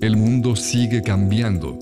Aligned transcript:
El 0.00 0.16
mundo 0.16 0.54
sigue 0.54 1.02
cambiando. 1.02 1.76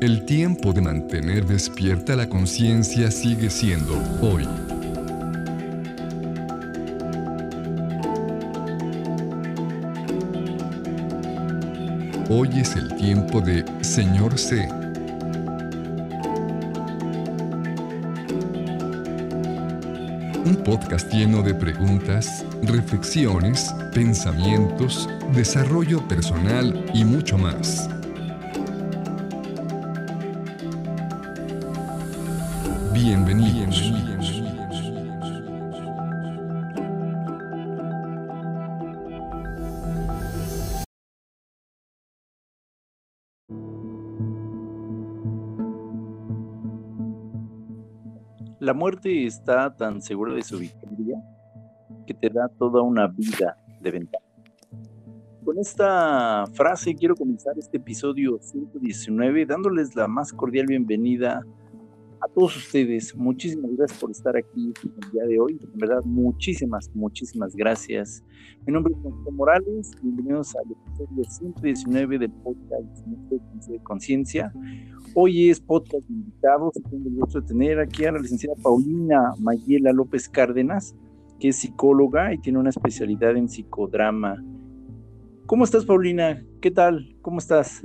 El 0.00 0.24
tiempo 0.24 0.72
de 0.72 0.80
mantener 0.82 1.44
despierta 1.46 2.14
la 2.14 2.28
conciencia 2.28 3.10
sigue 3.10 3.50
siendo 3.50 4.00
hoy. 4.20 4.46
Hoy 12.30 12.50
es 12.54 12.76
el 12.76 12.94
tiempo 12.94 13.40
de 13.40 13.64
Señor 13.80 14.38
C. 14.38 14.68
Un 20.48 20.56
podcast 20.64 21.12
lleno 21.12 21.42
de 21.42 21.52
preguntas, 21.52 22.42
reflexiones, 22.62 23.70
pensamientos, 23.92 25.06
desarrollo 25.34 26.08
personal 26.08 26.86
y 26.94 27.04
mucho 27.04 27.36
más. 27.36 27.97
Muerte 48.88 49.26
está 49.26 49.76
tan 49.76 50.00
segura 50.00 50.32
de 50.32 50.40
su 50.40 50.58
victoria 50.58 51.22
que 52.06 52.14
te 52.14 52.30
da 52.30 52.48
toda 52.48 52.80
una 52.80 53.06
vida 53.06 53.54
de 53.82 53.90
ventaja. 53.90 54.24
Con 55.44 55.58
esta 55.58 56.46
frase 56.54 56.94
quiero 56.94 57.14
comenzar 57.14 57.58
este 57.58 57.76
episodio 57.76 58.38
119 58.40 59.44
dándoles 59.44 59.94
la 59.94 60.08
más 60.08 60.32
cordial 60.32 60.64
bienvenida 60.68 61.42
todos 62.34 62.56
ustedes. 62.56 63.14
Muchísimas 63.16 63.70
gracias 63.76 63.98
por 63.98 64.10
estar 64.10 64.36
aquí 64.36 64.72
el 64.82 65.10
día 65.12 65.24
de 65.24 65.40
hoy. 65.40 65.58
En 65.72 65.78
verdad, 65.78 66.02
muchísimas, 66.04 66.90
muchísimas 66.94 67.54
gracias. 67.54 68.22
Mi 68.66 68.72
nombre 68.72 68.92
es 68.94 69.02
José 69.02 69.30
Morales. 69.32 69.90
Bienvenidos 70.02 70.54
al 70.56 70.70
episodio 70.70 71.24
119 71.24 72.18
del 72.18 72.30
podcast 72.30 73.06
de 73.68 73.78
Conciencia. 73.82 74.52
Hoy 75.14 75.50
es 75.50 75.60
podcast 75.60 76.06
de 76.08 76.14
invitados. 76.14 76.74
Tengo 76.90 77.08
el 77.08 77.14
gusto 77.14 77.40
de 77.40 77.46
tener 77.46 77.80
aquí 77.80 78.04
a 78.04 78.12
la 78.12 78.18
licenciada 78.18 78.56
Paulina 78.62 79.32
Mayela 79.38 79.92
López 79.92 80.28
Cárdenas, 80.28 80.94
que 81.40 81.48
es 81.48 81.56
psicóloga 81.56 82.32
y 82.34 82.38
tiene 82.38 82.58
una 82.58 82.70
especialidad 82.70 83.36
en 83.36 83.48
psicodrama. 83.48 84.44
¿Cómo 85.46 85.64
estás, 85.64 85.86
Paulina? 85.86 86.44
¿Qué 86.60 86.70
tal? 86.70 87.16
¿Cómo 87.22 87.38
estás? 87.38 87.82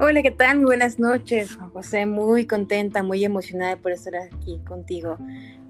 Hola, 0.00 0.22
¿qué 0.22 0.30
tal? 0.30 0.64
Buenas 0.64 1.00
noches, 1.00 1.58
José. 1.72 2.06
Muy 2.06 2.46
contenta, 2.46 3.02
muy 3.02 3.24
emocionada 3.24 3.76
por 3.78 3.90
estar 3.90 4.14
aquí 4.14 4.60
contigo 4.64 5.16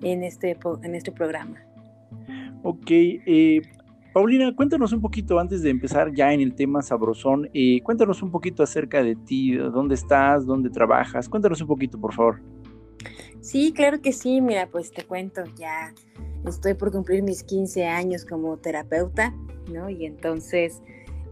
en 0.03 0.23
este, 0.23 0.55
en 0.83 0.95
este 0.95 1.11
programa. 1.13 1.65
Ok, 2.63 2.91
eh, 2.91 3.63
Paulina, 4.13 4.55
cuéntanos 4.55 4.93
un 4.93 5.01
poquito 5.01 5.39
antes 5.39 5.63
de 5.63 5.71
empezar 5.71 6.13
ya 6.13 6.35
en 6.35 6.43
el 6.43 6.55
tema 6.55 6.83
sabrosón. 6.83 7.49
Eh, 7.55 7.81
cuéntanos 7.83 8.23
un 8.23 8.31
poquito 8.31 8.63
acerca 8.63 9.03
de 9.03 9.17
ti, 9.17 9.55
dónde 9.55 9.95
estás, 9.95 10.45
dónde 10.45 10.69
trabajas. 10.69 11.27
Cuéntanos 11.27 11.63
un 11.63 11.67
poquito, 11.67 11.99
por 11.99 12.13
favor. 12.13 12.43
Sí, 13.41 13.73
claro 13.73 14.03
que 14.03 14.13
sí. 14.13 14.43
Mira, 14.43 14.69
pues 14.71 14.93
te 14.93 15.05
cuento, 15.05 15.43
ya 15.57 15.95
estoy 16.47 16.75
por 16.75 16.93
cumplir 16.93 17.23
mis 17.23 17.43
15 17.45 17.87
años 17.87 18.27
como 18.27 18.59
terapeuta, 18.59 19.35
¿no? 19.73 19.89
Y 19.89 20.05
entonces, 20.05 20.83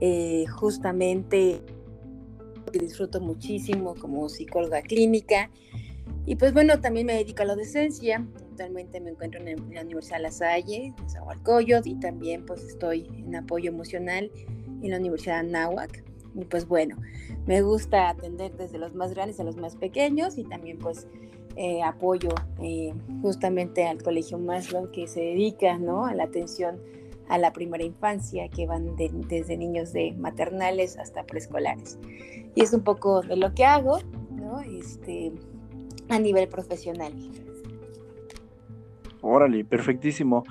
eh, 0.00 0.46
justamente 0.46 1.60
que 2.76 2.84
disfruto 2.84 3.20
muchísimo 3.20 3.94
como 3.94 4.28
psicóloga 4.28 4.82
clínica. 4.82 5.50
Y 6.26 6.36
pues 6.36 6.52
bueno, 6.52 6.80
también 6.80 7.06
me 7.06 7.14
dedico 7.14 7.42
a 7.42 7.46
la 7.46 7.54
docencia. 7.54 8.26
Actualmente 8.50 9.00
me 9.00 9.10
encuentro 9.10 9.40
en 9.40 9.74
la 9.74 9.82
Universidad 9.82 10.20
La 10.20 10.30
Salle, 10.30 10.94
en 10.98 11.10
Zahualcoyot, 11.10 11.86
y 11.86 11.94
también 11.96 12.44
pues 12.44 12.62
estoy 12.64 13.06
en 13.16 13.36
apoyo 13.36 13.70
emocional 13.70 14.30
en 14.82 14.90
la 14.90 14.98
Universidad 14.98 15.42
Nahuac. 15.44 16.04
Y 16.34 16.44
pues 16.44 16.66
bueno, 16.66 16.96
me 17.46 17.62
gusta 17.62 18.10
atender 18.10 18.54
desde 18.56 18.78
los 18.78 18.94
más 18.94 19.14
grandes 19.14 19.40
a 19.40 19.44
los 19.44 19.56
más 19.56 19.76
pequeños 19.76 20.36
y 20.36 20.44
también 20.44 20.78
pues 20.78 21.06
eh, 21.56 21.82
apoyo 21.82 22.30
eh, 22.62 22.92
justamente 23.22 23.86
al 23.86 24.02
Colegio 24.02 24.38
Maslow 24.38 24.90
que 24.90 25.06
se 25.06 25.20
dedica 25.20 25.78
¿no? 25.78 26.04
a 26.04 26.14
la 26.14 26.24
atención 26.24 26.78
a 27.28 27.38
la 27.38 27.52
primera 27.52 27.84
infancia, 27.84 28.48
que 28.48 28.66
van 28.66 28.96
desde 28.96 29.56
niños 29.56 29.92
de 29.92 30.12
maternales 30.18 30.98
hasta 30.98 31.24
preescolares. 31.24 31.98
Y 32.54 32.62
es 32.62 32.72
un 32.72 32.82
poco 32.82 33.22
de 33.22 33.36
lo 33.36 33.54
que 33.54 33.64
hago, 33.64 33.98
¿no? 34.30 34.60
Este, 34.60 35.32
a 36.08 36.18
nivel 36.18 36.48
profesional. 36.48 37.12
Órale, 39.20 39.64
perfectísimo. 39.64 40.44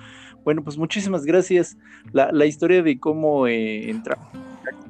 Bueno, 0.44 0.64
pues 0.64 0.78
muchísimas 0.78 1.26
gracias. 1.26 1.78
La, 2.12 2.32
la 2.32 2.46
historia 2.46 2.84
de 2.84 3.00
cómo 3.00 3.48
eh, 3.48 3.90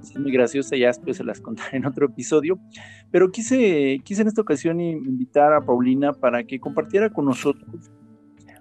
es 0.01 0.19
muy 0.19 0.31
graciosa, 0.31 0.75
ya 0.75 0.87
después 0.87 1.17
se 1.17 1.23
las 1.23 1.39
contaré 1.39 1.77
en 1.77 1.85
otro 1.85 2.07
episodio, 2.07 2.59
pero 3.11 3.31
quise, 3.31 3.99
quise 4.03 4.21
en 4.21 4.27
esta 4.27 4.41
ocasión 4.41 4.79
invitar 4.79 5.53
a 5.53 5.61
Paulina 5.61 6.13
para 6.13 6.43
que 6.43 6.59
compartiera 6.59 7.09
con 7.09 7.25
nosotros 7.25 7.91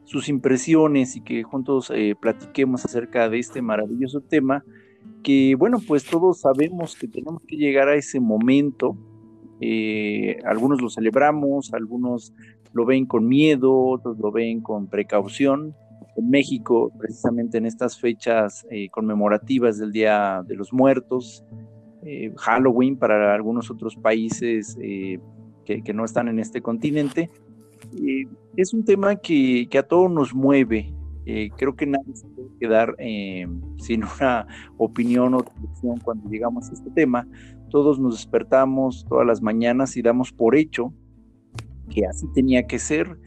sus 0.04 0.28
impresiones 0.28 1.16
y 1.16 1.22
que 1.22 1.42
juntos 1.42 1.90
eh, 1.94 2.14
platiquemos 2.20 2.84
acerca 2.84 3.28
de 3.28 3.38
este 3.38 3.62
maravilloso 3.62 4.20
tema 4.20 4.64
que, 5.22 5.54
bueno, 5.54 5.78
pues 5.86 6.04
todos 6.04 6.40
sabemos 6.40 6.96
que 6.96 7.08
tenemos 7.08 7.42
que 7.46 7.56
llegar 7.56 7.88
a 7.88 7.94
ese 7.94 8.20
momento. 8.20 8.96
Eh, 9.60 10.38
algunos 10.44 10.82
lo 10.82 10.90
celebramos, 10.90 11.72
algunos 11.72 12.34
lo 12.72 12.84
ven 12.84 13.06
con 13.06 13.26
miedo, 13.26 13.74
otros 13.74 14.18
lo 14.18 14.30
ven 14.30 14.60
con 14.60 14.88
precaución. 14.88 15.74
En 16.16 16.28
México, 16.28 16.92
precisamente 16.98 17.58
en 17.58 17.66
estas 17.66 17.98
fechas 17.98 18.66
eh, 18.70 18.88
conmemorativas 18.90 19.78
del 19.78 19.92
Día 19.92 20.42
de 20.46 20.54
los 20.54 20.72
Muertos, 20.72 21.44
Halloween 22.36 22.98
para 22.98 23.34
algunos 23.34 23.70
otros 23.70 23.96
países 23.96 24.76
que, 24.76 25.82
que, 25.82 25.94
no 25.94 26.04
están 26.04 26.28
en 26.28 26.38
este 26.38 26.60
continente, 26.60 27.30
eh, 27.96 28.26
es 28.56 28.72
un 28.74 28.84
tema 28.84 29.16
que, 29.16 29.68
a 29.78 29.82
todos 29.82 30.10
nos 30.10 30.34
mueve. 30.34 30.92
Eh, 31.26 31.50
creo 31.56 31.74
que 31.74 31.86
nadie 31.86 32.14
se 32.14 32.26
puede 32.28 32.48
quedar 32.60 32.94
eh, 32.98 33.46
sin 33.78 34.04
una 34.04 34.46
opinión 34.76 35.34
o 35.34 35.38
reflexión 35.38 35.98
cuando 36.00 36.28
llegamos 36.28 36.70
a 36.70 36.74
este 36.74 36.90
tema. 36.90 37.26
Todos 37.70 37.98
nos 37.98 38.16
despertamos 38.16 39.06
todas 39.08 39.26
las 39.26 39.40
mañanas 39.40 39.96
y 39.96 40.02
damos 40.02 40.32
por 40.32 40.54
hecho 40.54 40.92
que 41.90 42.06
así 42.06 42.26
tenía 42.34 42.66
que 42.66 42.78
ser 42.78 43.18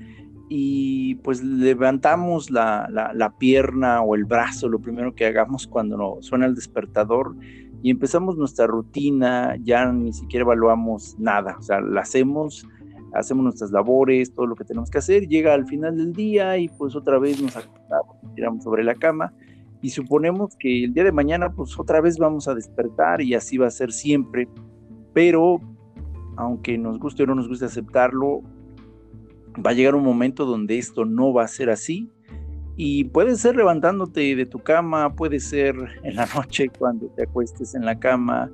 y 0.49 1.15
pues 1.15 1.43
levantamos 1.43 2.49
la, 2.49 2.87
la, 3.13 3.37
pierna 3.37 4.01
o 4.01 4.15
el 4.15 4.23
brazo, 4.23 4.69
lo 4.69 4.79
primero 4.79 5.13
que 5.13 5.25
hagamos 5.25 5.67
cuando 5.67 6.17
suena 6.21 6.45
el 6.45 6.55
despertador 6.55 7.35
y 7.83 7.91
empezamos 7.91 8.37
nuestra 8.37 8.65
rutina, 8.65 9.57
ya 9.61 9.91
ni 9.91 10.13
siquiera 10.13 10.43
evaluamos 10.43 11.17
nada, 11.19 11.57
o 11.59 11.61
sea, 11.61 11.81
la 11.81 12.01
hacemos 12.01 12.65
hacemos 13.13 13.43
nuestras 13.43 13.71
labores, 13.71 14.33
todo 14.33 14.45
lo 14.45 14.55
que 14.55 14.63
tenemos 14.63 14.89
que 14.89 14.97
hacer, 14.97 15.27
llega 15.27 15.53
al 15.53 15.65
final 15.65 15.97
del 15.97 16.13
día 16.13 16.57
y 16.57 16.69
pues 16.69 16.95
otra 16.95 17.19
vez 17.19 17.41
nos 17.41 17.55
acostamos, 17.55 18.17
tiramos 18.35 18.63
sobre 18.63 18.83
la 18.83 18.95
cama 18.95 19.33
y 19.81 19.89
suponemos 19.89 20.55
que 20.57 20.83
el 20.85 20.93
día 20.93 21.03
de 21.03 21.11
mañana 21.11 21.51
pues 21.51 21.77
otra 21.79 22.01
vez 22.01 22.17
vamos 22.17 22.47
a 22.47 22.55
despertar 22.55 23.21
y 23.21 23.33
así 23.33 23.57
va 23.57 23.67
a 23.67 23.71
ser 23.71 23.91
siempre, 23.91 24.47
pero 25.13 25.59
aunque 26.35 26.77
nos 26.77 26.99
guste 26.99 27.23
o 27.23 27.25
no 27.25 27.35
nos 27.35 27.47
guste 27.47 27.65
aceptarlo, 27.65 28.41
va 29.65 29.71
a 29.71 29.73
llegar 29.73 29.95
un 29.95 30.03
momento 30.03 30.45
donde 30.45 30.77
esto 30.77 31.05
no 31.05 31.33
va 31.33 31.43
a 31.43 31.47
ser 31.47 31.69
así 31.69 32.11
y 32.75 33.05
puede 33.05 33.35
ser 33.35 33.55
levantándote 33.55 34.35
de 34.35 34.45
tu 34.45 34.59
cama, 34.59 35.15
puede 35.15 35.39
ser 35.39 35.75
en 36.03 36.15
la 36.15 36.27
noche 36.35 36.69
cuando 36.77 37.07
te 37.07 37.23
acuestes 37.23 37.73
en 37.75 37.85
la 37.85 37.99
cama, 37.99 38.51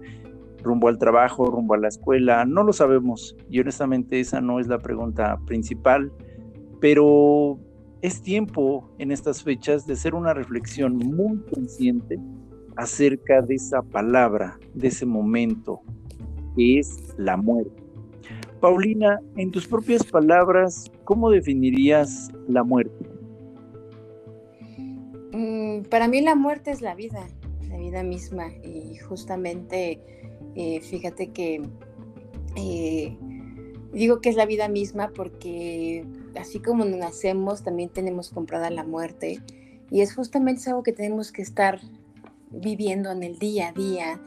rumbo 0.63 0.87
al 0.87 0.97
trabajo, 0.97 1.45
rumbo 1.45 1.73
a 1.73 1.77
la 1.77 1.89
escuela, 1.89 2.45
no 2.45 2.63
lo 2.63 2.73
sabemos 2.73 3.35
y 3.49 3.59
honestamente 3.59 4.19
esa 4.19 4.41
no 4.41 4.59
es 4.59 4.67
la 4.67 4.79
pregunta 4.79 5.39
principal, 5.45 6.11
pero 6.79 7.59
es 8.01 8.21
tiempo 8.21 8.89
en 8.97 9.11
estas 9.11 9.43
fechas 9.43 9.85
de 9.85 9.93
hacer 9.93 10.15
una 10.15 10.33
reflexión 10.33 10.97
muy 10.97 11.39
consciente 11.53 12.19
acerca 12.75 13.41
de 13.41 13.55
esa 13.55 13.81
palabra, 13.81 14.59
de 14.73 14.87
ese 14.87 15.05
momento, 15.05 15.81
que 16.55 16.79
es 16.79 17.13
la 17.17 17.37
muerte. 17.37 17.83
Paulina, 18.59 19.19
en 19.35 19.51
tus 19.51 19.67
propias 19.67 20.05
palabras, 20.05 20.91
¿cómo 21.03 21.29
definirías 21.29 22.31
la 22.47 22.63
muerte? 22.63 23.05
Mm, 25.33 25.83
para 25.89 26.07
mí 26.07 26.21
la 26.21 26.35
muerte 26.35 26.71
es 26.71 26.81
la 26.81 26.95
vida, 26.95 27.27
la 27.69 27.77
vida 27.77 28.03
misma 28.03 28.47
y 28.63 28.97
justamente 28.97 29.99
eh, 30.55 30.81
fíjate 30.81 31.31
que 31.31 31.61
eh, 32.55 33.17
digo 33.91 34.21
que 34.21 34.29
es 34.29 34.35
la 34.35 34.45
vida 34.45 34.67
misma 34.67 35.11
porque 35.15 36.05
así 36.35 36.59
como 36.59 36.85
nacemos, 36.85 37.63
también 37.63 37.89
tenemos 37.89 38.29
comprada 38.29 38.69
la 38.69 38.83
muerte. 38.83 39.41
Y 39.89 40.01
es 40.01 40.15
justamente 40.15 40.69
algo 40.69 40.83
que 40.83 40.93
tenemos 40.93 41.31
que 41.31 41.41
estar 41.41 41.79
viviendo 42.49 43.11
en 43.11 43.23
el 43.23 43.37
día 43.37 43.69
a 43.69 43.71
día, 43.73 44.21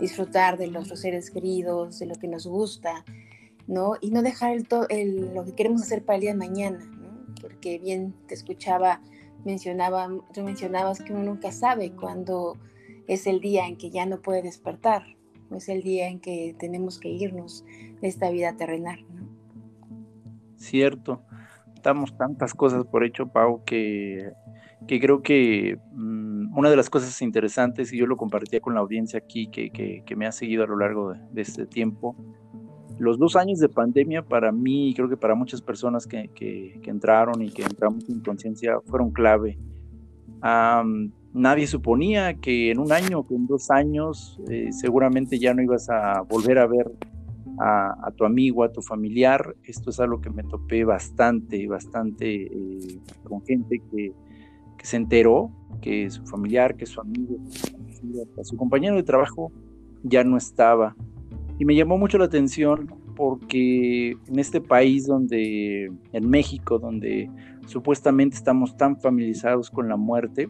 disfrutar 0.00 0.58
de 0.58 0.68
los, 0.68 0.88
seres 0.88 1.30
queridos, 1.30 1.98
de 1.98 2.06
lo 2.06 2.14
que 2.14 2.28
nos 2.28 2.46
gusta, 2.46 3.04
¿no? 3.66 3.94
Y 4.00 4.10
no 4.10 4.22
dejar 4.22 4.56
el, 4.88 5.34
lo 5.34 5.44
que 5.44 5.54
queremos 5.54 5.82
hacer 5.82 6.04
para 6.04 6.16
el 6.16 6.22
día 6.22 6.32
de 6.32 6.38
mañana. 6.38 6.78
Porque 7.40 7.78
bien 7.78 8.14
te 8.26 8.34
escuchaba, 8.34 9.00
mencionaba, 9.44 10.08
tú 10.32 10.42
mencionabas 10.42 11.00
que 11.00 11.12
uno 11.12 11.24
nunca 11.24 11.52
sabe 11.52 11.92
cuándo 11.92 12.56
es 13.06 13.26
el 13.26 13.40
día 13.40 13.66
en 13.66 13.76
que 13.76 13.90
ya 13.90 14.06
no 14.06 14.20
puede 14.22 14.42
despertar, 14.42 15.02
o 15.52 15.56
es 15.56 15.68
el 15.68 15.82
día 15.82 16.08
en 16.08 16.20
que 16.20 16.54
tenemos 16.58 16.98
que 16.98 17.08
irnos 17.08 17.64
de 18.00 18.08
esta 18.08 18.30
vida 18.30 18.56
terrenal, 18.56 19.04
¿no? 19.14 19.28
Cierto. 20.56 21.22
Damos 21.82 22.16
tantas 22.16 22.54
cosas 22.54 22.84
por 22.86 23.04
hecho, 23.04 23.26
Pau, 23.26 23.64
que 23.64 24.32
creo 24.86 25.22
que 25.22 25.78
mm, 25.92 26.56
una 26.56 26.70
de 26.70 26.76
las 26.76 26.90
cosas 26.90 27.20
interesantes, 27.22 27.92
y 27.92 27.98
yo 27.98 28.06
lo 28.06 28.16
compartía 28.16 28.60
con 28.60 28.74
la 28.74 28.80
audiencia 28.80 29.18
aquí, 29.18 29.48
que, 29.48 30.02
me 30.16 30.26
ha 30.26 30.32
seguido 30.32 30.64
a 30.64 30.66
lo 30.66 30.76
largo 30.76 31.14
de, 31.32 31.42
este 31.42 31.66
tiempo, 31.66 32.16
los 32.98 33.18
dos 33.18 33.36
años 33.36 33.58
de 33.58 33.68
pandemia 33.68 34.22
para 34.22 34.52
mí, 34.52 34.90
y 34.90 34.94
creo 34.94 35.08
que 35.08 35.16
para 35.16 35.34
muchas 35.34 35.60
personas 35.60 36.06
que, 36.06 36.28
que 36.34 36.90
entraron 36.90 37.42
y 37.42 37.50
que 37.50 37.62
entramos 37.62 38.08
en 38.08 38.20
conciencia, 38.20 38.78
fueron 38.84 39.10
clave. 39.10 39.58
Nadie 41.32 41.66
suponía 41.66 42.34
que 42.34 42.70
en 42.70 42.78
un 42.78 42.92
año, 42.92 43.26
que 43.26 43.34
en 43.34 43.46
dos 43.46 43.70
años, 43.70 44.40
eh, 44.48 44.68
seguramente 44.72 45.38
ya 45.38 45.54
no 45.54 45.62
ibas 45.62 45.88
a 45.90 46.22
volver 46.22 46.58
a 46.58 46.66
ver 46.66 46.90
a, 47.58 48.10
tu 48.16 48.24
amigo, 48.24 48.64
a 48.64 48.72
tu 48.72 48.82
familiar. 48.82 49.54
Esto 49.64 49.90
es 49.90 50.00
algo 50.00 50.20
que 50.20 50.30
me 50.30 50.42
topé 50.42 50.84
bastante, 50.84 51.66
bastante 51.66 52.44
eh, 52.44 52.98
con 53.24 53.44
gente 53.44 53.80
que 53.90 54.14
se 54.82 54.96
enteró 54.96 55.50
que 55.80 56.10
su 56.10 56.24
familiar, 56.26 56.76
que 56.76 56.86
su 56.86 57.00
amigo, 57.00 57.36
su 58.42 58.56
compañero 58.56 58.96
de 58.96 59.02
trabajo 59.02 59.52
ya 60.02 60.24
no 60.24 60.36
estaba. 60.36 60.96
Y 61.58 61.64
me 61.64 61.74
llamó 61.74 61.98
mucho 61.98 62.18
la 62.18 62.24
atención 62.24 62.92
porque 63.14 64.16
en 64.28 64.38
este 64.38 64.60
país 64.60 65.06
donde, 65.06 65.92
en 66.12 66.30
México, 66.30 66.78
donde 66.78 67.30
supuestamente 67.66 68.36
estamos 68.36 68.76
tan 68.76 68.98
familiarizados 69.00 69.70
con 69.70 69.88
la 69.88 69.96
muerte, 69.96 70.48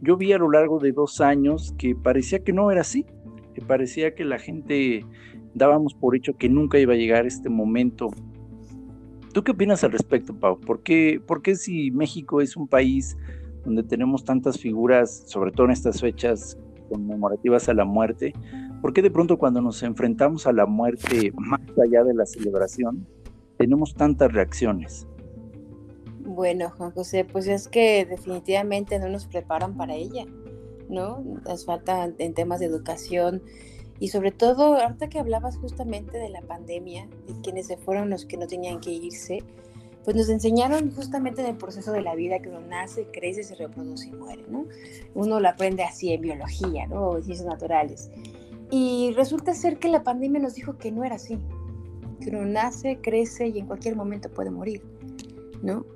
yo 0.00 0.16
vi 0.16 0.32
a 0.32 0.38
lo 0.38 0.50
largo 0.50 0.78
de 0.78 0.92
dos 0.92 1.20
años 1.20 1.74
que 1.78 1.94
parecía 1.94 2.40
que 2.40 2.52
no 2.52 2.70
era 2.70 2.82
así, 2.82 3.04
que 3.54 3.62
parecía 3.62 4.14
que 4.14 4.24
la 4.24 4.38
gente 4.38 5.04
dábamos 5.54 5.94
por 5.94 6.16
hecho 6.16 6.36
que 6.36 6.48
nunca 6.48 6.78
iba 6.78 6.94
a 6.94 6.96
llegar 6.96 7.26
este 7.26 7.48
momento. 7.48 8.08
¿Tú 9.32 9.42
qué 9.42 9.52
opinas 9.52 9.84
al 9.84 9.92
respecto, 9.92 10.34
Pau? 10.34 10.58
¿Por 10.60 10.82
qué, 10.82 11.20
por 11.24 11.42
qué 11.42 11.56
si 11.56 11.90
México 11.90 12.40
es 12.40 12.56
un 12.56 12.68
país 12.68 13.16
donde 13.64 13.82
tenemos 13.82 14.24
tantas 14.24 14.58
figuras, 14.58 15.24
sobre 15.26 15.50
todo 15.50 15.66
en 15.66 15.72
estas 15.72 16.00
fechas 16.00 16.58
conmemorativas 16.88 17.68
a 17.68 17.74
la 17.74 17.84
muerte, 17.84 18.32
¿por 18.80 18.92
qué 18.92 19.02
de 19.02 19.10
pronto 19.10 19.36
cuando 19.36 19.60
nos 19.60 19.82
enfrentamos 19.82 20.46
a 20.46 20.52
la 20.52 20.66
muerte 20.66 21.32
más 21.36 21.60
allá 21.84 22.04
de 22.04 22.14
la 22.14 22.24
celebración, 22.24 23.06
tenemos 23.58 23.94
tantas 23.94 24.32
reacciones? 24.32 25.06
Bueno, 26.28 26.68
Juan 26.76 26.90
José, 26.90 27.24
pues 27.24 27.46
es 27.46 27.68
que 27.68 28.04
definitivamente 28.04 28.98
no 28.98 29.08
nos 29.08 29.24
preparan 29.24 29.78
para 29.78 29.94
ella, 29.94 30.26
¿no? 30.90 31.20
Nos 31.20 31.64
falta 31.64 32.12
en 32.18 32.34
temas 32.34 32.60
de 32.60 32.66
educación 32.66 33.42
y 33.98 34.08
sobre 34.08 34.30
todo, 34.30 34.74
ahorita 34.74 35.08
que 35.08 35.18
hablabas 35.18 35.56
justamente 35.56 36.18
de 36.18 36.28
la 36.28 36.42
pandemia, 36.42 37.08
de 37.26 37.40
quienes 37.42 37.68
se 37.68 37.78
fueron 37.78 38.10
los 38.10 38.26
que 38.26 38.36
no 38.36 38.46
tenían 38.46 38.78
que 38.78 38.90
irse, 38.90 39.42
pues 40.04 40.18
nos 40.18 40.28
enseñaron 40.28 40.94
justamente 40.94 41.40
en 41.40 41.46
el 41.46 41.56
proceso 41.56 41.92
de 41.92 42.02
la 42.02 42.14
vida 42.14 42.40
que 42.40 42.50
uno 42.50 42.60
nace, 42.60 43.06
crece, 43.10 43.42
se 43.42 43.54
reproduce 43.54 44.08
y 44.08 44.12
muere, 44.12 44.44
¿no? 44.50 44.66
Uno 45.14 45.40
lo 45.40 45.48
aprende 45.48 45.82
así 45.82 46.12
en 46.12 46.20
biología, 46.20 46.86
¿no? 46.88 47.16
En 47.16 47.24
ciencias 47.24 47.48
naturales. 47.48 48.10
Y 48.70 49.14
resulta 49.16 49.54
ser 49.54 49.78
que 49.78 49.88
la 49.88 50.02
pandemia 50.02 50.42
nos 50.42 50.56
dijo 50.56 50.76
que 50.76 50.92
no 50.92 51.04
era 51.04 51.14
así, 51.14 51.38
que 52.20 52.28
uno 52.28 52.44
nace, 52.44 52.98
crece 53.00 53.48
y 53.48 53.60
en 53.60 53.66
cualquier 53.66 53.96
momento 53.96 54.28
puede 54.28 54.50
morir, 54.50 54.82
¿no? 55.62 55.86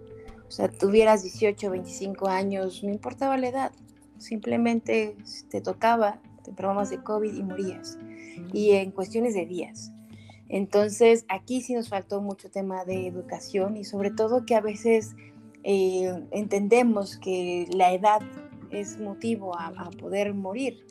O 0.53 0.55
sea, 0.55 0.69
tuvieras 0.69 1.23
18, 1.23 1.71
25 1.71 2.29
años, 2.29 2.85
no 2.85 2.91
importaba 2.91 3.39
la 3.39 3.49
edad, 3.49 3.73
simplemente 4.19 5.17
te 5.49 5.63
tocaba, 5.63 6.21
te 6.45 6.51
enfermabas 6.51 6.91
de 6.91 7.03
COVID 7.03 7.33
y 7.33 7.43
morías. 7.43 7.99
Y 8.53 8.73
en 8.73 8.91
cuestiones 8.91 9.33
de 9.33 9.47
días. 9.47 9.93
Entonces, 10.51 11.25
aquí 11.31 11.63
sí 11.63 11.73
nos 11.73 11.89
faltó 11.89 12.21
mucho 12.21 12.51
tema 12.51 12.85
de 12.85 13.07
educación 13.07 13.79
y 13.79 13.85
sobre 13.85 14.11
todo 14.11 14.45
que 14.45 14.55
a 14.55 14.61
veces 14.61 15.17
eh, 15.65 16.23
entendemos 16.33 17.17
que 17.17 17.67
la 17.73 17.95
edad 17.95 18.21
es 18.71 19.01
motivo 19.01 19.59
a, 19.59 19.73
poder 19.99 20.35
morir 20.35 20.87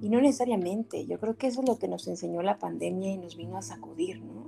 y 0.00 0.08
no 0.08 0.20
necesariamente. 0.20 1.04
Yo 1.08 1.18
creo 1.18 1.36
que 1.36 1.48
eso 1.48 1.62
es 1.62 1.68
lo 1.68 1.80
que 1.80 1.88
nos 1.88 2.06
enseñó 2.06 2.42
la 2.42 2.60
pandemia 2.60 3.10
y 3.10 3.18
nos 3.18 3.36
vino 3.36 3.56
a 3.56 3.62
sacudir, 3.62 4.22
¿no? 4.22 4.46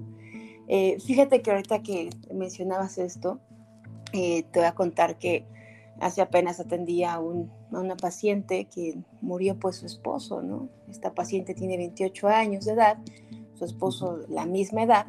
Eh, 0.69 1.01
fíjate 1.01 1.43
que 1.43 1.51
ahorita 1.51 1.83
que 1.83 2.11
mencionabas 2.33 2.99
esto, 2.99 3.41
eh, 4.13 4.45
te 4.45 4.59
voy 4.59 4.69
a 4.69 4.75
contar 4.75 5.19
que 5.19 5.45
hace 6.01 6.21
apenas 6.23 6.61
atendía 6.61 7.15
a, 7.15 7.17
a, 7.17 7.21
una 7.21 7.97
paciente 7.97 8.67
que 8.67 8.99
murió 9.21 9.59
pues 9.59 9.77
su 9.77 9.87
esposo, 9.87 10.43
¿no? 10.43 10.69
Esta 10.89 11.15
paciente 11.15 11.55
tiene 11.55 11.77
28 11.77 12.29
años 12.29 12.65
de 12.65 12.73
edad 12.73 12.99
esposo 13.65 14.21
la 14.29 14.47
misma 14.47 14.83
edad. 14.83 15.07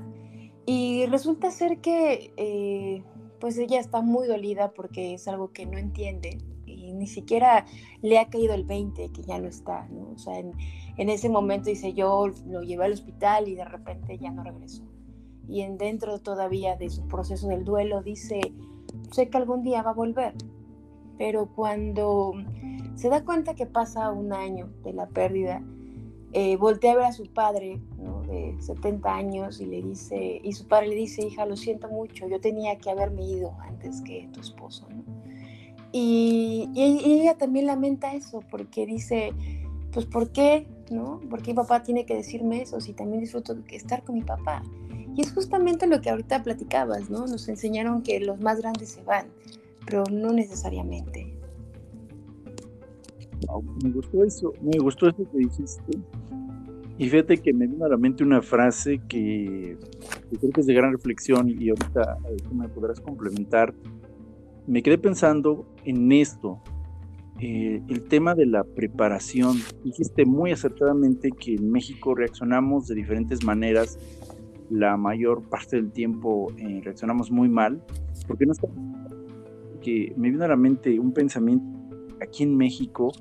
Y 0.65 1.05
resulta 1.07 1.51
ser 1.51 1.79
que 1.79 2.33
eh, 2.37 3.03
pues 3.39 3.57
ella 3.57 3.79
está 3.79 4.01
muy 4.01 4.27
dolida 4.27 4.71
porque 4.71 5.13
es 5.13 5.27
algo 5.27 5.51
que 5.51 5.65
no 5.65 5.77
entiende 5.77 6.37
y 6.65 6.93
ni 6.93 7.07
siquiera 7.07 7.65
le 8.01 8.19
ha 8.19 8.29
caído 8.29 8.53
el 8.53 8.63
20 8.63 9.11
que 9.11 9.23
ya 9.23 9.39
no 9.39 9.47
está, 9.47 9.87
¿no? 9.89 10.11
O 10.15 10.17
sea, 10.17 10.39
en, 10.39 10.53
en 10.97 11.09
ese 11.09 11.29
momento 11.29 11.69
dice 11.69 11.93
yo 11.93 12.27
lo 12.47 12.61
llevé 12.61 12.85
al 12.85 12.93
hospital 12.93 13.47
y 13.47 13.55
de 13.55 13.65
repente 13.65 14.17
ya 14.17 14.31
no 14.31 14.43
regresó. 14.43 14.83
Y 15.47 15.61
en 15.61 15.77
dentro 15.77 16.19
todavía 16.19 16.77
de 16.77 16.89
su 16.89 17.05
proceso 17.07 17.49
del 17.49 17.65
duelo 17.65 18.01
dice, 18.01 18.39
sé 19.13 19.29
que 19.29 19.37
algún 19.37 19.63
día 19.63 19.81
va 19.81 19.91
a 19.91 19.93
volver, 19.93 20.33
pero 21.17 21.47
cuando 21.55 22.33
se 22.95 23.09
da 23.09 23.23
cuenta 23.23 23.53
que 23.53 23.65
pasa 23.65 24.11
un 24.11 24.33
año 24.33 24.69
de 24.83 24.93
la 24.93 25.07
pérdida, 25.07 25.61
eh, 26.33 26.57
voltea 26.57 26.93
a 26.93 26.95
ver 26.95 27.05
a 27.05 27.11
su 27.11 27.31
padre, 27.31 27.79
de 28.27 28.55
70 28.59 29.13
años, 29.13 29.61
y 29.61 29.65
le 29.65 29.81
dice, 29.81 30.41
y 30.43 30.53
su 30.53 30.67
padre 30.67 30.87
le 30.87 30.95
dice, 30.95 31.25
hija, 31.25 31.45
lo 31.45 31.55
siento 31.55 31.87
mucho, 31.89 32.27
yo 32.27 32.39
tenía 32.39 32.77
que 32.77 32.89
haberme 32.89 33.23
ido 33.23 33.53
antes 33.61 34.01
que 34.01 34.27
tu 34.33 34.39
esposo, 34.39 34.87
y, 35.91 36.69
ella 36.75 37.37
también 37.37 37.67
lamenta 37.67 38.13
eso, 38.15 38.41
porque 38.49 38.87
dice, 38.87 39.31
pues, 39.91 40.07
¿por 40.07 40.31
qué? 40.31 40.67
¿No? 40.89 41.19
¿Por 41.29 41.43
qué 41.43 41.51
mi 41.51 41.57
papá 41.57 41.83
tiene 41.83 42.05
que 42.05 42.15
decirme 42.15 42.63
eso 42.63 42.81
si 42.81 42.93
también 42.93 43.21
disfruto 43.21 43.53
de 43.53 43.75
estar 43.75 44.03
con 44.03 44.15
mi 44.15 44.23
papá? 44.23 44.63
Y 45.15 45.21
es 45.21 45.33
justamente 45.33 45.87
lo 45.87 46.01
que 46.01 46.09
ahorita 46.09 46.43
platicabas, 46.43 47.09
¿no? 47.09 47.27
Nos 47.27 47.47
enseñaron 47.47 48.01
que 48.01 48.19
los 48.19 48.39
más 48.39 48.59
grandes 48.59 48.89
se 48.89 49.03
van, 49.03 49.27
pero 49.85 50.03
no 50.11 50.31
necesariamente. 50.31 51.33
Me 53.83 53.91
gustó 53.91 54.23
eso, 54.23 54.53
me 54.61 54.77
gustó 54.79 55.09
eso 55.09 55.29
que 55.31 55.37
dijiste. 55.37 55.99
Y 56.97 57.09
fíjate 57.09 57.37
que 57.37 57.53
me 57.53 57.67
vino 57.67 57.85
a 57.85 57.89
la 57.89 57.97
mente 57.97 58.23
una 58.23 58.41
frase 58.41 59.01
que, 59.07 59.77
creo 60.39 60.51
que 60.51 60.61
es 60.61 60.67
de 60.67 60.73
gran 60.73 60.91
reflexión 60.91 61.49
y 61.49 61.69
ahorita 61.69 62.17
eh, 62.29 62.37
me 62.53 62.69
podrás 62.69 62.99
complementar. 62.99 63.73
Me 64.67 64.81
quedé 64.81 64.97
pensando 64.97 65.65
en 65.83 66.11
esto, 66.11 66.61
eh, 67.39 67.81
el 67.89 68.03
tema 68.03 68.35
de 68.35 68.45
la 68.45 68.63
preparación. 68.63 69.57
Dijiste 69.83 70.25
muy 70.25 70.51
acertadamente 70.51 71.31
que 71.31 71.55
en 71.55 71.71
México 71.71 72.13
reaccionamos 72.13 72.87
de 72.87 72.95
diferentes 72.95 73.43
maneras. 73.43 73.97
La 74.69 74.97
mayor 74.97 75.41
parte 75.49 75.75
del 75.75 75.91
tiempo 75.91 76.47
eh, 76.57 76.81
reaccionamos 76.83 77.31
muy 77.31 77.49
mal, 77.49 77.83
porque 78.27 78.45
no 78.45 78.53
que 79.81 80.13
me 80.15 80.31
vino 80.31 80.45
a 80.45 80.47
la 80.47 80.55
mente 80.55 80.97
un 80.97 81.11
pensamiento 81.11 81.65
aquí 82.21 82.43
en 82.43 82.55
México 82.55 83.11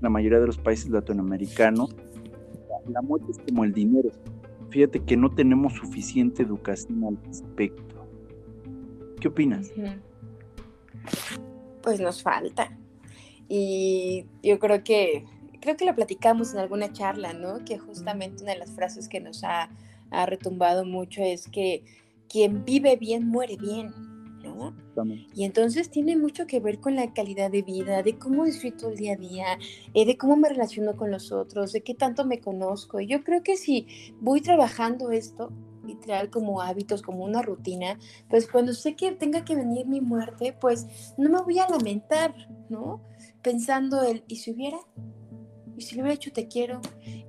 la 0.00 0.08
mayoría 0.08 0.38
de 0.38 0.46
los 0.46 0.58
países 0.58 0.90
latinoamericanos, 0.90 1.94
la, 2.88 3.02
muerte 3.02 3.32
es 3.32 3.38
como 3.38 3.64
el 3.64 3.72
dinero. 3.72 4.10
Fíjate 4.70 5.00
que 5.00 5.16
no 5.16 5.30
tenemos 5.30 5.74
suficiente 5.74 6.42
educación 6.42 7.04
al 7.04 7.18
respecto. 7.24 8.06
¿Qué 9.20 9.28
opinas? 9.28 9.72
Pues 11.82 12.00
nos 12.00 12.22
falta. 12.22 12.78
Y 13.48 14.26
yo 14.42 14.58
creo 14.58 14.84
que, 14.84 15.24
creo 15.60 15.76
que 15.76 15.84
lo 15.84 15.94
platicamos 15.94 16.52
en 16.52 16.60
alguna 16.60 16.92
charla, 16.92 17.32
¿no? 17.32 17.64
Que 17.64 17.78
justamente 17.78 18.42
una 18.42 18.52
de 18.52 18.58
las 18.58 18.70
frases 18.72 19.08
que 19.08 19.20
nos 19.20 19.42
ha, 19.42 19.70
ha 20.10 20.26
retumbado 20.26 20.84
mucho 20.84 21.22
es 21.22 21.48
que 21.48 21.84
quien 22.28 22.64
vive 22.64 22.96
bien 22.96 23.26
muere 23.26 23.56
bien. 23.56 23.92
Y 25.34 25.44
entonces 25.44 25.90
tiene 25.90 26.16
mucho 26.16 26.46
que 26.46 26.60
ver 26.60 26.80
con 26.80 26.96
la 26.96 27.12
calidad 27.12 27.50
de 27.50 27.62
vida, 27.62 28.02
de 28.02 28.18
cómo 28.18 28.44
disfruto 28.44 28.88
el 28.90 28.96
día 28.96 29.14
a 29.14 29.16
día, 29.16 29.46
eh, 29.94 30.04
de 30.04 30.16
cómo 30.16 30.36
me 30.36 30.48
relaciono 30.48 30.96
con 30.96 31.10
los 31.10 31.32
otros, 31.32 31.72
de 31.72 31.82
qué 31.82 31.94
tanto 31.94 32.24
me 32.24 32.40
conozco. 32.40 33.00
Y 33.00 33.06
yo 33.06 33.22
creo 33.22 33.42
que 33.42 33.56
si 33.56 33.86
voy 34.20 34.40
trabajando 34.40 35.10
esto, 35.10 35.52
literal 35.86 36.30
como 36.30 36.60
hábitos, 36.60 37.02
como 37.02 37.24
una 37.24 37.42
rutina, 37.42 37.98
pues 38.28 38.48
cuando 38.48 38.74
sé 38.74 38.94
que 38.94 39.12
tenga 39.12 39.44
que 39.44 39.56
venir 39.56 39.86
mi 39.86 40.00
muerte, 40.00 40.56
pues 40.60 41.14
no 41.16 41.30
me 41.30 41.40
voy 41.40 41.58
a 41.58 41.68
lamentar, 41.68 42.34
¿no? 42.68 43.02
Pensando 43.42 44.02
el, 44.02 44.24
¿y 44.28 44.36
si 44.36 44.52
hubiera? 44.52 44.78
¿Y 45.78 45.82
si 45.82 45.94
me 45.94 46.02
hubiera 46.02 46.16
hecho 46.16 46.32
te 46.32 46.48
quiero? 46.48 46.80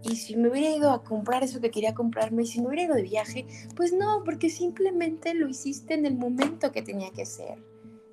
¿Y 0.01 0.15
si 0.15 0.35
me 0.35 0.49
hubiera 0.49 0.75
ido 0.75 0.91
a 0.91 1.03
comprar 1.03 1.43
eso 1.43 1.61
que 1.61 1.69
quería 1.69 1.93
comprarme? 1.93 2.41
¿Y 2.41 2.47
si 2.47 2.59
me 2.59 2.67
hubiera 2.67 2.85
ido 2.85 2.95
de 2.95 3.03
viaje? 3.03 3.45
Pues 3.75 3.93
no, 3.93 4.23
porque 4.25 4.49
simplemente 4.49 5.35
lo 5.35 5.47
hiciste 5.47 5.93
en 5.93 6.07
el 6.07 6.17
momento 6.17 6.71
que 6.71 6.81
tenía 6.81 7.11
que 7.11 7.27
ser. 7.27 7.63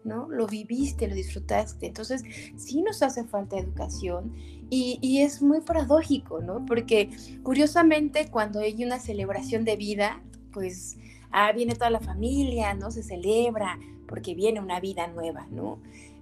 ¿no? 0.05 0.29
Lo 0.29 0.47
viviste, 0.47 1.09
lo 1.09 1.15
disfrutaste. 1.15 1.87
Entonces, 1.87 2.23
sí 2.57 2.83
nos 2.83 3.03
hace 3.03 3.25
falta 3.25 3.59
educación 3.59 4.35
y, 4.69 5.21
es 5.23 5.41
muy 5.41 5.63
paradójico, 5.63 6.41
¿no? 6.41 6.65
Porque 6.67 7.11
curiosamente 7.43 8.29
cuando 8.31 8.61
hay 8.61 8.85
una 8.85 9.01
celebración 9.01 9.65
de 9.65 9.77
vida, 9.77 10.23
pues 10.53 10.97
ah, 11.33 11.51
viene 11.53 11.75
toda 11.75 11.91
la 11.91 12.01
familia, 12.01 12.75
¿no? 12.75 12.91
Se 12.91 13.03
celebra 13.03 13.79
porque 14.07 14.35
viene 14.35 14.61
una 14.61 14.81
vida 14.81 15.07
nueva, 15.09 15.47
¿no? 15.51 15.81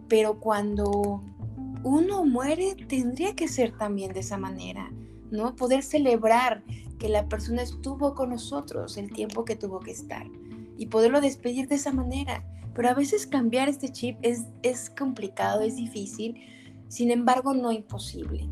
Pero 0.08 0.40
cuando 0.40 1.22
uno 1.84 2.24
muere, 2.24 2.74
tendría 2.88 3.36
que 3.36 3.46
ser 3.46 3.76
también 3.76 4.12
de 4.12 4.20
esa 4.20 4.38
manera, 4.38 4.90
¿no? 5.30 5.54
Poder 5.54 5.82
celebrar 5.82 6.64
que 6.98 7.08
la 7.08 7.28
persona 7.28 7.62
estuvo 7.62 8.14
con 8.14 8.30
nosotros 8.30 8.96
el 8.96 9.12
tiempo 9.12 9.44
que 9.44 9.54
tuvo 9.54 9.80
que 9.80 9.90
estar 9.90 10.26
y 10.78 10.86
poderlo 10.86 11.20
despedir 11.20 11.68
de 11.68 11.76
esa 11.76 11.92
manera. 11.92 12.42
Pero 12.74 12.88
a 12.88 12.94
veces 12.94 13.26
cambiar 13.26 13.68
este 13.68 13.90
chip 13.90 14.16
es, 14.22 14.46
es 14.62 14.90
complicado, 14.90 15.60
es 15.60 15.76
difícil, 15.76 16.40
sin 16.88 17.10
embargo 17.10 17.54
no 17.54 17.70
imposible. 17.70 18.48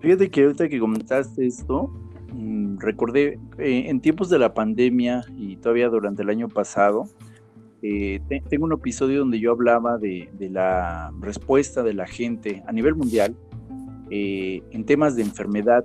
Fíjate 0.00 0.30
que 0.30 0.44
ahorita 0.44 0.68
que 0.68 0.78
comentaste 0.78 1.46
esto, 1.46 1.88
mm, 2.32 2.78
recordé 2.78 3.40
eh, 3.58 3.84
en 3.88 4.00
tiempos 4.00 4.28
de 4.28 4.38
la 4.38 4.54
pandemia 4.54 5.24
y 5.36 5.56
todavía 5.56 5.88
durante 5.88 6.22
el 6.22 6.28
año 6.28 6.48
pasado, 6.48 7.08
eh, 7.82 8.20
tengo 8.48 8.64
un 8.64 8.72
episodio 8.72 9.20
donde 9.20 9.38
yo 9.38 9.52
hablaba 9.52 9.98
de, 9.98 10.28
la 10.50 11.12
respuesta 11.20 11.82
de 11.82 11.94
la 11.94 12.06
gente 12.06 12.62
a 12.66 12.72
nivel 12.72 12.96
mundial 12.96 13.36
eh, 14.10 14.62
en 14.70 14.84
temas 14.84 15.14
de 15.14 15.22
enfermedad 15.22 15.84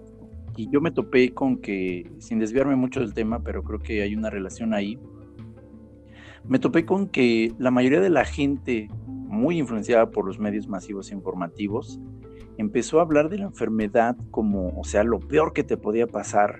y 0.56 0.70
yo 0.70 0.82
me 0.82 0.92
topé 0.92 1.34
con 1.34 1.58
que, 1.58 2.12
sin 2.20 2.40
desviarme 2.40 2.76
mucho 2.76 3.00
del 3.00 3.14
tema, 3.14 3.44
pero 3.44 3.64
creo 3.64 3.80
que 3.80 4.02
hay 4.02 4.16
una 4.16 4.30
relación 4.30 4.74
ahí, 4.74 5.00
me 6.48 6.60
topé 6.60 6.86
con 6.86 7.08
que 7.08 7.54
la 7.58 7.72
mayoría 7.72 8.02
de 8.02 8.10
la 8.10 8.26
gente, 8.26 8.90
muy 9.08 9.58
influenciada 9.58 10.10
por 10.10 10.26
los 10.26 10.40
medios 10.40 10.68
masivos 10.68 11.12
informativos, 11.12 12.00
empezó 12.58 13.00
a 13.00 13.04
hablar 13.04 13.30
de 13.30 13.40
la 13.40 13.46
enfermedad 13.46 14.16
como, 14.30 14.80
o 14.80 14.84
sea, 14.84 15.04
lo 15.04 15.20
peor 15.20 15.54
que 15.54 15.64
te 15.64 15.78
podía 15.78 16.06
pasar 16.06 16.60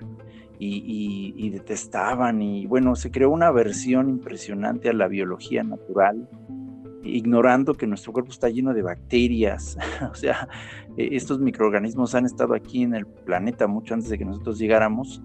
y, 0.60 1.50
detestaban 1.50 2.42
y 2.42 2.66
bueno, 2.66 2.96
se 2.96 3.12
creó 3.12 3.30
una 3.30 3.52
versión 3.52 4.10
impresionante 4.10 4.90
a 4.90 4.94
la 4.94 5.08
biología 5.08 5.64
natural, 5.64 6.28
ignorando 7.04 7.74
que 7.74 7.86
nuestro 7.86 8.14
cuerpo 8.14 8.32
está 8.32 8.50
lleno 8.50 8.74
de 8.74 8.82
bacterias, 8.82 9.78
o 10.12 10.16
sea, 10.16 10.48
e, 10.98 11.16
estos 11.16 11.40
microorganismos 11.40 12.16
han 12.16 12.26
estado 12.26 12.54
aquí 12.54 12.84
en 12.84 12.96
el 12.96 13.06
planeta 13.06 13.68
mucho 13.68 13.94
antes 13.94 14.10
de 14.10 14.18
que 14.18 14.26
nosotros 14.26 14.58
llegáramos. 14.58 15.22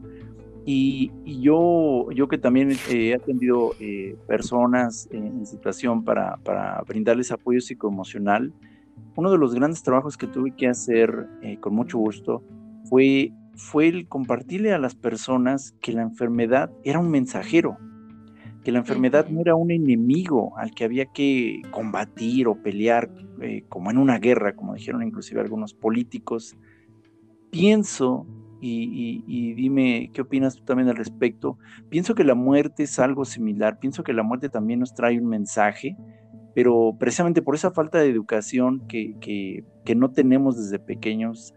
Y, 0.70 1.11
yo, 1.40 2.11
yo 2.11 2.28
que 2.28 2.37
también 2.37 2.73
he 2.90 3.14
atendido 3.14 3.70
eh, 3.80 4.16
personas 4.26 5.08
en, 5.11 5.47
situación 5.47 6.04
para, 6.04 6.37
para, 6.44 6.82
brindarles 6.87 7.32
apoyo 7.32 7.58
psicoemocional, 7.58 8.52
uno 9.16 9.32
de 9.32 9.38
los 9.38 9.54
grandes 9.54 9.82
trabajos 9.82 10.16
que 10.16 10.26
tuve 10.26 10.54
que 10.54 10.68
hacer 10.68 11.26
eh, 11.42 11.58
con 11.58 11.75
mucho 11.75 11.99
gusto 11.99 12.42
fue, 12.85 13.32
fue 13.58 13.88
el 13.88 14.08
compartirle 14.08 14.72
a 14.72 14.78
las 14.78 14.94
personas 14.94 15.74
que 15.80 15.92
la 15.92 16.02
enfermedad 16.02 16.70
era 16.84 16.98
un 16.98 17.10
mensajero, 17.10 17.76
que 18.64 18.72
la 18.72 18.78
enfermedad 18.78 19.28
no 19.28 19.40
era 19.40 19.54
un 19.54 19.70
enemigo 19.70 20.56
al 20.56 20.70
que 20.70 20.84
había 20.84 21.06
que 21.06 21.60
combatir 21.70 22.48
o 22.48 22.62
pelear 22.62 23.10
eh, 23.40 23.64
como 23.68 23.90
en 23.90 23.98
una 23.98 24.18
guerra, 24.18 24.54
como 24.54 24.74
dijeron 24.74 25.02
inclusive 25.02 25.40
algunos 25.40 25.74
políticos. 25.74 26.56
Pienso 27.50 28.26
y, 28.60 29.54
dime 29.54 30.10
qué 30.12 30.22
opinas 30.22 30.56
tú 30.56 30.64
también 30.64 30.88
al 30.88 30.96
respecto. 30.96 31.58
Pienso 31.88 32.14
que 32.14 32.24
la 32.24 32.34
muerte 32.34 32.84
es 32.84 32.98
algo 32.98 33.24
similar, 33.24 33.78
pienso 33.78 34.02
que 34.02 34.12
la 34.12 34.22
muerte 34.22 34.48
también 34.48 34.80
nos 34.80 34.94
trae 34.94 35.18
un 35.18 35.26
mensaje, 35.26 35.96
pero 36.54 36.96
precisamente 36.98 37.42
por 37.42 37.54
esa 37.54 37.70
falta 37.70 37.98
de 37.98 38.08
educación 38.08 38.86
que, 38.88 39.16
que, 39.20 39.94
no 39.94 40.10
tenemos 40.10 40.56
desde 40.58 40.78
pequeños, 40.78 41.54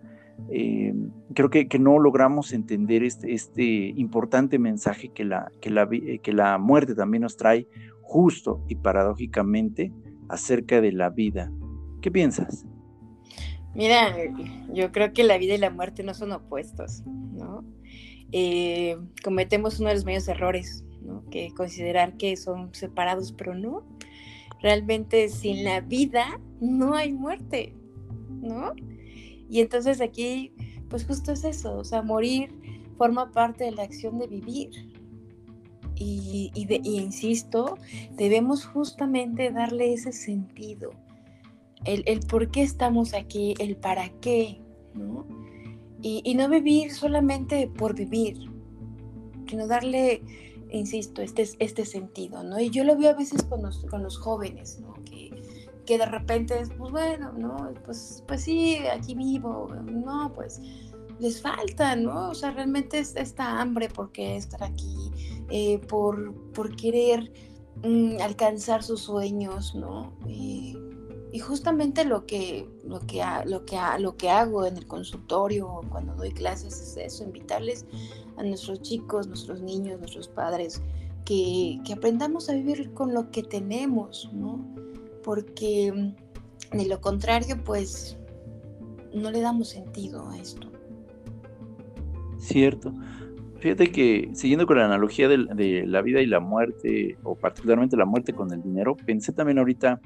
eh, 0.50 0.94
creo 1.34 1.50
que, 1.50 1.68
no 1.80 2.00
logramos 2.00 2.54
entender 2.54 3.04
este, 3.04 3.34
este 3.34 3.64
importante 3.96 4.60
mensaje 4.60 5.10
que 5.10 5.24
la, 5.24 5.52
que, 5.62 5.70
la, 5.70 5.88
que 5.90 6.34
la 6.34 6.58
muerte 6.58 6.96
también 6.96 7.24
nos 7.24 7.38
trae 7.38 7.68
justo 8.02 8.64
y 8.68 8.76
paradójicamente 8.76 9.92
acerca 10.30 10.82
de 10.82 10.92
la 10.92 11.10
vida. 11.10 11.52
¿Qué 12.02 12.12
piensas? 12.12 12.66
Mira, 13.74 14.14
yo 14.74 14.92
creo 14.92 15.14
que 15.14 15.24
la 15.24 15.38
vida 15.38 15.56
y 15.56 15.58
la 15.58 15.70
muerte 15.70 16.04
no 16.04 16.14
son 16.14 16.32
opuestos, 16.34 17.04
¿no? 17.06 17.64
Eh, 18.34 18.98
cometemos 19.24 19.80
uno 19.80 19.90
de 19.90 19.96
los 19.96 20.06
mayores 20.06 20.28
errores, 20.28 20.84
¿no? 21.02 21.24
Que 21.30 21.54
considerar 21.54 22.18
que 22.18 22.36
son 22.36 22.74
separados, 22.74 23.32
pero 23.32 23.56
no. 23.56 23.86
Realmente 24.62 25.30
sin 25.30 25.64
la 25.64 25.80
vida 25.82 26.40
no 26.60 26.96
hay 26.96 27.14
muerte, 27.14 27.74
¿no? 28.42 28.74
Y 29.52 29.60
entonces 29.60 30.02
aquí, 30.02 30.54
pues 30.90 31.06
justo 31.06 31.32
es 31.32 31.44
eso, 31.44 31.78
o 31.78 31.84
sea, 31.84 32.02
morir 32.02 32.50
forma 32.98 33.32
parte 33.32 33.66
de 33.66 33.72
la 33.72 33.84
acción 33.84 34.18
de 34.18 34.26
vivir. 34.26 34.70
Y, 35.96 36.52
y 36.56 37.00
insisto, 37.00 37.78
debemos 38.16 38.66
justamente 38.66 39.52
darle 39.52 39.94
ese 39.94 40.12
sentido 40.12 40.92
el, 41.86 42.20
por 42.22 42.50
qué 42.52 42.62
estamos 42.62 43.14
aquí, 43.14 43.54
el 43.60 43.76
para 43.76 44.10
qué, 44.20 44.60
¿no? 44.94 45.26
Y, 46.04 46.34
no 46.36 46.50
vivir 46.50 46.92
solamente 46.92 47.68
por 47.68 47.96
vivir, 47.96 48.38
sino 49.48 49.68
darle, 49.68 50.24
insisto, 50.72 51.22
este, 51.22 51.48
este 51.60 51.86
sentido, 51.86 52.44
¿no? 52.44 52.60
Y 52.60 52.72
yo 52.72 52.84
lo 52.84 52.98
veo 52.98 53.12
a 53.12 53.14
veces 53.14 53.44
con 53.44 53.62
los, 53.62 53.86
con 53.86 54.02
los 54.02 54.18
jóvenes, 54.18 54.80
¿no? 54.80 54.96
Que, 55.86 55.98
de 55.98 56.06
repente 56.06 56.60
es, 56.60 56.70
pues 56.78 56.92
bueno, 56.92 57.32
¿no? 57.34 57.74
Pues, 57.86 58.24
pues 58.28 58.42
sí, 58.42 58.78
aquí 58.94 59.16
vivo, 59.16 59.68
no, 59.84 60.32
pues 60.34 60.62
les 61.20 61.42
falta, 61.42 61.96
¿no? 61.96 62.30
O 62.30 62.34
sea, 62.34 62.52
realmente 62.52 63.00
es 63.00 63.16
esta 63.16 63.62
hambre 63.62 63.90
por 63.90 64.12
estar 64.16 64.64
aquí, 64.64 65.12
eh, 65.50 65.80
por, 65.88 66.34
por 66.52 66.76
querer 66.76 67.32
mm, 67.84 68.22
alcanzar 68.22 68.82
sus 68.82 69.02
sueños, 69.02 69.76
¿no? 69.76 70.18
Eh, 70.28 70.74
y 71.32 71.40
justamente 71.40 72.04
lo 72.04 72.26
que, 72.26 72.68
lo 72.84 73.00
que, 73.02 73.24
lo 73.46 73.66
que, 73.66 73.78
lo 74.00 74.18
que 74.18 74.30
hago 74.30 74.66
en 74.66 74.78
el 74.78 74.88
consultorio 74.88 75.82
cuando 75.90 76.14
doy 76.16 76.32
clases 76.32 76.82
es 76.82 76.98
eso, 76.98 77.24
invitarles 77.24 77.86
a 78.38 78.44
nuestros 78.44 78.82
chicos, 78.82 79.28
nuestros 79.28 79.62
niños, 79.62 80.00
nuestros 80.00 80.28
padres, 80.28 80.82
que, 81.24 81.80
que 81.86 81.94
aprendamos 81.94 82.50
a 82.50 82.54
vivir 82.54 82.94
con 82.94 83.14
lo 83.14 83.32
que 83.32 83.44
tenemos, 83.44 84.30
¿no? 84.34 84.60
Porque 85.24 85.92
mm, 85.94 86.78
de 86.78 86.88
lo 86.88 87.00
contrario, 87.02 87.58
pues 87.64 88.18
no 89.14 89.32
le 89.32 89.42
damos 89.42 89.70
sentido 89.70 90.30
a 90.30 90.38
esto. 90.38 90.72
Cierto. 92.38 92.94
Fíjate 93.60 93.92
que 93.92 94.32
siguiendo 94.34 94.66
con 94.66 94.78
la 94.78 94.86
analogía 94.86 95.28
de, 95.28 95.46
de, 95.54 95.86
la 95.86 96.02
vida 96.02 96.22
y 96.22 96.26
la 96.26 96.40
muerte, 96.40 97.18
o 97.24 97.36
particularmente 97.36 97.96
la 97.96 98.06
muerte 98.06 98.34
con 98.34 98.52
el 98.52 98.64
dinero, 98.64 98.96
pensé 98.96 99.34
también 99.34 99.60
ahorita 99.60 100.02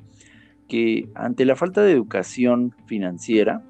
que 0.68 1.10
ante 1.16 1.46
la 1.46 1.56
falta 1.56 1.82
de 1.82 1.94
educación 1.94 2.76
financiera, 2.88 3.64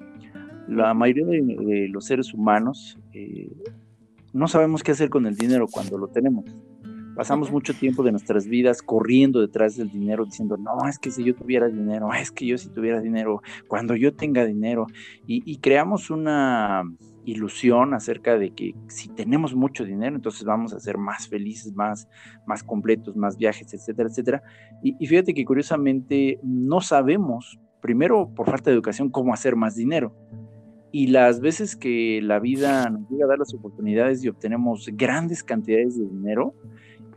la 0.68 0.94
mayoría 0.94 1.26
de, 1.26 1.88
los 1.88 2.06
seres 2.06 2.34
humanos 2.34 2.98
eh, 3.12 3.50
no 4.32 4.48
sabemos 4.48 4.82
qué 4.82 4.92
hacer 4.92 5.10
con 5.10 5.26
el 5.26 5.36
dinero 5.36 5.66
cuando 5.70 5.98
lo 5.98 6.08
tenemos. 6.08 6.44
Pasamos 7.16 7.50
mucho 7.50 7.74
tiempo 7.74 8.02
de 8.02 8.12
nuestras 8.12 8.46
vidas 8.46 8.82
corriendo 8.82 9.40
detrás 9.40 9.76
del 9.76 9.90
dinero, 9.90 10.24
diciendo, 10.24 10.56
no, 10.56 10.86
es 10.88 10.98
que 10.98 11.10
si 11.10 11.24
yo 11.24 11.34
tuviera 11.34 11.68
dinero, 11.68 12.12
es 12.12 12.30
que 12.30 12.46
yo 12.46 12.58
si 12.58 12.68
tuviera 12.68 13.00
dinero, 13.00 13.42
cuando 13.66 13.96
yo 13.96 14.14
tenga 14.14 14.44
dinero, 14.44 14.86
y 15.26 15.58
creamos 15.58 16.10
una, 16.10 16.84
ilusión 17.26 17.92
acerca 17.92 18.38
de 18.38 18.50
que 18.50 18.74
si 18.86 19.08
tenemos 19.08 19.54
mucho 19.54 19.84
dinero, 19.84 20.16
entonces 20.16 20.44
vamos 20.44 20.72
a 20.72 20.80
ser 20.80 20.96
más 20.96 21.28
felices, 21.28 21.74
más, 21.74 22.08
más 22.46 22.62
completos, 22.62 23.16
más 23.16 23.36
viajes, 23.36 23.74
etcétera, 23.74 24.08
etcétera. 24.08 24.42
Y, 24.82 25.06
fíjate 25.06 25.34
que 25.34 25.44
curiosamente 25.44 26.38
no 26.42 26.80
sabemos, 26.80 27.58
primero 27.82 28.30
por 28.34 28.48
falta 28.48 28.70
de 28.70 28.74
educación, 28.74 29.10
cómo 29.10 29.34
hacer 29.34 29.56
más 29.56 29.74
dinero. 29.74 30.14
Y 30.92 31.08
las 31.08 31.40
veces 31.40 31.76
que 31.76 32.20
la 32.22 32.38
vida 32.38 32.88
nos 32.88 33.10
llega 33.10 33.26
a 33.26 33.28
dar 33.28 33.38
las 33.38 33.52
oportunidades 33.52 34.24
y 34.24 34.28
obtenemos 34.28 34.88
grandes 34.94 35.42
cantidades 35.42 35.98
de 35.98 36.06
dinero, 36.06 36.54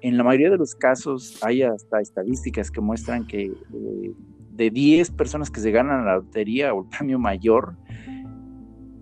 en 0.01 0.17
la 0.17 0.23
mayoría 0.23 0.49
de 0.49 0.57
los 0.57 0.75
casos 0.75 1.39
hay 1.43 1.61
hasta 1.61 2.01
estadísticas 2.01 2.71
que 2.71 2.81
muestran 2.81 3.25
que 3.25 3.45
eh, 3.45 4.13
de 4.51 4.69
10 4.69 5.11
personas 5.11 5.49
que 5.49 5.59
se 5.59 5.71
ganan 5.71 6.05
la 6.05 6.15
lotería 6.15 6.73
o 6.73 6.83
el 6.83 6.89
premio 6.89 7.19
mayor, 7.19 7.75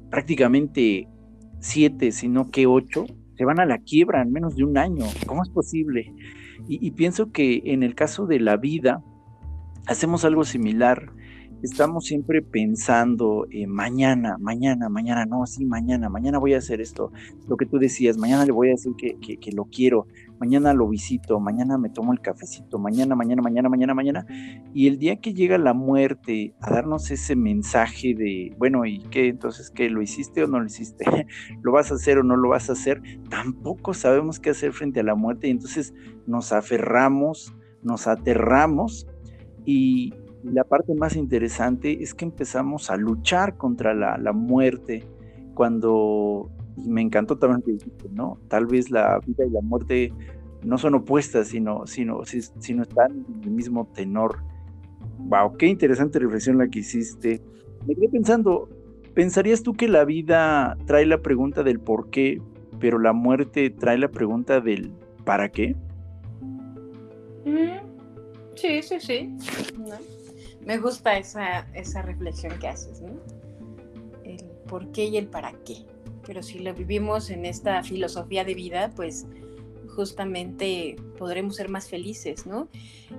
prácticamente 0.09 1.07
siete, 1.59 2.11
sino 2.11 2.49
que 2.51 2.67
ocho, 2.67 3.05
se 3.35 3.45
van 3.45 3.59
a 3.59 3.65
la 3.65 3.79
quiebra 3.79 4.21
en 4.21 4.31
menos 4.31 4.55
de 4.55 4.63
un 4.63 4.77
año. 4.77 5.05
¿Cómo 5.25 5.43
es 5.43 5.49
posible? 5.49 6.13
y 6.67 6.89
pienso 6.91 7.31
que 7.31 7.61
en 7.65 7.83
el 7.83 7.93
caso 7.93 8.25
de 8.25 8.39
la 8.39 8.57
vida, 8.57 9.03
hacemos 9.85 10.25
algo 10.25 10.43
similar 10.43 11.13
estamos 11.61 12.05
siempre 12.05 12.41
pensando 12.41 13.47
eh, 13.49 13.67
mañana, 13.67 14.37
mañana, 14.39 14.89
mañana, 14.89 15.25
no, 15.25 15.45
sí, 15.45 15.65
mañana, 15.65 16.09
mañana 16.09 16.37
voy 16.37 16.53
a 16.53 16.59
hacer 16.59 16.81
esto, 16.81 17.11
lo 17.47 17.57
que 17.57 17.65
tú 17.65 17.77
decías, 17.79 18.17
mañana 18.17 18.45
le 18.45 18.51
voy 18.51 18.69
a 18.69 18.71
decir 18.71 18.93
que, 18.95 19.51
lo 19.53 19.65
quiero, 19.65 20.07
mañana 20.39 20.73
lo 20.73 20.87
visito, 20.87 21.39
mañana 21.39 21.77
me 21.77 21.89
tomo 21.89 22.13
el 22.13 22.21
cafecito, 22.21 22.79
mañana, 22.79 23.15
mañana, 23.15 23.41
mañana, 23.41 23.69
mañana, 23.69 23.93
mañana, 23.93 24.25
y 24.73 24.87
el 24.87 24.97
día 24.97 25.17
que 25.17 25.33
llega 25.33 25.57
la 25.57 25.73
muerte 25.73 26.53
a 26.61 26.71
darnos 26.71 27.11
ese 27.11 27.35
mensaje 27.35 28.13
de, 28.13 28.55
bueno, 28.57 28.85
¿y 28.85 28.99
qué? 28.99 29.27
Entonces, 29.27 29.69
¿qué? 29.69 29.89
¿Lo 29.89 30.01
hiciste 30.01 30.43
o 30.43 30.47
no 30.47 30.59
lo 30.59 30.65
hiciste? 30.65 31.05
¿Lo 31.61 31.71
vas 31.71 31.91
a 31.91 31.95
hacer 31.95 32.19
o 32.19 32.23
no 32.23 32.35
lo 32.35 32.49
vas 32.49 32.69
a 32.69 32.73
hacer? 32.73 33.01
Tampoco 33.29 33.93
sabemos 33.93 34.39
qué 34.39 34.51
hacer 34.51 34.73
frente 34.73 34.99
a 34.99 35.03
la 35.03 35.15
muerte 35.15 35.47
y 35.47 35.51
entonces 35.51 35.93
nos 36.25 36.51
aferramos, 36.53 37.55
nos 37.81 38.07
aterramos 38.07 39.07
y, 39.65 40.13
la 40.43 40.63
parte 40.63 40.93
más 40.93 41.15
interesante 41.15 42.03
es 42.03 42.13
que 42.13 42.25
empezamos 42.25 42.89
a 42.89 42.95
luchar 42.95 43.57
contra 43.57 43.93
la, 43.93 44.31
muerte 44.31 45.03
cuando, 45.53 46.49
y 46.77 46.89
me 46.89 47.01
encantó 47.01 47.37
también 47.37 47.61
que 47.61 47.71
dijiste, 47.73 48.09
¿no? 48.11 48.37
Tal 48.47 48.65
vez 48.65 48.91
la 48.91 49.19
vida 49.25 49.45
y 49.45 49.49
la 49.49 49.61
muerte 49.61 50.13
no 50.63 50.77
son 50.77 50.95
opuestas, 50.95 51.47
sino, 51.47 51.87
sino, 51.87 52.21
sino 52.25 52.83
están 52.83 53.25
en 53.27 53.43
el 53.43 53.51
mismo 53.51 53.87
tenor. 53.93 54.43
Wow, 55.19 55.57
qué 55.57 55.67
interesante 55.67 56.19
reflexión 56.19 56.57
la 56.57 56.67
que 56.67 56.79
hiciste. 56.79 57.41
Me 57.87 57.95
quedé 57.95 58.09
pensando, 58.09 58.69
¿pensarías 59.13 59.63
tú 59.63 59.73
que 59.73 59.87
la 59.87 60.05
vida 60.05 60.77
trae 60.85 61.05
la 61.05 61.19
pregunta 61.19 61.63
del 61.63 61.79
por 61.79 62.09
qué, 62.09 62.41
pero 62.79 62.99
la 62.99 63.13
muerte 63.13 63.69
trae 63.69 63.97
la 63.97 64.09
pregunta 64.09 64.61
del 64.61 64.91
para 65.25 65.49
qué? 65.49 65.75
Mm, 67.45 67.79
sí, 68.55 68.81
sí, 68.83 68.99
sí. 68.99 69.37
Me 70.65 70.77
gusta 70.77 71.17
esa, 71.17 71.61
esa 71.73 72.01
reflexión 72.01 72.57
que 72.59 72.67
haces, 72.67 73.01
¿no? 73.01 73.19
El 74.23 74.43
por 74.67 74.91
qué 74.91 75.05
y 75.05 75.17
el 75.17 75.27
para 75.27 75.53
qué. 75.63 75.85
Pero 76.27 76.43
si 76.43 76.59
lo 76.59 76.73
vivimos 76.73 77.31
en 77.31 77.45
esta 77.45 77.81
filosofía 77.81 78.43
de 78.43 78.53
vida, 78.53 78.91
pues 78.95 79.25
justamente 79.97 80.95
podremos 81.17 81.55
ser 81.55 81.69
más 81.69 81.89
felices, 81.89 82.45
¿no? 82.45 82.67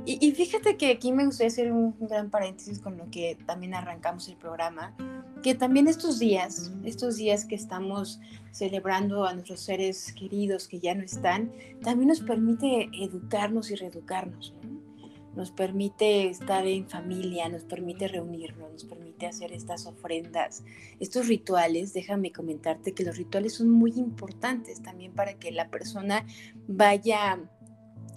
Y, 0.06 0.30
fíjate 0.30 0.76
que 0.76 0.92
aquí 0.92 1.10
me 1.10 1.24
gustaría 1.24 1.48
hacer 1.48 1.72
un 1.72 1.96
gran 1.98 2.30
paréntesis 2.30 2.78
con 2.78 2.96
lo 2.96 3.10
que 3.10 3.36
también 3.46 3.74
arrancamos 3.74 4.28
el 4.28 4.36
programa, 4.36 4.94
que 5.42 5.56
también 5.56 5.88
estos 5.88 6.20
días, 6.20 6.72
estos 6.84 7.16
días 7.16 7.44
que 7.44 7.56
estamos 7.56 8.20
celebrando 8.52 9.24
a 9.24 9.32
nuestros 9.32 9.60
seres 9.60 10.12
queridos 10.12 10.68
que 10.68 10.78
ya 10.78 10.94
no 10.94 11.02
están, 11.02 11.52
también 11.82 12.08
nos 12.08 12.20
permite 12.20 12.88
educarnos 12.92 13.72
y 13.72 13.74
reeducarnos, 13.74 14.54
¿no? 14.62 14.77
Nos 15.38 15.52
permite 15.52 16.28
estar 16.28 16.66
en 16.66 16.88
familia, 16.88 17.48
nos 17.48 17.62
permite 17.62 18.08
reunirnos, 18.08 18.72
nos 18.72 18.84
permite 18.84 19.28
hacer 19.28 19.52
estas 19.52 19.86
ofrendas, 19.86 20.64
estos 20.98 21.28
rituales. 21.28 21.92
Déjame 21.92 22.32
comentarte 22.32 22.92
que 22.92 23.04
los 23.04 23.16
rituales 23.16 23.54
son 23.54 23.70
muy 23.70 23.92
importantes 23.92 24.82
también 24.82 25.14
para 25.14 25.34
que 25.34 25.52
la 25.52 25.70
persona 25.70 26.26
vaya 26.66 27.38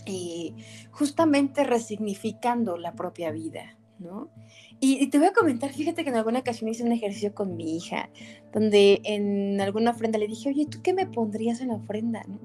eh, 0.07 0.55
justamente 0.89 1.63
resignificando 1.63 2.75
la 2.77 2.93
propia 2.95 3.29
vida, 3.29 3.77
¿no? 3.99 4.31
Y, 4.79 5.05
te 5.11 5.19
voy 5.19 5.27
a 5.27 5.33
comentar, 5.33 5.71
fíjate 5.71 6.03
que 6.03 6.09
en 6.09 6.15
alguna 6.15 6.39
ocasión 6.39 6.71
hice 6.71 6.83
un 6.83 6.91
ejercicio 6.91 7.35
con 7.35 7.55
mi 7.55 7.77
hija, 7.77 8.09
donde 8.51 8.99
en 9.03 9.61
alguna 9.61 9.91
ofrenda 9.91 10.17
le 10.17 10.27
dije, 10.27 10.49
oye, 10.49 10.65
¿tú 10.65 10.81
qué 10.81 10.91
me 10.91 11.05
pondrías 11.05 11.61
en 11.61 11.67
la 11.67 11.75
ofrenda? 11.75 12.23
¿no? 12.27 12.39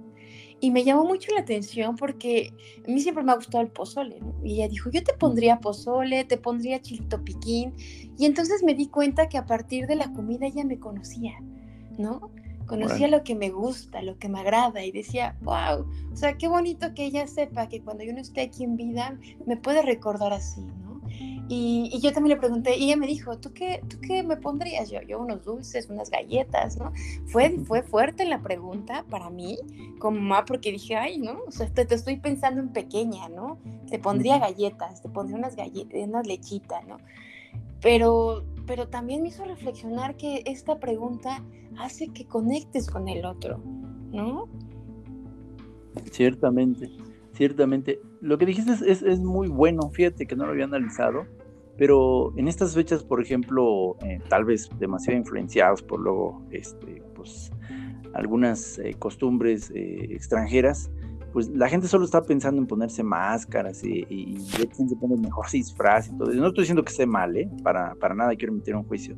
Y 0.60 0.70
me 0.70 0.84
llamó 0.84 1.04
mucho 1.04 1.32
la 1.34 1.42
atención 1.42 1.96
porque 1.96 2.52
a 2.86 2.90
mí 2.90 3.00
siempre 3.00 3.22
me 3.22 3.32
ha 3.32 3.36
gustado 3.36 3.62
el 3.62 3.70
pozole, 3.70 4.20
¿no? 4.20 4.34
Y 4.42 4.54
ella 4.54 4.68
dijo, 4.68 4.90
yo 4.90 5.02
te 5.04 5.12
pondría 5.12 5.60
pozole, 5.60 6.24
te 6.24 6.38
pondría 6.38 6.80
chilito 6.80 7.22
piquín. 7.22 7.74
Y 8.18 8.24
entonces 8.24 8.62
me 8.62 8.74
di 8.74 8.88
cuenta 8.88 9.28
que 9.28 9.36
a 9.36 9.44
partir 9.44 9.86
de 9.86 9.96
la 9.96 10.12
comida 10.12 10.46
ella 10.46 10.64
me 10.64 10.78
conocía, 10.78 11.34
¿no? 11.98 12.30
Conocía 12.66 13.06
lo 13.06 13.22
que 13.22 13.36
me 13.36 13.50
gusta, 13.50 14.02
lo 14.02 14.18
que 14.18 14.28
me 14.28 14.40
agrada 14.40 14.84
y 14.84 14.90
decía, 14.90 15.36
wow, 15.42 15.86
o 16.12 16.16
sea, 16.16 16.36
qué 16.36 16.48
bonito 16.48 16.94
que 16.94 17.04
ella 17.04 17.26
sepa 17.28 17.68
que 17.68 17.80
cuando 17.80 18.02
yo 18.02 18.12
no 18.12 18.20
esté 18.20 18.40
aquí 18.40 18.64
en 18.64 18.76
vida 18.76 19.16
me 19.46 19.56
puede 19.56 19.82
recordar 19.82 20.32
así, 20.32 20.62
¿no? 20.62 20.85
Y, 21.48 22.00
yo 22.00 22.12
también 22.12 22.36
le 22.36 22.40
pregunté, 22.40 22.76
y 22.76 22.84
ella 22.84 22.96
me 22.96 23.06
dijo, 23.06 23.38
¿tú 23.38 23.52
qué, 23.52 23.80
¿tú 23.88 23.98
qué 24.00 24.22
me 24.22 24.36
pondrías? 24.36 24.90
Yo, 24.90 25.00
yo 25.02 25.20
unos 25.20 25.44
dulces, 25.44 25.88
unas 25.88 26.10
galletas, 26.10 26.76
¿no? 26.76 26.92
Fue, 27.26 27.50
fue 27.60 27.82
fuerte 27.82 28.24
la 28.24 28.42
pregunta 28.42 29.04
para 29.08 29.30
mí, 29.30 29.56
como 29.98 30.18
mamá, 30.18 30.44
porque 30.44 30.72
dije, 30.72 30.96
ay, 30.96 31.18
¿no? 31.18 31.40
O 31.46 31.52
sea, 31.52 31.68
te, 31.68 31.84
te, 31.84 31.94
estoy 31.94 32.16
pensando 32.16 32.60
en 32.60 32.70
pequeña, 32.70 33.28
¿no? 33.28 33.58
Te 33.88 33.98
pondría 33.98 34.38
galletas, 34.38 35.02
te 35.02 35.08
pondría 35.08 35.38
unas 35.38 35.54
galletas, 35.54 36.00
unas 36.08 36.26
lechitas, 36.26 36.84
¿no? 36.86 36.96
Pero, 37.80 38.44
pero 38.66 38.88
también 38.88 39.22
me 39.22 39.28
hizo 39.28 39.44
reflexionar 39.44 40.16
que 40.16 40.42
esta 40.46 40.80
pregunta 40.80 41.44
hace 41.78 42.08
que 42.08 42.24
conectes 42.24 42.90
con 42.90 43.08
el 43.08 43.24
otro, 43.24 43.58
¿no? 44.10 44.48
Ciertamente, 46.10 46.90
ciertamente. 47.36 48.00
Lo 48.20 48.38
que 48.38 48.46
dijiste 48.46 48.72
es, 48.72 49.02
es, 49.02 49.20
muy 49.20 49.48
bueno, 49.48 49.90
fíjate 49.90 50.26
que 50.26 50.36
no 50.36 50.46
lo 50.46 50.52
había 50.52 50.64
analizado, 50.64 51.26
pero 51.76 52.32
en 52.36 52.48
estas 52.48 52.74
fechas, 52.74 53.04
por 53.04 53.22
ejemplo, 53.22 53.96
eh, 54.02 54.18
tal 54.28 54.44
vez 54.44 54.68
demasiado 54.78 55.18
influenciados 55.18 55.82
por 55.82 56.00
luego 56.00 56.42
este, 56.50 57.02
pues, 57.14 57.52
algunas 58.14 58.78
eh, 58.78 58.94
costumbres 58.98 59.70
eh, 59.74 60.08
extranjeras, 60.10 60.90
pues 61.34 61.50
la 61.50 61.68
gente 61.68 61.86
solo 61.86 62.06
está 62.06 62.22
pensando 62.22 62.62
en 62.62 62.66
ponerse 62.66 63.02
máscaras 63.02 63.84
y, 63.84 64.06
y, 64.08 64.40
se 64.40 64.96
pone 64.98 65.16
mejor 65.16 65.44
disfraz 65.50 66.08
y 66.08 66.16
todo. 66.16 66.32
No 66.32 66.46
estoy 66.46 66.62
diciendo 66.62 66.82
que 66.82 66.90
esté 66.90 67.04
mal, 67.04 67.36
¿eh? 67.36 67.50
para, 67.62 67.94
para 67.96 68.14
nada 68.14 68.34
quiero 68.36 68.54
meter 68.54 68.74
un 68.74 68.84
juicio. 68.84 69.16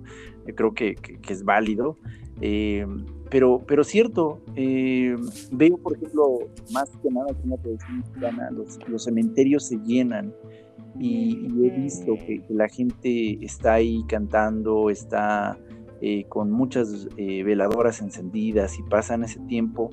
creo 0.56 0.74
que, 0.74 0.96
que, 0.96 1.32
es 1.32 1.44
válido. 1.44 1.96
Pero, 3.30 3.62
pero 3.66 3.84
cierto, 3.84 4.40
veo, 4.54 5.76
por 5.78 5.96
ejemplo, 5.96 6.38
más 6.72 6.90
que 7.02 7.10
nada 7.10 7.26
que 7.28 7.46
una 7.46 7.56
tradición 7.56 7.98
mexicana, 7.98 8.50
los, 8.50 8.78
los 8.88 9.04
cementerios 9.04 9.66
se 9.66 9.76
llenan 9.78 10.32
y, 10.98 11.46
he 11.64 11.70
visto 11.70 12.14
que, 12.14 12.42
la 12.48 12.68
gente 12.68 13.38
está 13.44 13.74
ahí 13.74 14.04
cantando, 14.08 14.90
está 14.90 15.58
eh, 16.00 16.24
con 16.28 16.50
muchas 16.50 17.08
eh, 17.16 17.42
veladoras 17.42 18.00
encendidas 18.00 18.78
y 18.78 18.82
pasan 18.84 19.24
ese 19.24 19.40
tiempo. 19.40 19.90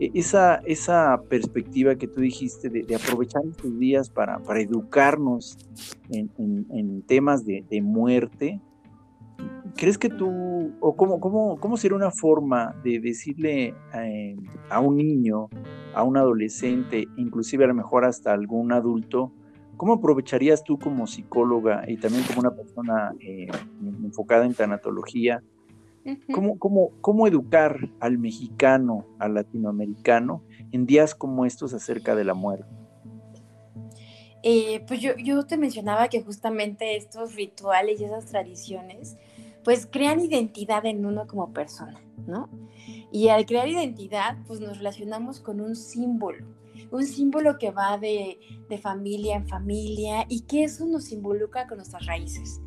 E, 0.00 0.10
esa, 0.14 0.56
esa 0.66 1.20
perspectiva 1.28 1.94
que 1.96 2.08
tú 2.08 2.20
dijiste 2.20 2.68
de, 2.68 2.94
aprovechar 2.94 3.42
estos 3.46 3.78
días 3.78 4.10
para, 4.10 4.38
para 4.40 4.60
educarnos 4.60 5.56
en, 6.10 7.02
temas 7.02 7.44
de, 7.44 7.64
muerte, 7.82 8.60
¿crees 9.76 9.98
que 9.98 10.08
tú, 10.08 10.72
o 10.80 10.96
cómo, 10.96 11.20
cómo, 11.20 11.58
cómo 11.58 11.76
sería 11.76 11.96
una 11.96 12.10
forma 12.10 12.74
de 12.84 13.00
decirle 13.00 13.74
eh, 13.94 14.36
a 14.70 14.80
un 14.80 14.96
niño, 14.96 15.48
a 15.94 16.02
un 16.02 16.16
adolescente, 16.16 17.06
inclusive 17.16 17.64
a 17.64 17.68
lo 17.68 17.74
mejor 17.74 18.04
hasta 18.04 18.32
algún 18.32 18.72
adulto, 18.72 19.32
¿Cómo 19.76 19.94
aprovecharías 19.94 20.62
tú 20.62 20.78
como 20.78 21.06
psicóloga 21.06 21.84
y 21.88 21.96
también 21.96 22.24
como 22.24 22.40
una 22.40 22.54
persona 22.54 23.12
eh, 23.20 23.48
enfocada 24.04 24.46
en 24.46 24.54
tanatología? 24.54 25.42
¿Cómo, 26.32 26.58
cómo, 26.58 26.90
cómo 27.00 27.26
educar 27.26 27.78
al 27.98 28.18
mexicano, 28.18 29.06
al 29.18 29.34
latinoamericano, 29.34 30.42
en 30.70 30.86
días 30.86 31.14
como 31.14 31.46
estos 31.46 31.72
acerca 31.72 32.14
de 32.14 32.24
la 32.24 32.34
muerte? 32.34 32.83
Eh, 34.46 34.84
pues 34.86 35.00
yo, 35.00 35.16
yo 35.16 35.46
te 35.46 35.56
mencionaba 35.56 36.08
que 36.08 36.22
justamente 36.22 36.96
estos 36.96 37.34
rituales 37.34 38.00
y 38.00 38.04
esas 38.04 38.26
tradiciones, 38.26 39.16
pues 39.64 39.88
crean 39.90 40.20
identidad 40.20 40.84
en 40.84 41.06
uno 41.06 41.26
como 41.26 41.54
persona, 41.54 41.98
¿no? 42.26 42.50
Y 43.10 43.28
al 43.28 43.46
crear 43.46 43.66
identidad, 43.68 44.36
pues 44.46 44.60
nos 44.60 44.76
relacionamos 44.76 45.40
con 45.40 45.62
un 45.62 45.74
símbolo 45.74 46.44
un 46.90 47.04
símbolo 47.04 47.58
que 47.58 47.70
va 47.70 47.98
de, 47.98 48.38
familia 48.82 49.36
en 49.36 49.46
familia 49.46 50.26
y 50.28 50.40
que 50.40 50.64
eso 50.64 50.84
nos 50.86 51.12
involucra 51.12 51.68
con 51.68 51.78
nuestras 51.78 52.06
raíces. 52.06 52.60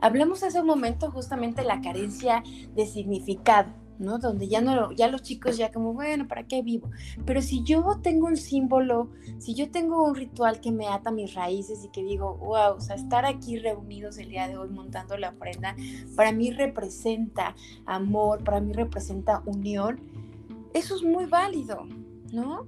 Hablamos 0.00 0.42
hace 0.42 0.60
un 0.60 0.66
momento 0.66 1.10
justamente 1.10 1.62
de 1.62 1.68
la 1.68 1.80
carencia 1.80 2.42
de 2.74 2.86
significado, 2.86 3.72
¿no? 3.98 4.18
Donde 4.18 4.48
ya 4.48 4.60
no, 4.60 4.92
ya 4.92 5.08
los 5.08 5.22
chicos 5.22 5.56
ya 5.56 5.70
como, 5.70 5.92
bueno, 5.92 6.26
¿para 6.28 6.44
qué 6.44 6.62
vivo? 6.62 6.90
Pero 7.24 7.42
si 7.42 7.62
yo 7.62 7.98
tengo 8.02 8.26
un 8.26 8.36
símbolo, 8.36 9.10
si 9.38 9.54
yo 9.54 9.70
tengo 9.70 10.04
un 10.04 10.14
ritual 10.14 10.60
que 10.60 10.70
me 10.70 10.86
ata 10.86 11.10
a 11.10 11.12
mis 11.12 11.34
raíces 11.34 11.84
y 11.84 11.88
que 11.88 12.02
digo, 12.02 12.36
wow, 12.38 12.76
o 12.76 12.80
sea, 12.80 12.96
estar 12.96 13.24
aquí 13.24 13.58
reunidos 13.58 14.18
el 14.18 14.30
día 14.30 14.48
de 14.48 14.56
hoy 14.56 14.68
montando 14.70 15.16
la 15.16 15.30
ofrenda, 15.30 15.76
para 16.16 16.32
mí 16.32 16.50
representa 16.50 17.54
amor, 17.86 18.44
para 18.44 18.60
mí 18.60 18.72
representa 18.72 19.42
unión, 19.46 20.00
eso 20.74 20.96
es 20.96 21.02
muy 21.02 21.26
válido, 21.26 21.86
¿no? 22.32 22.66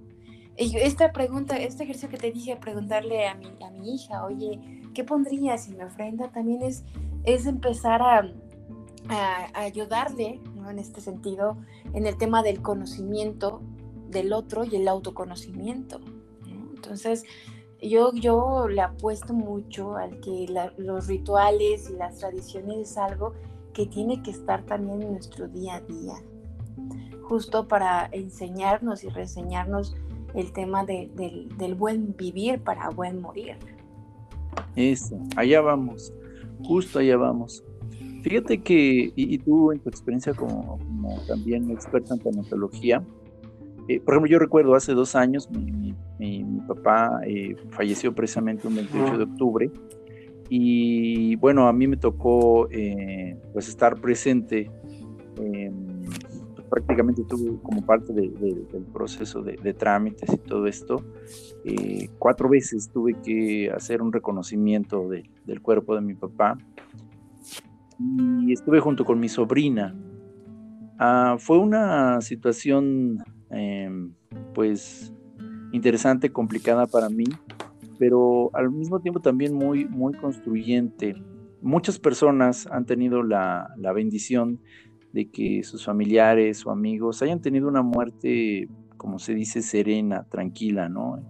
esta 0.57 1.13
pregunta, 1.13 1.57
este 1.57 1.85
ejercicio 1.85 2.11
que 2.11 2.19
te 2.19 2.33
dije, 2.33 2.55
preguntarle 2.57 3.27
a 3.27 3.35
mi, 3.35 3.47
a 3.65 3.71
mi 3.71 3.95
hija, 3.95 4.25
oye, 4.25 4.61
¿qué 4.93 5.05
pondrías 5.05 5.69
en 5.69 5.79
mi 5.79 5.85
ofrenda? 5.85 6.29
También 6.29 6.63
es, 6.63 6.85
es 7.25 7.47
empezar 7.47 8.03
a, 8.03 8.31
a, 9.09 9.61
ayudarle, 9.61 10.41
¿no? 10.71 10.79
En 10.79 10.79
este 10.79 11.01
sentido, 11.01 11.57
en 11.93 12.07
el 12.07 12.17
tema 12.17 12.43
del 12.43 12.63
conocimiento 12.63 13.61
del 14.09 14.33
otro 14.33 14.65
y 14.65 14.77
el 14.77 14.89
autoconocimiento. 14.89 16.01
Entonces, 16.75 17.25
yo, 17.83 18.13
yo 18.13 18.69
le 18.69 18.83
apuesto 18.83 19.33
mucho 19.33 19.97
al 19.97 20.21
que 20.21 20.47
los 20.77 21.07
rituales 21.07 21.91
y 21.91 21.95
las 21.95 22.19
tradiciones 22.19 22.91
es 22.91 22.99
algo 22.99 23.33
que 23.73 23.87
tiene 23.87 24.23
que 24.23 24.31
estar 24.33 24.65
también 24.65 25.03
en 25.03 25.13
nuestro 25.13 25.49
día 25.49 25.77
a 25.77 25.81
día, 25.81 26.15
justo 27.23 27.69
para 27.69 28.09
enseñarnos 28.13 29.05
y 29.05 29.09
reseñarnos 29.09 29.97
el 30.35 30.53
tema 30.53 30.85
del 30.85 31.75
buen 31.77 32.15
vivir 32.17 32.63
para 32.63 32.91
buen 32.91 33.21
morir. 33.21 33.57
Eso, 34.77 35.19
allá 35.37 35.61
vamos, 35.61 36.13
justo 36.65 36.99
allá 36.99 37.17
vamos. 37.17 37.65
Fíjate 38.23 38.59
que, 38.59 39.13
y, 39.15 39.39
tú 39.39 39.73
en 39.73 39.81
tu 39.81 39.89
experiencia 39.89 40.35
como, 40.35 40.79
también 41.27 41.71
experta 41.71 42.15
en 42.15 42.21
tanatología, 42.21 43.03
eh, 43.89 44.01
por 44.01 44.15
ejemplo, 44.15 44.31
yo 44.31 44.39
recuerdo 44.39 44.75
hace 44.75 44.93
dos 44.93 45.15
años 45.17 45.49
mi, 45.51 45.95
papá 46.69 47.21
eh, 47.27 47.57
falleció 47.71 48.15
precisamente 48.15 48.69
un 48.69 48.77
28 48.77 49.19
de 49.19 49.25
octubre 49.25 49.71
y 50.49 51.35
bueno, 51.37 51.67
a 51.67 51.73
mí 51.73 51.89
me 51.89 51.97
tocó 51.97 52.69
eh, 52.71 53.37
pues 53.53 53.69
estar 53.69 54.01
presente 54.01 54.71
prácticamente 56.71 57.25
tuve 57.25 57.61
como 57.63 57.85
parte 57.85 58.13
del 58.13 58.87
proceso 58.93 59.43
de, 59.43 59.75
trámites 59.75 60.33
y 60.33 60.39
todo 60.39 60.67
esto, 60.67 61.05
eh, 61.65 62.09
cuatro 62.19 62.49
veces 62.49 62.89
tuve 62.91 63.15
que 63.23 63.71
hacer 63.71 64.01
un 64.01 64.13
reconocimiento 64.13 65.09
del 65.09 65.61
cuerpo 65.61 65.97
de 65.97 66.01
mi 66.01 66.15
papá 66.15 66.57
y 68.01 68.53
estuve 68.53 68.81
junto 68.81 69.05
con 69.05 69.21
mi 69.21 69.29
sobrina. 69.29 69.95
Ah, 70.99 71.37
fue 71.39 71.59
una 71.59 72.21
situación 72.21 73.19
em, 73.51 74.13
pues 74.55 75.13
interesante, 75.73 76.31
complicada 76.31 76.87
para 76.87 77.09
mí, 77.09 77.25
pero 77.99 78.51
al 78.55 78.71
mismo 78.71 79.01
tiempo 79.01 79.21
también 79.21 79.55
muy, 79.55 79.85
muy 79.87 80.15
construyente. 80.15 81.15
Muchas 81.63 81.99
personas 81.99 82.67
han 82.67 82.87
tenido 82.87 83.23
la, 83.23 83.69
la 83.77 83.93
bendición 83.93 84.61
de 85.13 85.31
que 85.31 85.63
sus 85.63 85.85
familiares 85.85 86.65
o 86.67 86.71
amigos 86.71 87.23
hayan 87.23 87.41
tenido 87.41 87.69
una 87.69 87.83
muerte, 87.83 88.69
como 88.97 89.19
se 89.19 89.35
dice, 89.35 89.63
serena, 89.63 90.27
tranquila, 90.31 90.89
¿no? 90.89 91.23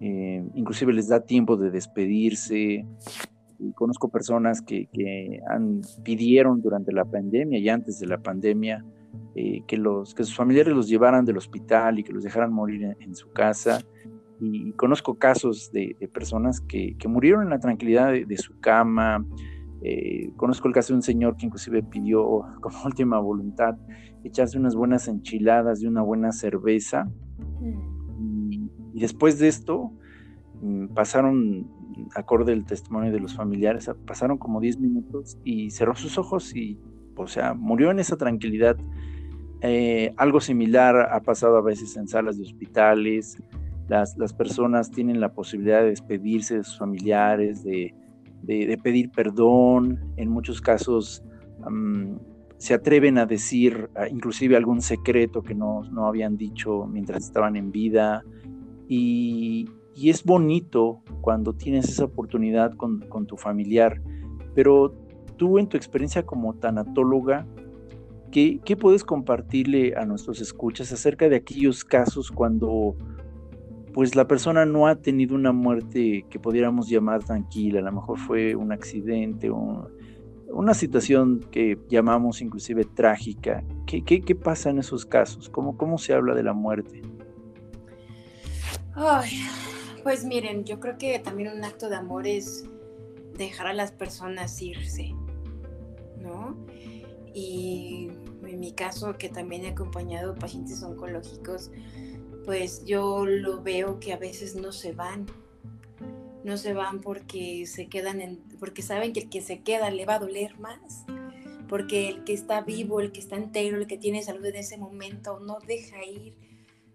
Eh, 0.00 0.44
inclusive 0.54 0.92
les 0.92 1.08
da 1.08 1.20
tiempo 1.20 1.56
de 1.56 1.70
despedirse. 1.70 2.86
Conozco 3.74 4.08
personas 4.08 4.62
que, 4.62 4.88
han, 5.48 5.82
pidieron 6.02 6.60
durante 6.60 6.92
la 6.92 7.04
pandemia 7.04 7.58
y 7.58 7.68
antes 7.68 7.98
de 8.00 8.06
la 8.06 8.18
pandemia 8.18 8.84
eh, 9.34 9.62
que, 9.66 9.76
los, 9.76 10.14
que 10.14 10.24
sus 10.24 10.36
familiares 10.36 10.74
los 10.74 10.88
llevaran 10.88 11.24
del 11.24 11.36
hospital 11.36 11.98
y 11.98 12.04
que 12.04 12.12
los 12.12 12.22
dejaran 12.22 12.52
morir 12.52 12.96
en, 13.00 13.14
su 13.14 13.30
casa. 13.32 13.80
Y, 14.40 14.72
conozco 14.72 15.14
casos 15.14 15.70
de, 15.72 15.96
personas 16.12 16.60
que, 16.60 16.96
murieron 17.06 17.42
en 17.42 17.50
la 17.50 17.58
tranquilidad 17.58 18.12
de 18.12 18.36
su 18.36 18.58
cama, 18.60 19.24
eh, 19.82 20.32
conozco 20.36 20.68
el 20.68 20.74
caso 20.74 20.92
de 20.92 20.96
un 20.96 21.02
señor 21.02 21.36
que 21.36 21.46
inclusive 21.46 21.82
pidió 21.82 22.42
como 22.60 22.84
última 22.84 23.18
voluntad 23.18 23.76
echarse 24.24 24.58
unas 24.58 24.74
buenas 24.74 25.06
enchiladas 25.08 25.82
y 25.82 25.86
una 25.86 26.02
buena 26.02 26.32
cerveza. 26.32 27.04
Mm. 27.60 28.68
Y, 28.94 29.00
después 29.00 29.38
de 29.38 29.48
esto 29.48 29.92
mm, 30.62 30.88
pasaron, 30.88 31.70
acorde 32.14 32.52
el 32.52 32.64
testimonio 32.64 33.12
de 33.12 33.20
los 33.20 33.34
familiares, 33.34 33.90
pasaron 34.06 34.38
como 34.38 34.60
10 34.60 34.78
minutos 34.80 35.38
y 35.44 35.70
cerró 35.70 35.94
sus 35.94 36.18
ojos 36.18 36.54
y, 36.54 36.78
o 37.16 37.26
sea, 37.26 37.54
murió 37.54 37.90
en 37.90 37.98
esa 37.98 38.16
tranquilidad. 38.16 38.76
Eh, 39.62 40.12
algo 40.16 40.40
similar 40.40 41.08
ha 41.12 41.20
pasado 41.20 41.56
a 41.56 41.62
veces 41.62 41.96
en 41.96 42.08
salas 42.08 42.36
de 42.36 42.44
hospitales. 42.44 43.38
Las, 43.88 44.16
las 44.18 44.32
personas 44.32 44.90
tienen 44.90 45.20
la 45.20 45.32
posibilidad 45.32 45.80
de 45.80 45.90
despedirse 45.90 46.56
de 46.56 46.64
sus 46.64 46.78
familiares, 46.78 47.62
de, 47.62 47.94
de, 48.42 48.78
pedir 48.82 49.10
perdón, 49.10 50.00
en 50.16 50.28
muchos 50.30 50.60
casos 50.60 51.22
se 52.58 52.74
atreven 52.74 53.18
a 53.18 53.26
decir 53.26 53.90
inclusive 54.10 54.56
algún 54.56 54.80
secreto 54.80 55.42
que 55.42 55.54
no, 55.54 55.82
habían 56.06 56.36
dicho 56.36 56.86
mientras 56.86 57.24
estaban 57.24 57.56
en 57.56 57.70
vida 57.70 58.22
y, 58.88 59.68
es 60.04 60.24
bonito 60.24 61.00
cuando 61.20 61.54
tienes 61.54 61.88
esa 61.88 62.04
oportunidad 62.04 62.74
con, 62.74 63.26
tu 63.26 63.36
familiar, 63.36 64.00
pero 64.54 64.94
tú 65.36 65.58
en 65.58 65.68
tu 65.68 65.76
experiencia 65.76 66.24
como 66.24 66.54
tanatóloga, 66.54 67.46
¿qué, 68.30 68.60
¿qué 68.64 68.76
puedes 68.76 69.04
compartirle 69.04 69.94
a 69.96 70.04
nuestros 70.04 70.40
escuchas 70.40 70.92
acerca 70.92 71.28
de 71.28 71.36
aquellos 71.36 71.84
casos 71.84 72.30
cuando 72.30 72.94
pues 73.94 74.14
la 74.14 74.28
persona 74.28 74.66
no 74.66 74.86
ha 74.86 74.96
tenido 74.96 75.34
una 75.34 75.52
muerte 75.52 76.26
que 76.28 76.38
pudiéramos 76.38 76.88
llamar 76.88 77.24
tranquila, 77.24 77.78
a 77.78 77.82
lo 77.82 77.92
mejor 77.92 78.18
fue 78.18 78.54
un 78.54 78.72
accidente 78.72 79.50
una 80.48 80.74
situación 80.74 81.40
que 81.50 81.78
llamamos 81.88 82.40
inclusive 82.40 82.84
trágica. 82.84 83.64
¿Qué, 83.86 84.02
qué, 84.02 84.34
pasa 84.34 84.70
en 84.70 84.78
esos 84.78 85.04
casos? 85.04 85.48
¿Cómo, 85.48 85.76
¿Cómo 85.76 85.98
se 85.98 86.14
habla 86.14 86.34
de 86.34 86.42
la 86.42 86.52
muerte? 86.52 87.02
Pues 90.06 90.24
miren, 90.24 90.62
yo 90.62 90.78
creo 90.78 90.98
que 90.98 91.18
también 91.18 91.50
un 91.52 91.64
acto 91.64 91.88
de 91.88 91.96
amor 91.96 92.28
es 92.28 92.62
dejar 93.36 93.66
a 93.66 93.72
las 93.72 93.90
personas 93.90 94.62
irse, 94.62 95.12
¿no? 96.20 96.56
Y 97.34 98.10
en 98.46 98.60
mi 98.60 98.70
caso, 98.70 99.18
que 99.18 99.28
también 99.28 99.64
he 99.64 99.70
acompañado 99.70 100.36
pacientes 100.36 100.80
oncológicos, 100.84 101.72
pues 102.44 102.84
yo 102.84 103.26
lo 103.26 103.64
veo 103.64 103.98
que 103.98 104.12
a 104.12 104.16
veces 104.16 104.54
no 104.54 104.70
se 104.70 104.92
van. 104.92 105.26
No 106.44 106.56
se 106.56 106.72
van 106.72 107.00
porque 107.00 107.66
se 107.66 107.88
quedan 107.88 108.38
porque 108.60 108.82
saben 108.82 109.12
que 109.12 109.22
el 109.22 109.28
que 109.28 109.40
se 109.40 109.62
queda 109.62 109.90
le 109.90 110.06
va 110.06 110.14
a 110.14 110.20
doler 110.20 110.56
más. 110.60 111.04
Porque 111.68 112.10
el 112.10 112.22
que 112.22 112.32
está 112.32 112.60
vivo, 112.60 113.00
el 113.00 113.10
que 113.10 113.18
está 113.18 113.34
entero, 113.34 113.76
el 113.76 113.88
que 113.88 113.98
tiene 113.98 114.22
salud 114.22 114.46
en 114.46 114.54
ese 114.54 114.78
momento, 114.78 115.40
no 115.40 115.58
deja 115.66 116.04
ir 116.04 116.45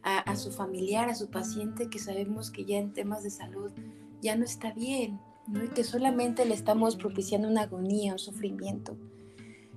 a, 0.04 0.36
su 0.36 0.52
familiar, 0.52 1.10
a 1.10 1.16
su 1.16 1.30
paciente, 1.30 1.90
que 1.90 2.00
sabemos 2.00 2.52
que 2.52 2.66
ya 2.66 2.78
en 2.78 2.94
temas 2.94 3.24
de 3.24 3.30
salud 3.30 3.72
ya 4.22 4.36
no 4.36 4.46
está 4.46 4.72
bien, 4.72 5.20
¿no? 5.48 5.64
y 5.64 5.68
que 5.70 5.84
solamente 5.84 6.46
le 6.46 6.54
estamos 6.54 6.96
propiciando 6.96 7.48
una 7.48 7.64
agonía, 7.64 8.14
un 8.14 8.20
sufrimiento. 8.20 8.98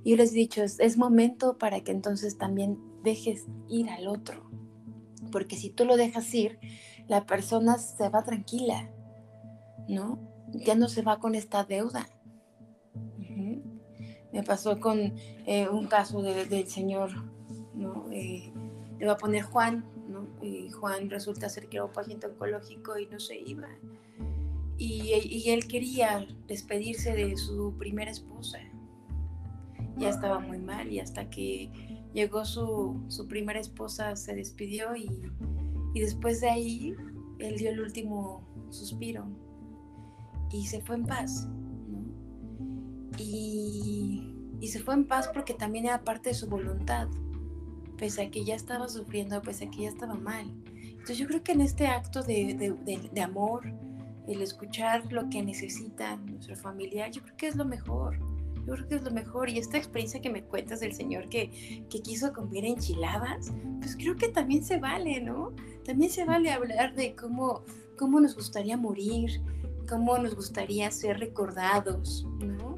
Yo 0.04 0.16
les 0.16 0.32
he 0.32 0.36
dicho, 0.36 0.62
es 0.62 0.98
momento 0.98 1.56
para 1.58 1.80
que 1.80 1.92
entonces 1.92 2.36
también 2.36 2.78
dejes 3.02 3.46
ir 3.68 3.88
al 3.90 4.06
otro, 4.06 4.50
porque 5.32 5.56
si 5.56 5.70
tú 5.70 5.84
lo 5.84 5.96
dejas 5.96 6.32
ir, 6.34 6.58
la 7.08 7.26
persona 7.26 7.78
se 7.78 8.08
va 8.08 8.22
tranquila, 8.22 8.90
¿no? 9.88 10.18
Ya 10.52 10.74
no 10.74 10.88
se 10.88 11.02
va 11.02 11.18
con 11.18 11.34
esta 11.34 11.64
deuda. 11.64 12.06
Me 14.32 14.42
pasó 14.42 14.80
con 14.80 15.14
eh, 15.46 15.68
un 15.68 15.86
caso 15.86 16.20
del 16.20 16.66
señor, 16.66 17.10
¿no? 17.74 18.06
Eh, 18.10 18.52
le 18.98 19.06
va 19.06 19.12
a 19.12 19.16
poner 19.18 19.42
Juan. 19.42 19.84
Y 20.42 20.70
Juan 20.70 21.10
resulta 21.10 21.48
ser 21.48 21.68
que 21.68 21.76
era 21.76 21.86
un 21.86 21.92
paciente 21.92 22.26
oncológico 22.26 22.98
y 22.98 23.06
no 23.06 23.18
se 23.18 23.38
iba. 23.38 23.68
Y, 24.76 25.48
él 25.50 25.66
quería 25.68 26.26
despedirse 26.48 27.12
de 27.12 27.36
su 27.36 27.74
primera 27.78 28.10
esposa. 28.10 28.58
Ya 29.96 30.08
estaba 30.08 30.40
muy 30.40 30.58
mal 30.58 30.90
y 30.90 30.98
hasta 30.98 31.30
que 31.30 31.70
llegó 32.12 32.44
su, 32.44 33.26
primera 33.28 33.60
esposa, 33.60 34.16
se 34.16 34.34
despidió 34.34 34.96
y, 34.96 35.08
después 35.94 36.40
de 36.40 36.50
ahí 36.50 36.94
él 37.38 37.56
dio 37.56 37.70
el 37.70 37.80
último 37.80 38.42
suspiro 38.70 39.26
y 40.50 40.66
se 40.66 40.80
fue 40.80 40.96
en 40.96 41.06
paz. 41.06 41.48
Y, 43.18 44.30
se 44.62 44.80
fue 44.80 44.94
en 44.94 45.04
paz 45.06 45.28
porque 45.32 45.52
también 45.52 45.84
era 45.84 46.02
parte 46.02 46.30
de 46.30 46.34
su 46.34 46.48
voluntad, 46.48 47.08
pese 47.96 48.22
a 48.22 48.30
que 48.30 48.44
ya 48.44 48.54
estaba 48.54 48.88
sufriendo, 48.88 49.40
pese 49.42 49.64
a 49.64 49.70
que 49.70 49.82
ya 49.82 49.88
estaba 49.88 50.14
mal. 50.14 50.50
Entonces 50.74 51.18
yo 51.18 51.26
creo 51.26 51.42
que 51.42 51.52
en 51.52 51.60
este 51.60 51.86
acto 51.86 52.22
de, 52.22 52.74
de 53.12 53.20
amor, 53.20 53.64
el 54.26 54.40
escuchar 54.40 55.12
lo 55.12 55.28
que 55.28 55.42
necesita 55.42 56.16
nuestro 56.16 56.56
familiar, 56.56 57.10
yo 57.10 57.22
creo 57.22 57.36
que 57.36 57.46
es 57.48 57.56
lo 57.56 57.64
mejor 57.64 58.18
yo 58.66 58.74
creo 58.74 58.88
que 58.88 58.94
es 58.96 59.02
lo 59.02 59.10
mejor. 59.10 59.48
Y 59.48 59.58
esta 59.58 59.76
experiencia 59.76 60.20
que 60.20 60.30
me 60.30 60.42
cuentas 60.42 60.80
del 60.80 60.94
señor 60.94 61.28
que, 61.28 61.84
que 61.90 62.00
quiso 62.00 62.32
comer 62.32 62.64
enchiladas, 62.64 63.52
pues 63.80 63.96
creo 63.96 64.16
que 64.16 64.28
también 64.28 64.64
se 64.64 64.78
vale, 64.78 65.20
¿no? 65.20 65.52
También 65.84 66.10
se 66.10 66.24
vale 66.24 66.50
hablar 66.50 66.94
de 66.94 67.14
cómo, 67.14 67.62
cómo 67.98 68.20
nos 68.20 68.34
gustaría 68.34 68.76
morir, 68.76 69.42
cómo 69.88 70.16
nos 70.18 70.34
gustaría 70.34 70.90
ser 70.90 71.18
recordados, 71.18 72.26
¿no? 72.40 72.76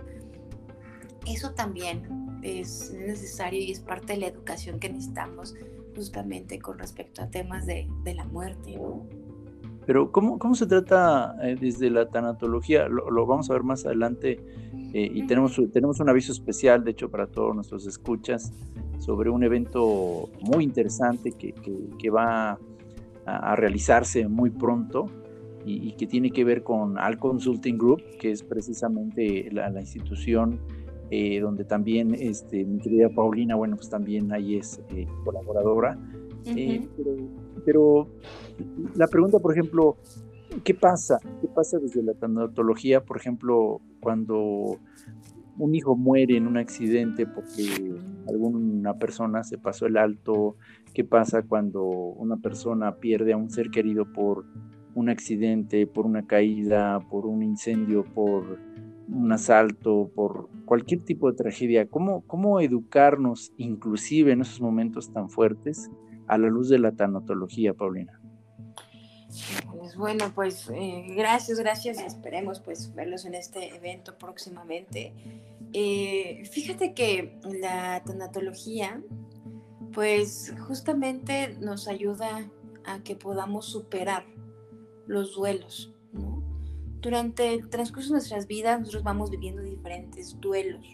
Eso 1.26 1.52
también 1.52 2.25
es 2.46 2.94
necesario 2.94 3.60
y 3.60 3.70
es 3.70 3.80
parte 3.80 4.14
de 4.14 4.20
la 4.20 4.26
educación 4.28 4.78
que 4.78 4.88
necesitamos 4.88 5.54
justamente 5.94 6.58
con 6.58 6.78
respecto 6.78 7.22
a 7.22 7.28
temas 7.28 7.66
de, 7.66 7.88
de 8.04 8.14
la 8.14 8.24
muerte, 8.24 8.76
¿no? 8.76 9.06
Pero 9.86 10.10
¿cómo, 10.10 10.38
cómo 10.38 10.54
se 10.54 10.66
trata 10.66 11.36
eh, 11.42 11.56
desde 11.58 11.90
la 11.90 12.08
tanatología? 12.08 12.88
Lo, 12.88 13.08
lo, 13.10 13.24
vamos 13.24 13.48
a 13.50 13.52
ver 13.52 13.62
más 13.62 13.86
adelante 13.86 14.40
Eh, 14.92 15.10
y 15.12 15.26
tenemos, 15.26 15.60
tenemos 15.72 16.00
un 16.00 16.08
aviso 16.08 16.32
especial, 16.32 16.82
de 16.82 16.92
hecho, 16.92 17.10
para 17.10 17.26
todos 17.26 17.54
nuestros 17.54 17.86
escuchas, 17.86 18.52
sobre 18.98 19.28
un 19.28 19.42
evento 19.44 20.30
muy 20.40 20.64
interesante 20.64 21.32
que, 21.32 21.52
que, 21.98 22.10
va 22.10 22.58
a, 23.26 23.56
realizarse 23.56 24.26
muy 24.26 24.48
pronto 24.48 25.10
y, 25.66 25.92
que 25.98 26.06
tiene 26.06 26.30
que 26.30 26.44
ver 26.44 26.62
con 26.62 26.98
Al 26.98 27.18
Consulting 27.18 27.76
Group, 27.76 28.02
que 28.18 28.30
es 28.30 28.42
precisamente 28.42 29.50
la, 29.52 29.68
la 29.68 29.80
institución 29.80 30.60
eh, 31.10 31.40
donde 31.40 31.64
también 31.64 32.14
este, 32.14 32.64
mi 32.64 32.80
querida 32.80 33.08
Paulina, 33.08 33.54
bueno, 33.54 33.76
pues 33.76 33.88
también 33.88 34.32
ahí 34.32 34.56
es 34.56 34.80
eh, 34.90 35.06
colaboradora. 35.24 35.98
Eh, 36.46 36.88
pero, 37.64 38.08
la 38.96 39.06
pregunta, 39.06 39.38
por 39.38 39.52
ejemplo, 39.52 39.96
¿qué 40.64 40.74
pasa? 40.74 41.18
¿Qué 41.40 41.48
pasa 41.48 41.78
desde 41.78 42.02
la 42.02 42.14
tanatología, 42.14 43.04
por 43.04 43.18
ejemplo, 43.18 43.80
cuando 44.00 44.78
un 45.58 45.74
hijo 45.74 45.96
muere 45.96 46.36
en 46.36 46.46
un 46.46 46.56
accidente 46.58 47.26
porque 47.26 47.94
alguna 48.28 48.94
persona 48.98 49.44
se 49.44 49.58
pasó 49.58 49.86
el 49.86 49.96
alto? 49.96 50.56
¿Qué 50.92 51.04
pasa 51.04 51.42
cuando 51.42 51.84
una 51.84 52.36
persona 52.36 52.96
pierde 52.96 53.32
a 53.32 53.36
un 53.36 53.50
ser 53.50 53.70
querido 53.70 54.12
por 54.12 54.44
un 54.94 55.08
accidente, 55.08 55.86
por 55.86 56.06
una 56.06 56.26
caída, 56.26 57.00
por 57.10 57.26
un 57.26 57.42
incendio, 57.42 58.02
por 58.02 58.58
un 59.08 59.32
asalto, 59.32 60.10
por 60.14 60.48
cualquier 60.64 61.04
tipo 61.04 61.30
de 61.30 61.36
tragedia, 61.36 61.86
¿cómo, 61.88 62.22
cómo 62.26 62.60
educarnos 62.60 63.52
inclusive 63.56 64.32
en 64.32 64.42
esos 64.42 64.60
momentos 64.60 65.12
tan 65.12 65.30
fuertes 65.30 65.90
a 66.26 66.38
la 66.38 66.48
luz 66.48 66.68
de 66.68 66.78
la 66.78 66.92
tanatología, 66.92 67.72
Paulina? 67.72 68.20
Pues 69.70 69.96
bueno, 69.96 70.32
pues 70.34 70.70
eh, 70.74 71.06
gracias, 71.16 71.58
gracias 71.58 72.00
esperemos 72.00 72.60
pues 72.60 72.94
verlos 72.94 73.24
en 73.24 73.34
este 73.34 73.74
evento 73.74 74.16
próximamente. 74.18 75.12
Eh, 75.72 76.42
fíjate 76.50 76.94
que 76.94 77.38
la 77.60 78.02
tanatología 78.04 79.02
pues 79.92 80.54
justamente 80.66 81.56
nos 81.60 81.88
ayuda 81.88 82.50
a 82.84 83.02
que 83.02 83.16
podamos 83.16 83.66
superar 83.66 84.24
los 85.06 85.34
duelos, 85.34 85.94
durante 87.06 87.54
el 87.54 87.68
transcurso 87.68 88.08
de 88.08 88.14
nuestras 88.14 88.48
vidas 88.48 88.80
nosotros 88.80 89.04
vamos 89.04 89.30
viviendo 89.30 89.62
diferentes 89.62 90.40
duelos, 90.40 90.84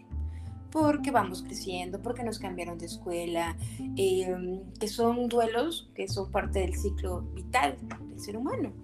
porque 0.70 1.10
vamos 1.10 1.42
creciendo, 1.42 2.02
porque 2.02 2.22
nos 2.22 2.38
cambiaron 2.38 2.76
de 2.76 2.84
escuela, 2.84 3.56
em, 3.96 4.60
que 4.78 4.88
son 4.88 5.26
duelos 5.28 5.90
que 5.94 6.06
son 6.08 6.30
parte 6.30 6.58
del 6.58 6.74
ciclo 6.74 7.22
vital 7.34 7.78
del 8.10 8.20
ser 8.20 8.36
humano. 8.36 8.74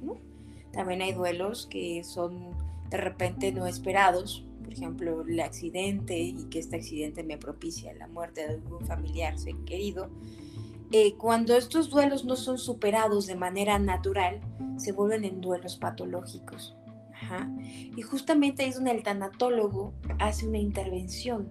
También 0.72 1.02
hay 1.02 1.12
duelos 1.12 1.66
que 1.66 2.02
son 2.02 2.56
de 2.88 2.96
repente 2.96 3.52
no 3.52 3.66
esperados, 3.66 4.46
por 4.64 4.72
ejemplo, 4.72 5.20
el 5.20 5.38
accidente 5.40 6.18
y 6.18 6.44
que 6.44 6.60
este 6.60 6.76
accidente 6.76 7.24
me 7.24 7.36
propicia 7.36 7.92
la 7.92 8.08
muerte 8.08 8.40
de 8.46 8.54
algún 8.54 8.86
familiar 8.86 9.38
ser 9.38 9.54
querido. 9.66 10.08
Eh, 10.92 11.14
cuando 11.18 11.54
estos 11.54 11.90
duelos 11.90 12.24
no 12.24 12.36
son 12.36 12.56
superados 12.56 13.26
de 13.26 13.36
manera 13.36 13.78
natural, 13.78 14.40
se 14.78 14.92
vuelven 14.92 15.26
en 15.26 15.42
duelos 15.42 15.76
patológicos. 15.76 16.74
Y 17.96 18.02
justamente 18.02 18.62
ahí 18.62 18.70
es 18.70 18.76
donde 18.76 18.92
el 18.92 19.02
tanatólogo 19.02 19.92
hace 20.18 20.46
una 20.46 20.58
intervención, 20.58 21.50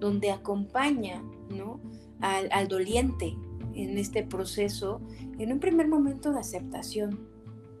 donde 0.00 0.30
acompaña 0.30 1.22
¿no? 1.48 1.80
al, 2.20 2.68
doliente 2.68 3.36
en 3.74 3.98
este 3.98 4.22
proceso, 4.22 5.00
en 5.38 5.52
un 5.52 5.60
primer 5.60 5.88
momento 5.88 6.32
de 6.32 6.40
aceptación, 6.40 7.28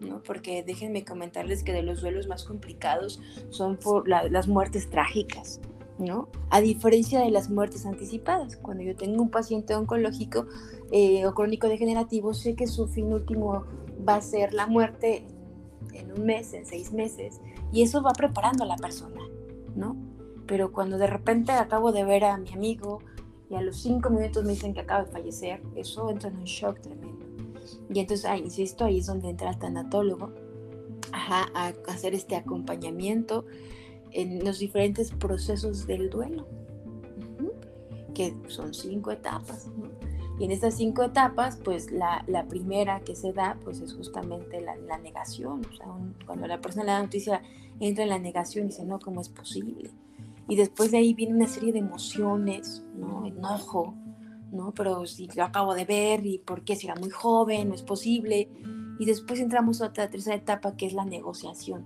¿no? 0.00 0.22
porque 0.22 0.62
déjenme 0.62 1.04
comentarles 1.04 1.62
que 1.62 1.72
de 1.72 1.82
los 1.82 2.00
duelos 2.00 2.26
más 2.26 2.44
complicados 2.44 3.20
son 3.50 3.76
por 3.76 4.08
las 4.08 4.48
muertes 4.48 4.90
trágicas. 4.90 5.60
¿no? 5.96 6.28
A 6.50 6.60
diferencia 6.60 7.20
de 7.20 7.30
las 7.30 7.50
muertes 7.50 7.86
anticipadas. 7.86 8.56
Cuando 8.56 8.82
yo 8.82 8.96
tengo 8.96 9.22
un 9.22 9.30
paciente 9.30 9.76
oncológico 9.76 10.46
eh, 10.90 11.24
o 11.24 11.34
crónico 11.34 11.68
degenerativo, 11.68 12.34
sé 12.34 12.56
que 12.56 12.66
su 12.66 12.88
fin 12.88 13.12
último 13.12 13.64
va 14.06 14.16
a 14.16 14.20
ser 14.20 14.54
la 14.54 14.66
muerte 14.66 15.24
en 15.94 16.12
un 16.12 16.24
mes, 16.24 16.52
en 16.52 16.66
seis 16.66 16.92
meses, 16.92 17.40
y 17.72 17.82
eso 17.82 18.02
va 18.02 18.12
preparando 18.12 18.64
a 18.64 18.66
la 18.66 18.76
persona, 18.76 19.20
¿no? 19.74 19.96
Pero 20.46 20.72
cuando 20.72 20.98
de 20.98 21.06
repente 21.06 21.52
acabo 21.52 21.92
de 21.92 22.04
ver 22.04 22.24
a 22.24 22.36
mi 22.36 22.52
amigo 22.52 23.00
y 23.50 23.54
a 23.54 23.60
los 23.60 23.76
cinco 23.76 24.10
minutos 24.10 24.44
me 24.44 24.52
dicen 24.52 24.74
que 24.74 24.80
acaba 24.80 25.04
de 25.04 25.10
fallecer, 25.10 25.62
eso 25.74 26.10
entra 26.10 26.28
en 26.28 26.36
un 26.36 26.44
shock 26.44 26.80
tremendo. 26.80 27.24
Y 27.92 28.00
entonces, 28.00 28.26
ah, 28.26 28.36
insisto, 28.36 28.84
ahí 28.84 28.98
es 28.98 29.06
donde 29.06 29.30
entra 29.30 29.50
el 29.50 29.58
tanatólogo 29.58 30.32
a 31.12 31.72
hacer 31.86 32.14
este 32.14 32.36
acompañamiento 32.36 33.46
en 34.10 34.44
los 34.44 34.58
diferentes 34.58 35.12
procesos 35.12 35.86
del 35.86 36.10
duelo, 36.10 36.46
que 38.14 38.34
son 38.48 38.74
cinco 38.74 39.10
etapas, 39.10 39.66
¿no? 39.76 39.88
Y 40.38 40.44
en 40.44 40.50
estas 40.50 40.74
cinco 40.74 41.04
etapas, 41.04 41.56
pues 41.56 41.92
la, 41.92 42.24
la 42.26 42.46
primera 42.46 43.00
que 43.00 43.14
se 43.14 43.32
da, 43.32 43.56
pues 43.62 43.80
es 43.80 43.94
justamente 43.94 44.60
la, 44.60 44.74
la 44.76 44.98
negación. 44.98 45.64
O 45.64 45.76
sea, 45.76 45.86
cuando 46.26 46.46
la 46.46 46.60
persona 46.60 46.84
le 46.84 46.90
da 46.90 47.02
noticia, 47.02 47.42
entra 47.78 48.02
en 48.02 48.10
la 48.10 48.18
negación 48.18 48.64
y 48.64 48.68
dice, 48.68 48.84
no, 48.84 48.98
¿cómo 48.98 49.20
es 49.20 49.28
posible? 49.28 49.90
Y 50.48 50.56
después 50.56 50.90
de 50.90 50.98
ahí 50.98 51.14
viene 51.14 51.34
una 51.34 51.46
serie 51.46 51.72
de 51.72 51.78
emociones, 51.78 52.84
¿no? 52.96 53.24
Enojo, 53.26 53.94
¿no? 54.52 54.72
Pero 54.74 55.06
si 55.06 55.28
lo 55.34 55.44
acabo 55.44 55.74
de 55.74 55.84
ver 55.84 56.26
y 56.26 56.38
por 56.38 56.62
qué 56.62 56.76
si 56.76 56.86
era 56.86 56.96
muy 56.96 57.10
joven, 57.10 57.68
no 57.68 57.74
es 57.74 57.82
posible. 57.82 58.48
Y 58.98 59.06
después 59.06 59.40
entramos 59.40 59.80
a 59.80 59.86
otra 59.86 60.10
tercera 60.10 60.36
etapa 60.36 60.76
que 60.76 60.86
es 60.86 60.92
la 60.92 61.04
negociación. 61.04 61.84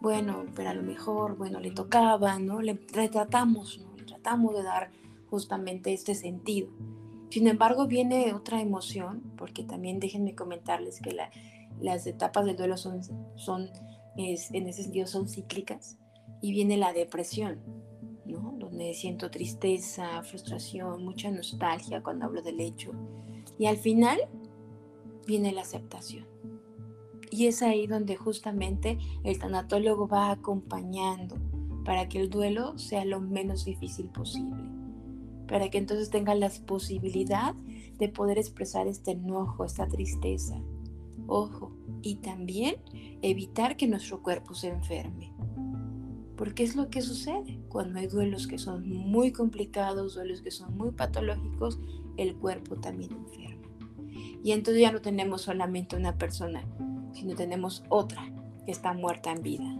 Bueno, 0.00 0.44
pero 0.54 0.70
a 0.70 0.74
lo 0.74 0.82
mejor, 0.82 1.36
bueno, 1.36 1.60
le 1.60 1.70
tocaba, 1.70 2.38
¿no? 2.38 2.60
Le 2.60 2.78
retratamos, 2.92 3.80
¿no? 3.80 3.96
Le 3.96 4.04
tratamos 4.04 4.54
de 4.54 4.62
dar 4.62 4.90
justamente 5.30 5.92
este 5.92 6.14
sentido. 6.14 6.68
Sin 7.34 7.48
embargo, 7.48 7.88
viene 7.88 8.32
otra 8.32 8.60
emoción, 8.60 9.20
porque 9.36 9.64
también 9.64 9.98
déjenme 9.98 10.36
comentarles 10.36 11.00
que 11.00 11.16
las 11.80 12.06
etapas 12.06 12.44
del 12.44 12.56
duelo 12.56 12.76
son, 12.76 13.00
son 13.34 13.70
en 14.16 14.68
ese 14.68 14.82
sentido, 14.84 15.08
son 15.08 15.28
cíclicas, 15.28 15.98
y 16.40 16.52
viene 16.52 16.76
la 16.76 16.92
depresión, 16.92 17.58
¿no? 18.24 18.54
donde 18.56 18.94
siento 18.94 19.32
tristeza, 19.32 20.22
frustración, 20.22 21.04
mucha 21.04 21.28
nostalgia 21.32 22.04
cuando 22.04 22.26
hablo 22.26 22.40
del 22.40 22.60
hecho. 22.60 22.92
Y 23.58 23.66
al 23.66 23.78
final 23.78 24.20
viene 25.26 25.50
la 25.50 25.62
aceptación. 25.62 26.28
Y 27.32 27.48
es 27.48 27.62
ahí 27.62 27.88
donde 27.88 28.14
justamente 28.14 28.96
el 29.24 29.40
tanatólogo 29.40 30.06
va 30.06 30.30
acompañando 30.30 31.34
para 31.84 32.08
que 32.08 32.20
el 32.20 32.30
duelo 32.30 32.78
sea 32.78 33.04
lo 33.04 33.20
menos 33.20 33.64
difícil 33.64 34.06
posible 34.06 34.83
para 35.46 35.70
que 35.70 35.78
entonces 35.78 36.10
tengan 36.10 36.40
la 36.40 36.50
posibilidad 36.66 37.54
de 37.98 38.08
poder 38.08 38.38
expresar 38.38 38.86
este 38.86 39.12
enojo, 39.12 39.64
esta 39.64 39.86
tristeza. 39.86 40.60
Ojo, 41.26 41.72
y 42.02 42.16
también 42.16 42.76
evitar 43.22 43.76
que 43.76 43.86
nuestro 43.86 44.22
cuerpo 44.22 44.54
se 44.54 44.68
enferme. 44.68 45.32
Porque 46.36 46.64
es 46.64 46.74
lo 46.74 46.90
que 46.90 47.00
sucede 47.00 47.60
cuando 47.68 48.00
hay 48.00 48.08
duelos 48.08 48.46
que 48.46 48.58
son 48.58 48.88
muy 48.88 49.32
complicados, 49.32 50.14
duelos 50.14 50.42
que 50.42 50.50
son 50.50 50.76
muy 50.76 50.90
patológicos, 50.90 51.78
el 52.16 52.34
cuerpo 52.36 52.76
también 52.76 53.12
enferma. 53.12 53.68
Y 54.42 54.52
entonces 54.52 54.82
ya 54.82 54.92
no 54.92 55.00
tenemos 55.00 55.42
solamente 55.42 55.96
una 55.96 56.18
persona, 56.18 56.64
sino 57.12 57.34
tenemos 57.34 57.84
otra 57.88 58.30
que 58.66 58.72
está 58.72 58.92
muerta 58.92 59.32
en 59.32 59.42
vida. 59.42 59.78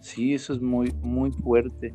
Sí, 0.00 0.34
eso 0.34 0.54
es 0.54 0.62
muy, 0.62 0.92
muy 1.02 1.30
fuerte 1.30 1.94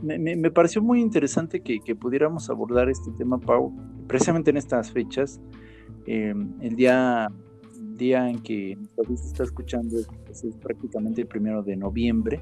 me, 0.00 0.50
pareció 0.50 0.82
muy 0.82 1.00
interesante 1.00 1.60
que, 1.60 1.94
pudiéramos 1.94 2.48
abordar 2.50 2.88
este 2.88 3.10
tema, 3.12 3.38
Pau, 3.38 3.74
precisamente 4.06 4.50
en 4.50 4.56
estas 4.56 4.90
fechas. 4.90 5.40
Em, 6.06 6.52
el 6.60 6.76
día, 6.76 7.28
día 7.96 8.28
en 8.28 8.40
que 8.42 8.78
se 9.14 9.26
está 9.26 9.44
escuchando 9.44 9.98
es, 9.98 10.08
es, 10.44 10.56
prácticamente 10.56 11.22
el 11.22 11.26
primero 11.26 11.62
de 11.62 11.76
noviembre. 11.76 12.40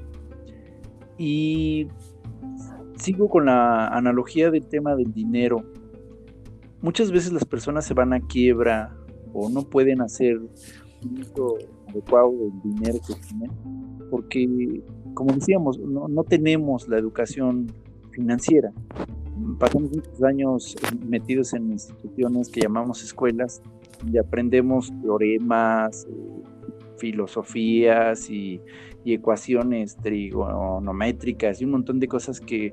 Y 1.17 1.87
sigo 2.95 3.29
con 3.29 3.45
la 3.45 3.87
analogía 3.87 4.49
del 4.49 4.67
tema 4.67 4.95
del 4.95 5.13
dinero. 5.13 5.63
Muchas 6.81 7.11
veces 7.11 7.31
las 7.31 7.45
personas 7.45 7.85
se 7.85 7.93
van 7.93 8.13
a 8.13 8.19
quiebra 8.21 8.95
o 9.33 9.49
no 9.49 9.63
pueden 9.63 10.01
hacer 10.01 10.37
un 10.37 11.19
uso 11.19 11.57
adecuado 11.87 12.31
del 12.31 12.61
dinero 12.63 12.99
que 13.05 13.13
tienen 13.27 13.51
porque 14.09 14.83
como 15.13 15.33
decíamos, 15.33 15.77
no, 15.79 16.23
tenemos 16.23 16.87
la 16.87 16.97
educación 16.97 17.67
financiera. 18.11 18.71
Pasamos 19.59 19.91
muchos 19.91 20.23
años 20.23 20.75
metidos 21.07 21.53
en 21.53 21.71
instituciones 21.71 22.49
que 22.49 22.61
llamamos 22.61 23.03
escuelas, 23.03 23.61
donde 24.01 24.19
aprendemos 24.19 24.91
teoremas, 25.01 26.05
eh, 26.09 26.43
filosofías 26.97 28.29
y, 28.29 28.61
ecuaciones 29.03 29.97
trigonométricas 29.97 31.59
y 31.59 31.65
un 31.65 31.71
montón 31.71 31.99
de 31.99 32.07
cosas 32.07 32.39
que 32.39 32.71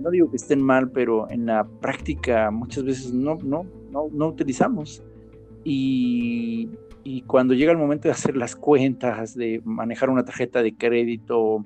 no 0.00 0.10
digo 0.10 0.28
que 0.28 0.36
estén 0.36 0.60
mal, 0.60 0.90
pero 0.90 1.30
en 1.30 1.46
la 1.46 1.64
práctica 1.64 2.50
muchas 2.50 2.82
veces 2.82 3.12
no, 3.12 3.36
no, 3.36 3.64
no, 3.92 4.08
no 4.12 4.26
utilizamos. 4.26 5.04
Y, 5.62 6.68
y 7.04 7.22
cuando 7.22 7.54
llega 7.54 7.70
el 7.70 7.78
momento 7.78 8.08
de 8.08 8.12
hacer 8.12 8.36
las 8.36 8.56
cuentas, 8.56 9.36
de 9.36 9.62
manejar 9.64 10.10
una 10.10 10.24
tarjeta 10.24 10.62
de 10.62 10.74
crédito, 10.76 11.64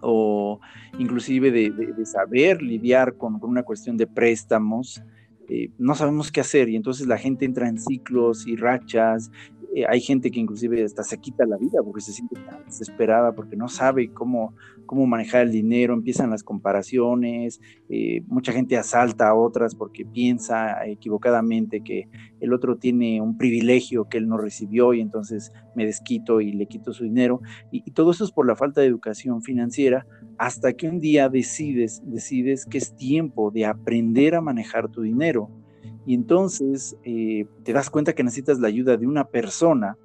o 0.00 0.60
inclusive 0.98 1.50
de, 1.50 2.06
saber 2.06 2.62
lidiar 2.62 3.16
con, 3.16 3.38
una 3.42 3.62
cuestión 3.62 3.96
de 3.96 4.06
préstamos, 4.06 5.02
eh, 5.48 5.70
no 5.78 5.94
sabemos 5.94 6.30
qué 6.30 6.40
hacer 6.40 6.68
y 6.68 6.76
entonces 6.76 7.06
la 7.06 7.18
gente 7.18 7.44
entra 7.44 7.68
en 7.68 7.78
ciclos 7.78 8.46
y 8.46 8.56
rachas 8.56 9.30
eh, 9.74 9.84
hay 9.88 10.00
gente 10.00 10.30
que 10.30 10.40
inclusive 10.40 10.82
hasta 10.82 11.04
se 11.04 11.18
quita 11.18 11.46
la 11.46 11.56
vida 11.56 11.80
porque 11.84 12.00
se 12.00 12.12
siente 12.12 12.34
tan 12.40 12.64
desesperada 12.64 13.34
porque 13.34 13.56
no 13.56 13.68
sabe 13.68 14.12
cómo, 14.12 14.54
cómo 14.84 15.06
manejar 15.06 15.42
el 15.42 15.52
dinero, 15.52 15.94
empiezan 15.94 16.30
las 16.30 16.42
comparaciones, 16.42 17.60
eh, 17.88 18.22
mucha 18.26 18.52
gente 18.52 18.76
asalta 18.76 19.28
a 19.28 19.34
otras 19.34 19.76
porque 19.76 20.04
piensa 20.04 20.84
equivocadamente 20.86 21.82
que 21.82 22.08
el 22.40 22.52
otro 22.52 22.78
tiene 22.78 23.20
un 23.20 23.38
privilegio 23.38 24.08
que 24.08 24.18
él 24.18 24.28
no 24.28 24.38
recibió 24.38 24.92
y 24.92 25.00
entonces 25.00 25.52
me 25.76 25.86
desquito 25.86 26.40
y 26.40 26.52
le 26.52 26.66
quito 26.66 26.92
su 26.92 27.04
dinero. 27.04 27.40
Y, 27.70 27.82
y 27.86 27.92
todo 27.92 28.10
eso 28.10 28.24
es 28.24 28.32
por 28.32 28.48
la 28.48 28.56
falta 28.56 28.80
de 28.80 28.88
educación 28.88 29.42
financiera 29.42 30.04
hasta 30.36 30.72
que 30.72 30.88
un 30.88 30.98
día 30.98 31.28
decides, 31.28 32.02
decides 32.04 32.66
que 32.66 32.78
es 32.78 32.96
tiempo 32.96 33.52
de 33.52 33.66
aprender 33.66 34.34
a 34.34 34.40
manejar 34.40 34.88
tu 34.90 35.02
dinero 35.02 35.48
y 36.06 36.14
entonces 36.14 36.96
eh, 37.04 37.46
te 37.62 37.72
das 37.72 37.90
cuenta 37.90 38.14
que 38.14 38.24
necesitas 38.24 38.58
la 38.58 38.68
ayuda 38.68 38.96
de 38.96 39.06
una 39.06 39.24
persona 39.24 39.96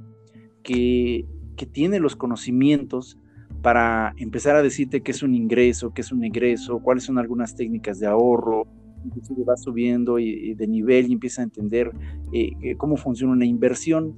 que, 0.64 1.26
tiene 1.72 2.00
los 2.00 2.18
conocimientos 2.18 3.18
para 3.62 4.14
empezar 4.18 4.58
a 4.58 4.62
decirte 4.62 5.02
qué 5.02 5.12
es 5.12 5.24
un 5.24 5.34
ingreso, 5.34 5.94
qué 5.94 6.02
es 6.02 6.12
un 6.12 6.24
egreso, 6.24 6.80
cuáles 6.80 7.06
son 7.06 7.18
algunas 7.18 7.56
técnicas 7.56 7.98
de 8.00 8.08
ahorro, 8.08 8.68
inclusive 9.06 9.44
vas 9.46 9.64
subiendo 9.64 10.20
y, 10.20 10.54
de 10.54 10.68
nivel 10.68 11.10
y 11.10 11.14
empieza 11.14 11.42
a 11.42 11.46
entender 11.46 11.92
eh, 12.34 12.76
cómo 12.78 12.98
funciona 12.98 13.34
una 13.34 13.46
inversión. 13.46 14.16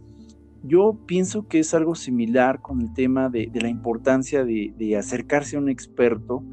Yo 0.63 0.97
pienso 1.05 1.47
que 1.47 1.59
es 1.59 1.73
algo 1.73 1.95
similar 1.95 2.61
con 2.61 2.81
el 2.81 2.91
tema 2.93 3.29
de, 3.29 3.49
la 3.53 3.69
importancia 3.69 4.43
de, 4.43 4.97
acercarse 4.97 5.55
a 5.55 5.59
un 5.59 5.69
experto, 5.69 6.43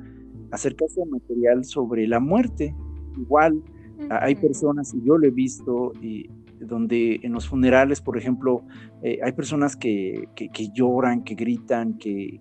acercarse 0.51 1.03
a 1.03 1.07
material 1.07 1.65
sobre 1.65 2.07
la 2.07 2.21
muerte. 2.21 2.75
Igual, 3.17 3.63
hay 4.11 4.35
personas, 4.35 4.95
y 4.95 5.03
yo 5.05 5.19
lo 5.19 5.27
he 5.27 5.31
visto, 5.31 5.93
y, 6.01 6.29
donde 6.61 7.21
en 7.23 7.33
los 7.33 7.49
funerales, 7.49 8.01
por 8.01 8.17
ejemplo, 8.17 8.63
eh, 9.03 9.19
hay 9.23 9.33
personas 9.33 9.77
que, 9.77 10.29
lloran, 10.73 11.23
que 11.25 11.35
gritan, 11.35 11.99
que, 11.99 12.41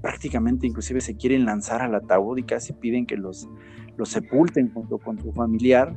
prácticamente 0.00 0.66
inclusive 0.66 1.00
se 1.00 1.16
quieren 1.16 1.44
lanzar 1.44 1.82
al 1.82 1.94
ataúd 1.94 2.38
y 2.38 2.42
casi 2.42 2.72
piden 2.72 3.06
que 3.06 3.16
los, 3.16 3.48
los 3.96 4.08
sepulten 4.08 4.72
junto 4.72 4.98
con 4.98 5.18
su 5.18 5.32
familiar. 5.32 5.94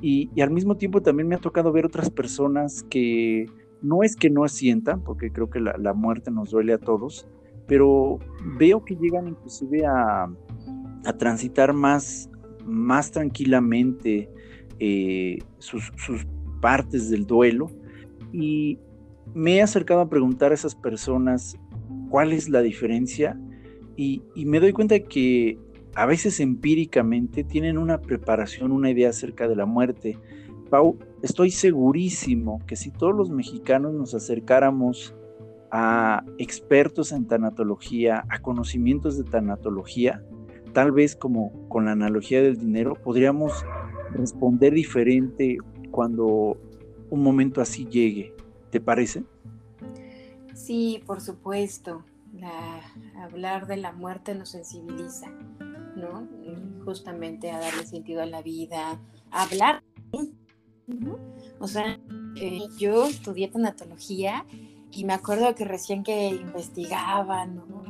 Y, 0.00 0.28
al 0.40 0.50
mismo 0.50 0.76
tiempo 0.76 1.00
también 1.00 1.28
me 1.28 1.34
ha 1.34 1.38
tocado 1.38 1.72
ver 1.72 1.86
otras 1.86 2.10
personas 2.10 2.82
que 2.84 3.46
no 3.82 4.02
es 4.02 4.16
que 4.16 4.30
no 4.30 4.46
sientan, 4.48 5.02
porque 5.02 5.30
creo 5.32 5.50
que 5.50 5.60
la, 5.60 5.76
la 5.78 5.92
muerte 5.94 6.30
nos 6.30 6.50
duele 6.50 6.72
a 6.72 6.78
todos, 6.78 7.26
pero 7.66 8.18
veo 8.58 8.84
que 8.84 8.96
llegan 8.96 9.28
inclusive 9.28 9.86
a, 9.86 10.28
a 11.04 11.12
transitar 11.14 11.72
más 11.72 12.28
más 12.64 13.10
tranquilamente 13.10 14.30
eh, 14.78 15.38
sus, 15.58 15.92
partes 16.60 17.10
del 17.10 17.26
duelo 17.26 17.70
y 18.32 18.78
me 19.34 19.56
he 19.56 19.62
acercado 19.62 20.00
a 20.00 20.08
preguntar 20.08 20.52
a 20.52 20.54
esas 20.54 20.76
personas 20.76 21.56
cuál 22.08 22.32
es 22.32 22.48
la 22.48 22.62
diferencia 22.62 23.36
y, 23.96 24.22
me 24.36 24.60
doy 24.60 24.72
cuenta 24.72 25.00
que 25.00 25.58
a 25.94 26.06
veces 26.06 26.40
empíricamente 26.40 27.44
tienen 27.44 27.78
una 27.78 28.00
preparación, 28.00 28.72
una 28.72 28.90
idea 28.90 29.10
acerca 29.10 29.48
de 29.48 29.56
la 29.56 29.66
muerte. 29.66 30.18
Pau, 30.70 30.98
estoy 31.22 31.50
segurísimo 31.50 32.60
que 32.66 32.76
si 32.76 32.90
todos 32.90 33.14
los 33.14 33.28
mexicanos 33.30 33.92
nos 33.92 34.14
acercáramos 34.14 35.14
a 35.70 36.24
expertos 36.38 37.12
en 37.12 37.26
tanatología, 37.26 38.24
a 38.28 38.40
conocimientos 38.40 39.18
de 39.18 39.24
tanatología, 39.24 40.22
tal 40.72 40.92
vez 40.92 41.16
como 41.16 41.68
con 41.68 41.84
la 41.86 41.92
analogía 41.92 42.42
del 42.42 42.58
dinero, 42.58 42.94
podríamos 42.94 43.52
responder 44.12 44.72
diferente 44.72 45.58
cuando 45.90 46.56
un 47.10 47.22
momento 47.22 47.60
así 47.60 47.86
llegue. 47.86 48.34
¿Te 48.70 48.80
parece? 48.80 49.24
Sí, 50.54 51.02
por 51.06 51.20
supuesto. 51.20 52.04
hablar 53.16 53.66
de 53.66 53.76
la 53.76 53.92
muerte 53.92 54.34
nos 54.34 54.50
sensibiliza, 54.50 55.30
¿no? 55.96 56.28
Justamente 56.84 57.50
a 57.50 57.60
darle 57.60 57.86
sentido 57.86 58.22
a 58.22 58.26
la 58.26 58.42
vida, 58.42 58.98
a 59.30 59.42
hablar. 59.42 59.82
O 61.58 61.68
sea, 61.68 62.00
eh, 62.36 62.62
yo 62.78 63.06
estudié 63.06 63.48
tanatología 63.48 64.46
y 64.90 65.04
me 65.04 65.12
acuerdo 65.12 65.54
que 65.54 65.64
recién 65.64 66.02
que 66.02 66.28
investigaba, 66.28 67.46
¿no? 67.46 67.84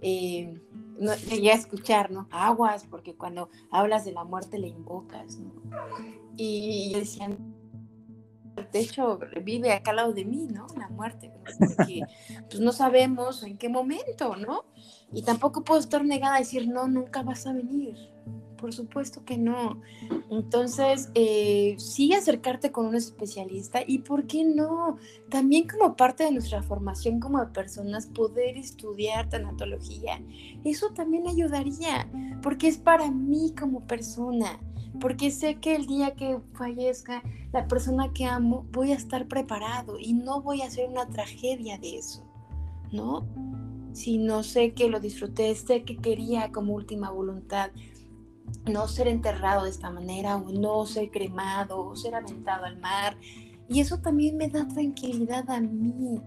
Eh, 0.00 0.60
no, 0.98 1.14
llegué 1.14 1.52
escuchar, 1.52 2.10
¿no? 2.10 2.28
Aguas, 2.30 2.86
porque 2.90 3.14
cuando 3.14 3.50
hablas 3.70 4.04
de 4.04 4.12
la 4.12 4.24
muerte 4.24 4.58
le 4.58 4.68
invocas, 4.68 5.38
¿no? 5.38 5.52
Y 6.36 6.92
decían, 6.94 7.56
de 8.72 8.80
hecho, 8.80 9.18
vive 9.42 9.72
acá 9.72 9.90
al 9.90 9.96
lado 9.96 10.12
de 10.12 10.24
mí, 10.24 10.46
¿no? 10.50 10.66
La 10.76 10.88
muerte, 10.88 11.32
porque 11.58 12.02
pues 12.48 12.60
no 12.60 12.72
sabemos 12.72 13.42
en 13.42 13.58
qué 13.58 13.68
momento, 13.68 14.36
¿no? 14.36 14.64
Y 15.12 15.22
tampoco 15.22 15.64
puedo 15.64 15.80
estar 15.80 16.04
negada 16.04 16.36
a 16.36 16.40
decir, 16.40 16.68
no, 16.68 16.88
nunca 16.88 17.22
vas 17.22 17.46
a 17.46 17.52
venir, 17.52 17.96
por 18.56 18.72
supuesto 18.72 19.24
que 19.24 19.38
no. 19.38 19.80
Entonces, 20.30 21.10
eh, 21.14 21.76
sí 21.78 22.12
acercarte 22.12 22.72
con 22.72 22.86
un 22.86 22.94
especialista 22.94 23.80
y, 23.86 23.98
¿por 23.98 24.26
qué 24.26 24.44
no? 24.44 24.96
También 25.30 25.68
como 25.68 25.96
parte 25.96 26.24
de 26.24 26.32
nuestra 26.32 26.62
formación 26.62 27.20
como 27.20 27.52
personas, 27.52 28.06
poder 28.06 28.56
estudiar 28.56 29.28
tanatología, 29.28 30.20
eso 30.64 30.90
también 30.90 31.26
ayudaría, 31.26 32.10
porque 32.42 32.68
es 32.68 32.78
para 32.78 33.10
mí 33.10 33.54
como 33.58 33.86
persona, 33.86 34.58
porque 35.00 35.30
sé 35.30 35.56
que 35.56 35.76
el 35.76 35.86
día 35.86 36.12
que 36.12 36.38
fallezca 36.54 37.22
la 37.52 37.68
persona 37.68 38.12
que 38.12 38.24
amo, 38.24 38.66
voy 38.72 38.92
a 38.92 38.96
estar 38.96 39.26
preparado 39.28 39.98
y 39.98 40.14
no 40.14 40.42
voy 40.42 40.62
a 40.62 40.66
hacer 40.66 40.88
una 40.88 41.06
tragedia 41.08 41.78
de 41.78 41.98
eso, 41.98 42.24
¿no? 42.92 43.26
Si 43.92 44.18
no 44.18 44.42
sé 44.42 44.74
que 44.74 44.90
lo 44.90 45.00
disfruté, 45.00 45.54
sé 45.54 45.82
que 45.82 45.96
quería 45.96 46.52
como 46.52 46.74
última 46.74 47.10
voluntad 47.10 47.70
no 48.70 48.88
ser 48.88 49.08
enterrado 49.08 49.64
de 49.64 49.70
esta 49.70 49.90
manera 49.90 50.36
o 50.36 50.50
no 50.50 50.86
ser 50.86 51.10
cremado 51.10 51.84
o 51.86 51.96
ser 51.96 52.14
aventado 52.14 52.64
al 52.64 52.78
mar. 52.78 53.16
Y 53.68 53.80
eso 53.80 53.98
también 53.98 54.36
me 54.36 54.48
da 54.48 54.66
tranquilidad 54.66 55.48
a 55.50 55.60
mí, 55.60 56.20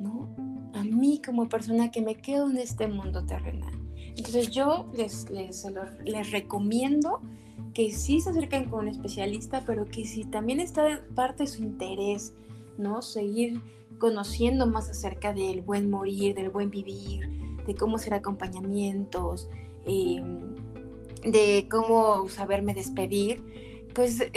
¿no? 0.00 0.28
A 0.74 0.84
mí 0.84 1.20
como 1.24 1.48
persona 1.48 1.90
que 1.90 2.02
me 2.02 2.16
quedo 2.16 2.50
en 2.50 2.58
este 2.58 2.86
mundo 2.88 3.24
terrenal. 3.24 3.72
Entonces 4.16 4.50
yo 4.50 4.86
les, 4.94 5.28
les, 5.30 5.66
les 6.04 6.30
recomiendo 6.30 7.20
que 7.74 7.92
sí 7.92 8.20
se 8.20 8.30
acerquen 8.30 8.70
con 8.70 8.80
un 8.80 8.88
especialista, 8.88 9.62
pero 9.66 9.84
que 9.84 10.06
si 10.06 10.24
también 10.24 10.60
está 10.60 11.02
parte 11.14 11.44
de 11.44 11.48
su 11.48 11.62
interés, 11.62 12.32
¿no? 12.78 13.02
Seguir 13.02 13.60
conociendo 13.98 14.66
más 14.66 14.88
acerca 14.88 15.32
del 15.32 15.60
buen 15.60 15.90
morir, 15.90 16.34
del 16.34 16.50
buen 16.50 16.70
vivir, 16.70 17.28
de 17.66 17.74
cómo 17.74 17.98
ser 17.98 18.14
acompañamientos, 18.14 19.48
eh, 19.84 20.22
de 21.26 21.68
cómo 21.70 22.28
saberme 22.28 22.74
despedir, 22.74 23.42
pues 23.94 24.28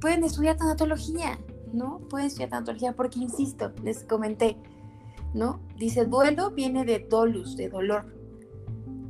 pueden 0.00 0.24
estudiar 0.24 0.56
tanatología, 0.56 1.38
¿no? 1.72 1.98
Pueden 2.10 2.26
estudiar 2.26 2.50
tanatología 2.50 2.92
porque, 2.94 3.20
insisto, 3.20 3.72
les 3.82 4.04
comenté, 4.04 4.56
¿no? 5.32 5.60
Dice, 5.76 6.04
duelo 6.04 6.50
viene 6.50 6.84
de 6.84 6.98
dolus, 6.98 7.56
de 7.56 7.68
dolor. 7.68 8.12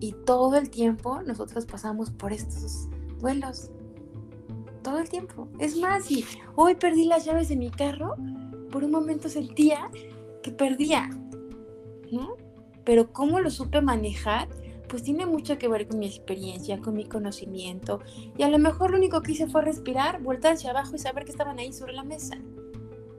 Y 0.00 0.12
todo 0.26 0.56
el 0.56 0.70
tiempo 0.70 1.22
nosotros 1.22 1.64
pasamos 1.66 2.10
por 2.10 2.32
estos 2.32 2.88
duelos. 3.20 3.70
Todo 4.82 4.98
el 4.98 5.08
tiempo. 5.08 5.48
Es 5.58 5.78
más, 5.78 6.04
si 6.04 6.24
hoy 6.56 6.74
perdí 6.74 7.06
las 7.06 7.24
llaves 7.24 7.48
de 7.48 7.56
mi 7.56 7.70
carro, 7.70 8.16
por 8.70 8.84
un 8.84 8.90
momento 8.90 9.28
sentía 9.30 9.90
que 10.42 10.50
perdía, 10.50 11.08
¿no? 12.12 12.36
Pero 12.84 13.12
cómo 13.12 13.40
lo 13.40 13.50
supe 13.50 13.80
manejar 13.80 14.48
pues 14.94 15.02
tiene 15.02 15.26
mucho 15.26 15.58
que 15.58 15.66
ver 15.66 15.88
con 15.88 15.98
mi 15.98 16.06
experiencia, 16.06 16.78
con 16.78 16.94
mi 16.94 17.04
conocimiento. 17.04 17.98
Y 18.38 18.44
a 18.44 18.48
lo 18.48 18.60
mejor 18.60 18.92
lo 18.92 18.96
único 18.96 19.22
que 19.22 19.32
hice 19.32 19.48
fue 19.48 19.62
respirar, 19.62 20.22
voltar 20.22 20.52
hacia 20.52 20.70
abajo 20.70 20.94
y 20.94 21.00
saber 21.00 21.24
que 21.24 21.32
estaban 21.32 21.58
ahí 21.58 21.72
sobre 21.72 21.94
la 21.94 22.04
mesa. 22.04 22.38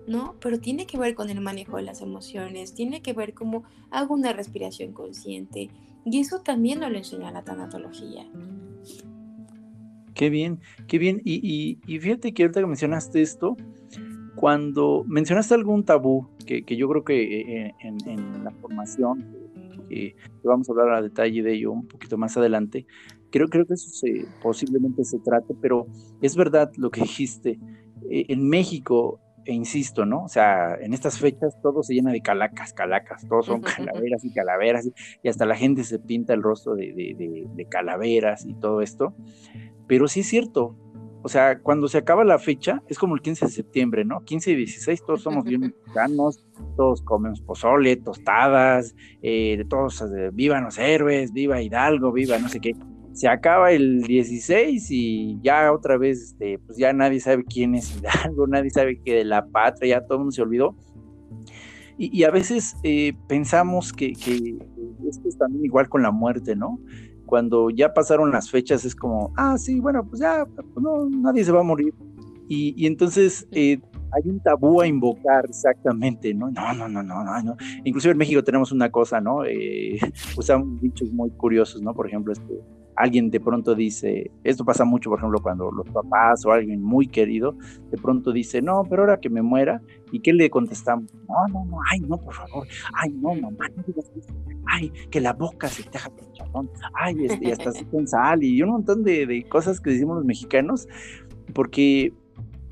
¿No? 0.08 0.36
Pero 0.40 0.58
tiene 0.58 0.88
que 0.88 0.98
ver 0.98 1.16
con 1.16 1.30
el 1.30 1.42
manejo 1.42 1.76
de 1.76 1.84
las 1.84 2.02
emociones, 2.02 2.74
tiene 2.74 3.02
que 3.02 3.12
ver 3.12 3.34
cómo 3.34 3.66
hago 3.92 4.14
una 4.14 4.32
respiración 4.32 4.94
consciente. 4.94 5.70
Y 6.06 6.22
eso 6.22 6.40
también 6.40 6.80
nos 6.80 6.92
lo 6.92 6.98
enseña 6.98 7.30
la 7.32 7.44
tanatología. 7.44 8.26
Qué 10.14 10.30
bien, 10.30 10.62
qué 10.88 10.98
bien. 10.98 11.22
Y, 11.26 11.78
fíjate 11.86 12.34
que 12.34 12.44
ahorita 12.44 12.62
que 12.62 12.68
mencionaste 12.68 13.22
esto, 13.22 13.58
cuando 14.38 15.04
mencionaste 15.10 15.56
algún 15.56 15.84
tabú, 15.84 16.30
que, 16.46 16.64
yo 16.74 16.88
creo 16.88 17.04
que 17.04 17.66
eh, 17.66 17.76
en 17.82 18.46
la 18.46 18.52
formación 18.52 19.44
que, 19.96 20.16
vamos 20.44 20.70
a 20.70 20.74
hablar 20.74 20.94
a 20.94 21.02
detalle 21.02 21.42
de 21.42 21.54
ello 21.54 21.72
un 21.72 21.88
poquito 21.88 22.18
más 22.18 22.36
adelante. 22.38 22.86
Creo, 23.32 23.48
creo 23.48 23.66
que 23.66 23.74
eso 23.74 23.90
posiblemente 24.42 25.04
se 25.04 25.20
trate, 25.20 25.56
pero 25.62 25.88
es 26.22 26.36
verdad 26.36 26.72
lo 26.78 26.90
que 26.92 27.02
dijiste. 27.10 27.60
Eh, 28.10 28.26
en 28.30 28.48
México 28.48 29.20
e 29.46 29.54
insisto, 29.54 30.06
¿no? 30.06 30.24
O 30.24 30.28
sea, 30.28 30.76
en 30.76 30.94
estas 30.94 31.20
fechas 31.20 31.60
todo 31.62 31.84
se 31.84 31.94
llena 31.94 32.12
de 32.12 32.22
calacas, 32.22 32.74
calacas, 32.74 33.28
todos 33.28 33.46
son 33.46 33.62
calaveras 33.62 34.26
y 34.26 34.34
calaveras, 34.34 34.90
y 35.22 35.30
hasta 35.30 35.46
la 35.46 35.56
gente 35.56 35.84
se 35.84 36.00
pinta 36.00 36.34
el 36.34 36.42
rostro 36.42 36.76
de, 36.76 37.68
calaveras 37.70 38.46
y 38.46 38.56
todo 38.56 38.82
esto. 38.82 39.16
Pero 39.88 40.08
sí 40.08 40.22
es 40.22 40.28
cierto, 40.28 40.76
o 41.26 41.28
sea, 41.28 41.58
cuando 41.58 41.88
se 41.88 41.98
acaba 41.98 42.24
la 42.24 42.38
fecha, 42.38 42.84
es 42.88 43.00
como 43.00 43.16
el 43.16 43.22
15 43.22 43.48
de 43.48 43.52
septiembre, 43.52 44.06
¿no? 44.06 44.24
15 44.24 44.52
y 44.52 44.56
16, 44.58 45.04
todos 45.08 45.24
somos 45.24 45.44
bien 45.44 45.62
mexicanos, 45.86 46.46
todos 46.78 47.02
comemos 47.02 47.42
pozole, 47.42 47.96
tostadas, 47.96 48.96
eh, 49.24 49.66
todos, 49.68 50.04
eh, 50.04 50.30
vivan 50.32 50.66
los 50.66 50.78
héroes, 50.78 51.34
viva 51.34 51.64
Hidalgo, 51.64 52.12
viva 52.12 52.38
no 52.38 52.48
sé 52.48 52.60
qué 52.60 52.76
se 53.14 53.28
acaba 53.28 53.72
el 53.72 54.04
16 54.04 54.92
y 54.92 55.40
ya 55.42 55.72
otra 55.72 55.98
vez, 55.98 56.22
este, 56.22 56.60
pues 56.60 56.78
ya 56.78 56.94
nadie 56.94 57.20
sabe 57.20 57.44
quién 57.44 57.74
es 57.74 57.98
Hidalgo, 57.98 58.46
nadie 58.48 58.70
sabe 58.70 59.02
que 59.04 59.16
de 59.16 59.26
la 59.26 59.48
patria, 59.48 59.98
ya 59.98 60.06
todo 60.06 60.18
el 60.18 60.20
mundo 60.20 60.32
se 60.32 60.44
olvidó. 60.44 60.76
Y, 61.98 62.24
a 62.24 62.30
veces 62.30 62.76
eh, 62.84 63.14
pensamos 63.28 63.94
que, 63.94 64.12
esto 64.12 65.28
es 65.28 65.38
también 65.40 65.66
igual 65.66 65.90
con 65.90 66.04
la 66.04 66.12
muerte, 66.12 66.56
¿no? 66.56 66.78
Cuando 67.26 67.70
ya 67.70 67.94
pasaron 67.94 68.32
las 68.32 68.50
fechas 68.50 68.86
es 68.86 68.96
como, 68.96 69.34
ah, 69.38 69.58
sí, 69.58 69.80
bueno, 69.80 70.06
pues 70.08 70.22
ya, 70.22 70.46
pues 70.46 70.84
no, 70.84 71.10
nadie 71.10 71.44
se 71.44 71.52
va 71.52 71.62
a 71.62 71.64
morir. 71.64 71.94
Y, 72.48 72.86
entonces 72.86 73.48
eh, 73.52 73.80
hay 74.12 74.30
un 74.30 74.40
tabú 74.40 74.82
a 74.82 74.88
invocar 74.88 75.46
exactamente, 75.46 76.34
¿no? 76.34 76.52
No, 76.52 76.74
no, 76.74 76.88
no, 76.88 77.02
no, 77.02 77.24
no, 77.24 77.42
no. 77.42 77.58
Inclusive 77.84 78.12
en 78.12 78.18
México 78.18 78.44
tenemos 78.44 78.72
una 78.72 78.92
cosa, 78.92 79.20
¿no? 79.20 79.44
Eh, 79.46 79.98
usamos 80.38 80.80
dichos 80.82 81.12
muy 81.12 81.32
curiosos, 81.32 81.82
¿no? 81.82 81.94
Por 81.94 82.08
ejemplo, 82.08 82.32
este, 82.32 82.62
alguien 82.96 83.30
de 83.30 83.40
pronto 83.40 83.76
dice, 83.76 84.32
esto 84.44 84.64
pasa 84.64 84.86
mucho, 84.86 85.10
por 85.10 85.20
ejemplo, 85.20 85.42
cuando 85.42 85.72
los 85.72 85.88
papás 85.90 86.46
o 86.46 86.52
alguien 86.52 86.82
muy 86.82 87.08
querido 87.08 87.56
de 87.92 87.98
pronto 87.98 88.32
dice, 88.32 88.62
no, 88.62 88.84
pero 88.90 89.04
ahora 89.04 89.20
que 89.20 89.30
me 89.30 89.42
muera, 89.42 89.82
¿y 90.12 90.20
qué 90.20 90.34
le 90.34 90.50
contestamos? 90.50 91.14
No, 91.28 91.48
no, 91.52 91.66
no, 91.66 91.78
ay, 91.92 92.00
no, 92.02 92.18
por 92.18 92.34
favor, 92.34 92.68
ay, 92.94 93.12
no, 93.12 93.34
mamá, 93.36 93.70
no 93.76 93.84
digas 93.86 94.12
eso, 94.16 94.34
ay, 94.68 94.92
que 95.10 95.20
la 95.20 95.34
boca 95.34 95.68
se 95.68 95.84
te 95.84 95.98
haga 95.98 96.12
ay, 96.94 97.26
este, 97.26 97.48
y 97.48 97.52
hasta 97.52 97.72
con 97.92 98.08
sal, 98.08 98.44
y 98.44 98.62
un 98.62 98.70
montón 98.70 99.04
de, 99.04 99.26
de 99.26 99.44
cosas 99.44 99.80
que 99.80 99.92
decimos 99.92 100.18
los 100.18 100.26
mexicanos, 100.26 100.88
porque 101.54 102.14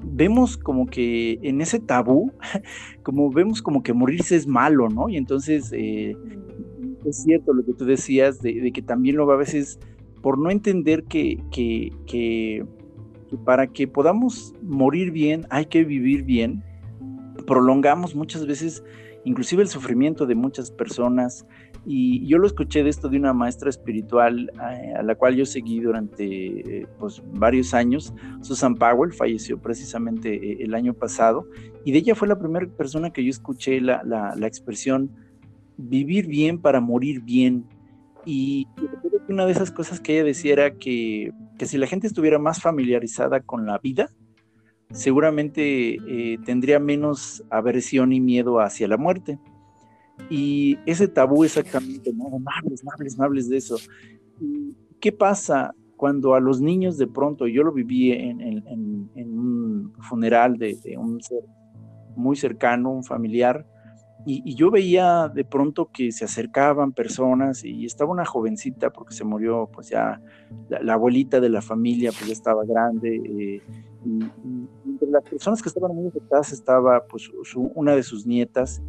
vemos 0.03 0.57
como 0.57 0.85
que 0.85 1.39
en 1.41 1.61
ese 1.61 1.79
tabú, 1.79 2.31
como 3.03 3.31
vemos 3.31 3.61
como 3.61 3.83
que 3.83 3.93
morirse 3.93 4.35
es 4.35 4.47
malo, 4.47 4.89
¿no? 4.89 5.09
Y 5.09 5.17
entonces 5.17 5.71
eh, 5.73 6.15
es 7.05 7.23
cierto 7.23 7.53
lo 7.53 7.63
que 7.65 7.73
tú 7.73 7.85
decías 7.85 8.41
de, 8.41 8.59
de 8.59 8.71
que 8.71 8.81
también 8.81 9.15
luego 9.15 9.31
a 9.31 9.37
veces 9.37 9.79
por 10.23 10.39
no 10.39 10.49
entender 10.49 11.03
que, 11.03 11.37
que, 11.51 12.65
para 13.43 13.67
que 13.67 13.89
podamos 13.89 14.55
morir 14.61 15.11
bien 15.11 15.45
hay 15.49 15.65
que 15.65 15.83
vivir 15.83 16.23
bien, 16.23 16.63
prolongamos 17.45 18.15
muchas 18.15 18.47
veces 18.47 18.83
inclusive 19.25 19.63
el 19.63 19.67
sufrimiento 19.67 20.25
de 20.25 20.35
muchas 20.35 20.71
personas. 20.71 21.45
Y 21.85 22.25
yo 22.25 22.37
lo 22.37 22.47
escuché 22.47 22.83
de 22.83 22.89
esto 22.89 23.09
de 23.09 23.17
una 23.17 23.33
maestra 23.33 23.69
espiritual 23.69 24.51
eh, 24.53 24.93
a, 24.97 25.03
la 25.03 25.15
cual 25.15 25.35
yo 25.35 25.45
seguí 25.45 25.81
durante 25.81 26.87
pues, 26.97 27.21
varios 27.33 27.73
años. 27.73 28.13
Susan 28.41 28.75
Powell 28.75 29.11
falleció 29.11 29.59
precisamente 29.59 30.33
eh, 30.33 30.57
el 30.61 30.75
año 30.75 30.93
pasado 30.93 31.45
y 31.85 31.91
de 31.91 31.99
ella 31.99 32.15
fue 32.15 32.27
la 32.27 32.39
primera 32.39 32.67
persona 32.67 33.11
que 33.11 33.23
yo 33.23 33.29
escuché 33.29 33.81
la, 33.81 34.01
la, 34.03 34.47
expresión 34.47 35.11
vivir 35.77 36.27
bien 36.27 36.59
para 36.59 36.79
morir 36.79 37.21
bien. 37.21 37.65
Y 38.25 38.67
una 39.27 39.45
de 39.45 39.51
esas 39.51 39.71
cosas 39.71 39.99
que 39.99 40.13
ella 40.13 40.23
decía 40.23 40.53
era 40.53 40.75
que, 40.75 41.33
si 41.59 41.77
la 41.77 41.87
gente 41.87 42.07
estuviera 42.07 42.39
más 42.39 42.61
familiarizada 42.61 43.41
con 43.41 43.65
la 43.65 43.77
vida, 43.79 44.09
seguramente 44.91 45.97
eh, 46.07 46.37
tendría 46.45 46.79
menos 46.79 47.43
aversión 47.49 48.13
y 48.13 48.21
miedo 48.21 48.59
hacia 48.59 48.87
la 48.87 48.97
muerte. 48.97 49.39
Y 50.29 50.77
ese 50.85 51.07
tabú 51.07 51.43
exactamente, 51.43 52.11
¿no? 52.13 52.29
No 52.29 52.45
hables, 52.57 52.83
no 52.83 52.91
hables, 52.91 53.17
no 53.17 53.25
hables 53.25 53.49
de 53.49 53.57
eso. 53.57 53.77
¿Qué 54.99 55.11
pasa 55.11 55.75
cuando 55.95 56.33
a 56.35 56.39
los 56.39 56.61
niños 56.61 56.97
de 56.97 57.07
pronto, 57.07 57.47
yo 57.47 57.63
lo 57.63 57.71
viví 57.71 58.11
en, 58.11 58.63
un 59.15 59.93
funeral 60.01 60.57
de, 60.57 60.75
de, 60.83 60.97
un 60.97 61.21
ser 61.21 61.43
muy 62.15 62.35
cercano, 62.35 62.91
un 62.91 63.03
familiar, 63.03 63.65
y, 64.25 64.55
yo 64.55 64.71
veía 64.71 65.27
de 65.27 65.43
pronto 65.43 65.89
que 65.91 66.11
se 66.11 66.25
acercaban 66.25 66.93
personas 66.93 67.63
y 67.65 67.85
estaba 67.85 68.11
una 68.11 68.25
jovencita 68.25 68.89
porque 68.89 69.13
se 69.13 69.25
murió 69.25 69.69
pues 69.73 69.89
ya 69.89 70.21
la, 70.69 70.93
abuelita 70.93 71.41
de 71.41 71.49
la 71.49 71.61
familia 71.61 72.11
pues 72.11 72.27
ya 72.27 72.33
estaba 72.33 72.63
grande 72.63 73.15
eh, 73.15 73.61
y, 74.05 74.19
entre 74.85 75.09
las 75.09 75.23
personas 75.23 75.61
que 75.61 75.69
estaban 75.69 75.93
muy 75.93 76.07
afectadas 76.07 76.53
estaba 76.53 77.03
pues 77.05 77.29
una 77.53 77.95
de 77.95 78.03
sus 78.03 78.25
nietas 78.25 78.81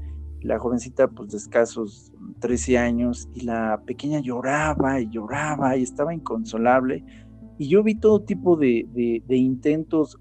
la 0.44 0.58
jovencita 0.58 1.08
pues 1.08 1.30
de 1.30 1.38
escasos 1.38 2.12
13 2.38 2.78
años 2.78 3.28
y 3.34 3.40
la 3.40 3.82
pequeña 3.84 4.20
lloraba 4.20 5.00
y 5.00 5.08
lloraba 5.08 5.76
y 5.76 5.82
estaba 5.82 6.14
inconsolable 6.14 7.04
y 7.58 7.68
yo 7.68 7.82
vi 7.82 7.94
todo 7.94 8.22
tipo 8.22 8.56
de, 8.56 8.86
de, 9.26 9.36
intentos 9.36 10.18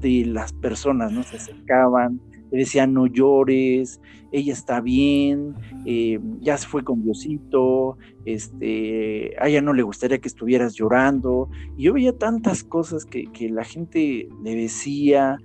de 0.00 0.24
las 0.26 0.52
personas, 0.52 1.12
¿no? 1.12 1.22
Se 1.22 1.36
acercaban, 1.36 2.20
le 2.50 2.58
decían 2.58 2.92
no 2.92 3.06
llores, 3.06 4.00
ella 4.30 4.52
está 4.52 4.80
bien, 4.80 5.54
eh, 5.84 6.20
ya 6.40 6.56
se 6.56 6.68
fue 6.68 6.84
con 6.84 7.02
Diosito, 7.02 7.98
este, 8.24 9.34
a 9.40 9.48
ella 9.48 9.62
no 9.62 9.72
le 9.72 9.82
gustaría 9.82 10.18
que 10.18 10.28
estuvieras 10.28 10.74
llorando. 10.74 11.48
Y 11.76 11.84
yo 11.84 11.92
veía 11.92 12.16
tantas 12.16 12.62
cosas 12.62 13.04
que, 13.04 13.28
la 13.50 13.64
gente 13.64 14.28
le 14.42 14.54
decía, 14.54 15.38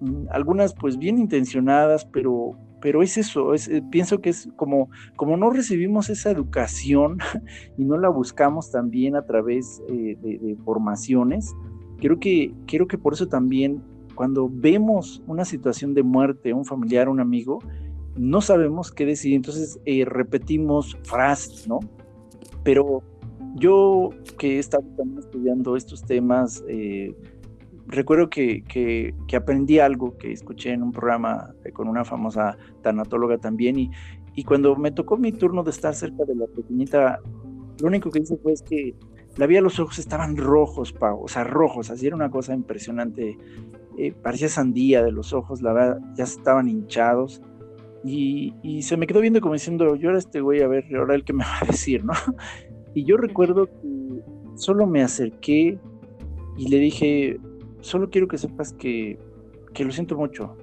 mm, 0.00 0.26
algunas 0.30 0.74
pues 0.74 0.98
bien 0.98 1.18
intencionadas, 1.18 2.04
pero, 2.06 2.56
pero 2.84 3.02
es 3.02 3.16
eso, 3.16 3.54
es, 3.54 3.66
eh, 3.68 3.82
pienso 3.90 4.20
que 4.20 4.28
es 4.28 4.46
como, 4.56 4.90
como 5.16 5.38
no 5.38 5.48
recibimos 5.48 6.10
esa 6.10 6.30
educación 6.30 7.16
y 7.78 7.84
no 7.86 7.96
la 7.96 8.10
buscamos 8.10 8.70
también 8.70 9.16
a 9.16 9.24
través 9.24 9.82
eh, 9.88 10.18
de, 10.20 10.38
de, 10.38 10.56
formaciones, 10.66 11.54
creo 11.96 12.20
que, 12.20 12.52
creo 12.66 12.86
que 12.86 12.98
por 12.98 13.14
eso 13.14 13.26
también 13.26 13.82
cuando 14.14 14.50
vemos 14.52 15.22
una 15.26 15.46
situación 15.46 15.94
de 15.94 16.02
muerte, 16.02 16.52
un 16.52 16.66
familiar, 16.66 17.08
un 17.08 17.20
amigo, 17.20 17.60
no 18.18 18.42
sabemos 18.42 18.92
qué 18.92 19.06
decir, 19.06 19.32
entonces 19.32 19.80
eh, 19.86 20.04
repetimos 20.04 20.94
frases, 21.04 21.66
¿no? 21.66 21.80
Pero 22.64 23.02
yo 23.54 24.10
que 24.36 24.56
he 24.56 24.58
estado 24.58 24.84
también 24.94 25.20
estudiando 25.20 25.74
estos 25.74 26.04
temas, 26.04 26.62
eh, 26.68 27.16
recuerdo 27.86 28.30
que, 28.30 28.62
que, 28.64 29.36
aprendí 29.36 29.78
algo 29.78 30.16
que 30.18 30.32
escuché 30.32 30.72
en 30.72 30.82
un 30.82 30.92
programa 30.92 31.54
con 31.72 31.88
una 31.88 32.04
famosa 32.04 32.56
tanatóloga 32.82 33.38
también, 33.38 33.78
y, 33.78 33.90
y 34.34 34.44
cuando 34.44 34.76
me 34.76 34.90
tocó 34.90 35.16
mi 35.16 35.32
turno 35.32 35.62
de 35.62 35.70
estar 35.70 35.94
cerca 35.94 36.24
de 36.24 36.34
la 36.34 36.46
pequeñita, 36.46 37.20
lo 37.80 37.88
único 37.88 38.10
que 38.10 38.20
hice 38.20 38.36
fue 38.36 38.54
que 38.68 38.94
la 39.36 39.46
vi 39.46 39.56
a 39.56 39.60
los 39.60 39.80
ojos 39.80 39.98
estaban 39.98 40.36
rojos, 40.36 40.92
Pau, 40.92 41.24
o 41.24 41.28
sea, 41.28 41.44
rojos, 41.44 41.90
así 41.90 42.06
era 42.06 42.16
una 42.16 42.30
cosa 42.30 42.54
impresionante 42.54 43.36
eh, 43.96 44.12
parecía 44.12 44.48
sandía 44.48 45.04
de 45.04 45.12
los 45.12 45.32
ojos, 45.32 45.62
la 45.62 45.72
verdad, 45.72 46.00
ya 46.16 46.24
estaban 46.24 46.68
hinchados. 46.68 47.40
Y, 48.06 48.52
se 48.82 48.96
me 48.96 49.06
quedó 49.06 49.20
viendo 49.20 49.40
como 49.40 49.54
diciendo, 49.54 49.96
yo 49.96 50.10
era 50.10 50.18
este 50.18 50.40
güey, 50.40 50.60
a 50.60 50.68
ver, 50.68 50.84
ahora 50.96 51.14
el 51.14 51.24
que 51.24 51.32
me 51.32 51.44
va 51.44 51.58
a 51.62 51.66
decir, 51.66 52.04
¿no? 52.04 52.12
Y 52.94 53.04
yo 53.04 53.16
recuerdo 53.16 53.66
que 53.66 54.20
solo 54.56 54.86
me 54.86 55.02
acerqué 55.02 55.78
y 56.56 56.68
le 56.68 56.78
dije, 56.78 57.40
solo 57.84 58.08
quiero 58.08 58.26
que 58.28 58.38
sepas 58.38 58.72
que, 58.72 59.18
que 59.74 59.84
lo 59.84 59.92
siento 59.92 60.16
mucho. 60.16 60.56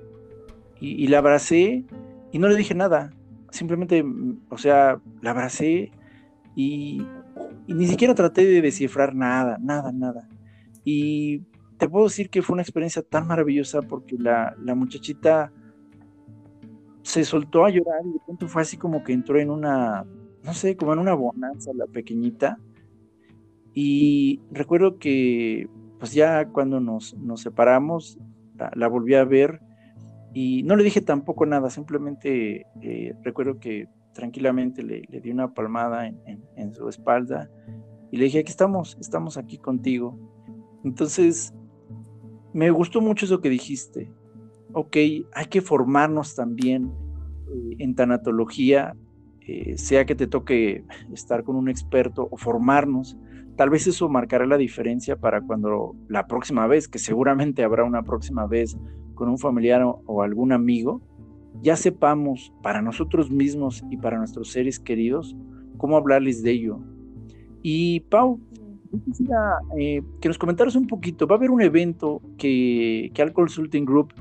Y, 0.79 1.07
la 1.07 1.19
abracé 1.19 1.85
y 2.31 2.39
no 2.39 2.47
le 2.47 2.55
dije 2.55 2.73
nada, 2.73 3.13
simplemente, 3.51 4.03
o 4.49 4.57
sea, 4.57 4.99
la 5.21 5.29
abracé 5.29 5.91
y, 6.55 7.05
y 7.67 7.73
ni 7.75 7.85
siquiera 7.85 8.15
traté 8.15 8.47
de 8.47 8.63
descifrar 8.63 9.13
nada, 9.13 9.59
nada, 9.61 9.91
nada. 9.91 10.27
Y 10.83 11.43
te 11.77 11.87
puedo 11.87 12.05
decir 12.05 12.31
que 12.31 12.41
fue 12.41 12.53
una 12.55 12.63
experiencia 12.63 13.03
tan 13.03 13.27
maravillosa 13.27 13.83
porque 13.83 14.15
la, 14.17 14.55
muchachita 14.75 15.51
se 17.03 17.23
soltó 17.25 17.65
a 17.65 17.69
llorar 17.69 18.01
y 18.05 18.13
de 18.13 18.19
pronto 18.25 18.47
fue 18.47 18.63
así 18.63 18.77
como 18.77 19.03
que 19.03 19.13
entró 19.13 19.39
en 19.39 19.51
una, 19.51 20.05
no 20.43 20.53
sé, 20.55 20.75
como 20.75 20.93
en 20.93 20.99
una 20.99 21.13
bonanza 21.13 21.71
la 21.75 21.85
pequeñita. 21.85 22.57
Y 23.75 24.41
recuerdo 24.51 24.97
que 24.97 25.69
pues 26.01 26.13
ya 26.13 26.47
cuando 26.47 26.79
nos, 26.79 27.15
separamos, 27.35 28.17
la, 28.73 28.87
volví 28.87 29.13
a 29.13 29.23
ver 29.23 29.61
y 30.33 30.63
no 30.63 30.75
le 30.75 30.83
dije 30.83 30.99
tampoco 30.99 31.45
nada, 31.45 31.69
simplemente 31.69 32.65
eh, 32.81 33.13
recuerdo 33.21 33.59
que 33.59 33.87
tranquilamente 34.11 34.81
le, 34.81 35.03
di 35.21 35.29
una 35.29 35.53
palmada 35.53 36.07
en, 36.07 36.19
en, 36.55 36.73
su 36.73 36.89
espalda 36.89 37.51
y 38.11 38.17
le 38.17 38.23
dije, 38.23 38.39
aquí 38.39 38.49
estamos, 38.49 38.97
estamos 38.99 39.37
aquí 39.37 39.59
contigo. 39.59 40.17
Entonces, 40.83 41.53
me 42.51 42.71
gustó 42.71 42.99
mucho 42.99 43.27
eso 43.27 43.39
que 43.39 43.49
dijiste. 43.51 44.11
Ok, 44.73 44.97
hay 45.33 45.45
que 45.51 45.61
formarnos 45.61 46.33
también 46.33 46.91
eh, 47.53 47.75
en 47.77 47.93
tanatología, 47.93 48.95
eh, 49.41 49.77
sea 49.77 50.07
que 50.07 50.15
te 50.15 50.25
toque 50.25 50.83
estar 51.13 51.43
con 51.43 51.57
un 51.57 51.69
experto 51.69 52.27
o 52.31 52.37
formarnos. 52.37 53.15
Tal 53.55 53.69
vez 53.69 53.87
eso 53.87 54.09
marcará 54.09 54.45
la 54.45 54.57
diferencia 54.57 55.15
para 55.15 55.41
cuando 55.41 55.95
la 56.07 56.27
próxima 56.27 56.67
vez, 56.67 56.87
que 56.87 56.99
seguramente 56.99 57.63
habrá 57.63 57.83
una 57.83 58.03
próxima 58.03 58.47
vez 58.47 58.77
con 59.13 59.29
un 59.29 59.37
familiar 59.37 59.83
o, 59.83 60.21
algún 60.23 60.51
amigo, 60.51 61.01
ya 61.61 61.75
sepamos 61.75 62.53
para 62.63 62.81
nosotros 62.81 63.29
mismos 63.29 63.83
y 63.89 63.97
para 63.97 64.17
nuestros 64.17 64.51
seres 64.51 64.79
queridos 64.79 65.35
cómo 65.77 65.97
hablarles 65.97 66.41
de 66.43 66.51
ello. 66.51 66.79
Y 67.61 67.99
Pau, 68.01 68.39
quisiera 69.05 69.59
eh, 69.77 70.01
que 70.19 70.27
nos 70.27 70.37
comentaras 70.37 70.75
un 70.75 70.87
poquito. 70.87 71.27
Va 71.27 71.35
a 71.35 71.37
haber 71.37 71.51
un 71.51 71.61
evento 71.61 72.21
que, 72.37 73.11
que 73.13 73.21
Al 73.21 73.33
Consulting 73.33 73.85
Group 73.85 74.13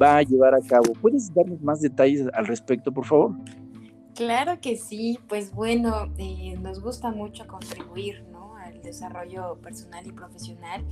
va 0.00 0.18
a 0.18 0.22
llevar 0.22 0.54
a 0.54 0.60
cabo. 0.60 0.92
¿Puedes 1.00 1.32
darnos 1.32 1.60
más 1.62 1.80
detalles 1.80 2.26
al 2.32 2.46
respecto, 2.46 2.92
por 2.92 3.04
favor? 3.04 3.32
Claro 4.18 4.60
que 4.60 4.76
sí, 4.76 5.18
pues 5.28 5.54
bueno, 5.54 6.12
eh, 6.18 6.56
nos 6.60 6.82
gusta 6.82 7.12
mucho 7.12 7.46
contribuir 7.46 8.24
desarrollo 8.88 9.56
personal 9.62 10.06
y 10.06 10.12
profesional. 10.12 10.84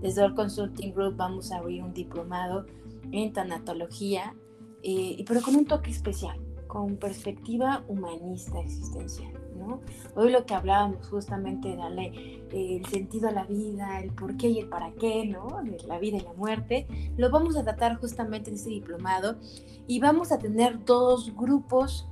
Desde 0.00 0.22
All 0.22 0.34
Consulting 0.34 0.92
Group 0.92 1.16
vamos 1.16 1.50
a 1.52 1.58
abrir 1.58 1.82
un 1.82 1.92
diplomado 1.92 2.66
en 3.12 3.32
tanatología, 3.32 4.34
eh, 4.82 5.24
pero 5.26 5.40
con 5.40 5.56
un 5.56 5.64
toque 5.64 5.90
especial, 5.90 6.38
con 6.66 6.96
perspectiva 6.96 7.84
humanista 7.88 8.60
existencial. 8.60 9.32
¿no? 9.56 9.80
Hoy 10.14 10.30
lo 10.30 10.44
que 10.44 10.54
hablábamos 10.54 11.08
justamente 11.08 11.68
de 11.68 11.76
darle 11.76 12.12
eh, 12.50 12.76
el 12.76 12.86
sentido 12.86 13.28
a 13.28 13.32
la 13.32 13.44
vida, 13.44 14.00
el 14.00 14.12
por 14.12 14.36
qué 14.36 14.48
y 14.48 14.58
el 14.58 14.68
para 14.68 14.92
qué, 14.92 15.24
¿no? 15.26 15.62
de 15.64 15.78
la 15.86 15.98
vida 15.98 16.18
y 16.18 16.20
la 16.20 16.34
muerte, 16.34 16.86
lo 17.16 17.30
vamos 17.30 17.56
a 17.56 17.64
tratar 17.64 17.96
justamente 17.96 18.50
en 18.50 18.56
este 18.56 18.70
diplomado 18.70 19.38
y 19.86 19.98
vamos 19.98 20.30
a 20.30 20.38
tener 20.38 20.84
dos 20.84 21.34
grupos 21.34 22.06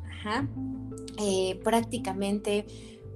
eh, 1.19 1.61
prácticamente 1.63 2.67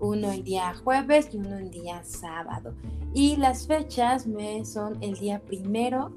uno 0.01 0.33
el 0.33 0.45
día 0.45 0.75
jueves 0.75 1.31
y 1.33 1.39
uno 1.39 1.59
el 1.59 1.71
día 1.71 2.03
sábado. 2.05 2.75
Y 3.15 3.37
las 3.37 3.67
fechas 3.67 4.27
me 4.27 4.65
son 4.65 5.03
el 5.03 5.15
día 5.15 5.41
primero 5.41 6.13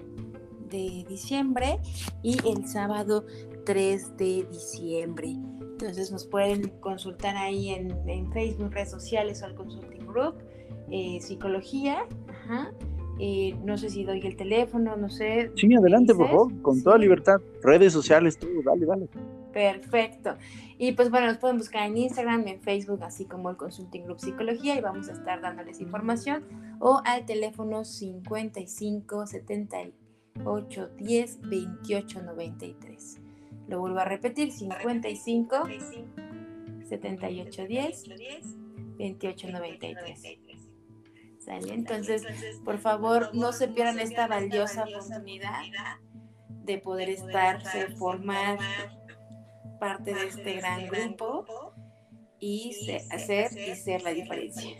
de 0.69 1.05
diciembre 1.07 1.79
y 2.23 2.37
el 2.47 2.67
sábado 2.67 3.25
3 3.65 4.17
de 4.17 4.47
diciembre. 4.51 5.35
Entonces 5.59 6.11
nos 6.11 6.25
pueden 6.25 6.69
consultar 6.79 7.35
ahí 7.35 7.69
en, 7.69 8.31
Facebook, 8.31 8.71
redes 8.71 8.91
sociales 8.91 9.41
o 9.41 9.45
al 9.45 9.55
Consulting 9.55 10.05
Group, 10.05 10.35
eh, 10.91 11.19
psicología. 11.21 12.05
Eh, 13.19 13.55
no 13.63 13.77
sé 13.77 13.89
si 13.89 14.03
doy 14.03 14.19
el 14.25 14.35
teléfono, 14.35 14.95
no 14.95 15.09
sé. 15.09 15.51
Sí, 15.55 15.73
adelante, 15.73 16.13
por 16.15 16.27
favor, 16.27 16.61
con 16.61 16.81
toda 16.81 16.97
libertad. 16.97 17.39
Redes 17.61 17.93
sociales, 17.93 18.37
todo, 18.37 18.51
dale, 18.63 18.85
dale. 18.85 19.07
Perfecto. 19.53 20.35
Y 20.83 20.93
pues 20.93 21.11
bueno, 21.11 21.27
nos 21.27 21.37
pueden 21.37 21.59
buscar 21.59 21.85
en 21.85 21.95
Instagram, 21.95 22.47
en 22.47 22.59
Facebook, 22.59 23.03
así 23.03 23.25
como 23.25 23.51
el 23.51 23.55
Consulting 23.55 24.03
Group 24.03 24.19
Psicología 24.19 24.75
y 24.75 24.81
vamos 24.81 25.09
a 25.09 25.11
estar 25.11 25.39
dándoles 25.39 25.79
información 25.79 26.43
o 26.79 27.03
al 27.05 27.27
teléfono 27.27 27.85
55 27.85 29.27
78 29.27 30.89
10 30.97 31.41
28 31.41 32.21
93. 32.23 33.19
Lo 33.67 33.79
vuelvo 33.79 33.99
a 33.99 34.05
repetir, 34.05 34.51
55 34.51 35.55
78 36.89 37.67
10 37.67 38.03
28 38.97 39.51
93. 39.51 40.39
¿Sale? 41.37 41.73
Entonces, 41.75 42.23
por 42.65 42.79
favor, 42.79 43.29
no 43.35 43.53
se 43.53 43.67
pierdan 43.67 43.99
esta 43.99 44.25
valiosa 44.25 44.85
oportunidad 44.85 45.61
de 46.49 46.79
poder 46.79 47.11
estar, 47.11 47.61
formar 47.97 48.57
parte 49.81 50.13
de 50.13 50.27
este 50.27 50.53
gran 50.57 50.87
grupo 50.87 51.73
y 52.39 52.71
hacer 53.09 53.49
y 53.57 53.75
ser 53.75 54.03
la 54.03 54.11
diferencia. 54.11 54.77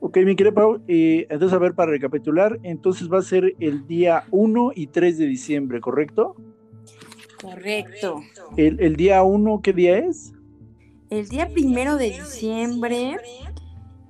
Ok, 0.00 0.16
mi 0.18 0.34
querida 0.34 0.52
Pau, 0.52 0.82
eh, 0.88 1.26
entonces 1.30 1.54
a 1.54 1.60
ver, 1.60 1.74
para 1.74 1.92
recapitular, 1.92 2.58
entonces 2.64 3.10
va 3.10 3.18
a 3.18 3.22
ser 3.22 3.54
el 3.60 3.86
día 3.86 4.24
1 4.32 4.72
y 4.74 4.88
3 4.88 5.18
de 5.18 5.26
diciembre, 5.26 5.80
¿correcto? 5.80 6.34
Correcto. 7.40 8.20
¿El, 8.56 8.80
el 8.80 8.96
día 8.96 9.22
1 9.22 9.60
qué 9.62 9.72
día 9.72 9.98
es? 9.98 10.32
El 11.08 11.28
día 11.28 11.48
primero 11.48 11.96
de 11.96 12.10
diciembre 12.10 13.18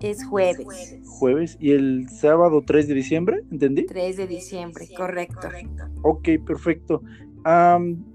es 0.00 0.24
jueves. 0.24 0.98
Jueves. 1.06 1.58
¿Y 1.60 1.72
el 1.72 2.08
sábado 2.08 2.62
3 2.66 2.88
de 2.88 2.94
diciembre? 2.94 3.42
¿Entendí? 3.50 3.84
3 3.84 4.16
de 4.16 4.26
diciembre, 4.26 4.88
correcto. 4.96 5.48
Ok, 6.02 6.28
perfecto 6.46 7.02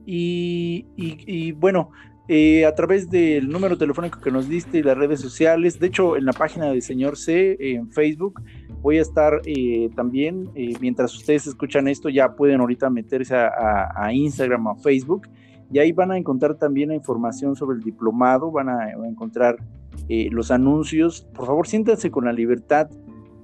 y, 0.06 1.52
bueno, 1.54 1.92
eh, 2.28 2.66
a 2.66 2.74
través 2.76 3.10
del 3.10 3.50
número 3.50 3.78
telefónico 3.78 4.20
que 4.22 4.32
nos 4.32 4.48
diste 4.48 4.78
y 4.78 4.84
las 4.84 4.98
redes 4.98 5.20
sociales, 5.20 5.80
de 5.80 5.88
hecho 5.88 6.16
en 6.16 6.26
la 6.26 6.34
página 6.34 6.72
de 6.72 6.82
Señor 6.82 7.18
C 7.18 7.58
en 7.60 7.90
Facebook, 7.92 8.42
voy 8.82 9.00
a 9.00 9.02
estar 9.02 9.42
eh, 9.46 9.90
también, 9.96 10.50
eh, 10.56 10.74
mientras 10.80 11.14
ustedes 11.16 11.48
escuchan 11.48 11.88
esto, 11.88 12.10
ya 12.10 12.36
pueden 12.36 12.62
ahorita 12.62 12.90
meterse 12.90 13.36
a, 13.36 14.10
Instagram, 14.14 14.68
a 14.68 14.76
Facebook, 14.76 15.28
y 15.74 15.80
ahí 15.80 15.92
van 15.92 16.12
a 16.12 16.18
encontrar 16.18 16.56
también 16.56 16.90
la 16.90 16.96
información 16.96 17.56
sobre 17.56 17.78
el 17.78 17.84
diplomado, 17.84 18.52
van 18.52 18.70
a, 18.70 18.92
encontrar 19.08 19.58
los 20.10 20.52
anuncios. 20.52 21.28
Por 21.34 21.46
favor, 21.46 21.68
siéntanse 21.68 22.12
con 22.12 22.26
la 22.26 22.34
libertad 22.34 22.90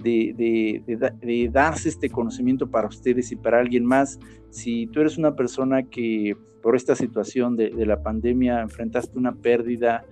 de, 0.02 1.48
darse 1.52 1.88
este 1.88 2.10
conocimiento 2.10 2.70
para 2.70 2.88
ustedes 2.88 3.32
y 3.32 3.36
para 3.36 3.60
alguien 3.60 3.84
más. 3.84 4.18
Si 4.50 4.86
tú 4.88 5.00
eres 5.00 5.18
una 5.18 5.34
persona 5.34 5.82
que 5.82 6.36
por 6.62 6.76
esta 6.76 6.94
situación 6.94 7.56
de, 7.56 7.70
la 7.86 8.02
pandemia 8.02 8.60
enfrentaste 8.60 9.18
una 9.18 9.34
pérdida 9.34 10.04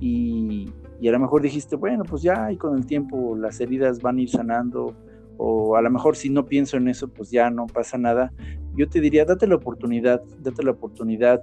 y, 0.00 0.70
y, 1.00 1.08
a 1.08 1.12
lo 1.12 1.20
mejor 1.20 1.42
dijiste, 1.42 1.76
bueno, 1.76 2.04
pues 2.04 2.22
ya 2.22 2.50
y 2.50 2.56
con 2.56 2.76
el 2.76 2.86
tiempo 2.86 3.36
las 3.36 3.60
heridas 3.60 4.00
van 4.00 4.18
a 4.18 4.22
ir 4.22 4.30
sanando, 4.30 4.96
o 5.36 5.76
a 5.76 5.82
lo 5.82 5.90
mejor 5.90 6.16
si 6.16 6.30
no 6.30 6.46
pienso 6.46 6.76
en 6.76 6.88
eso, 6.88 7.08
pues 7.08 7.30
ya 7.30 7.50
no 7.50 7.66
pasa 7.66 7.98
nada. 7.98 8.32
Yo 8.76 8.88
te 8.88 9.00
diría, 9.00 9.24
date 9.24 9.46
la 9.46 9.56
oportunidad, 9.56 10.22
date 10.40 10.62
la 10.62 10.70
oportunidad. 10.70 11.42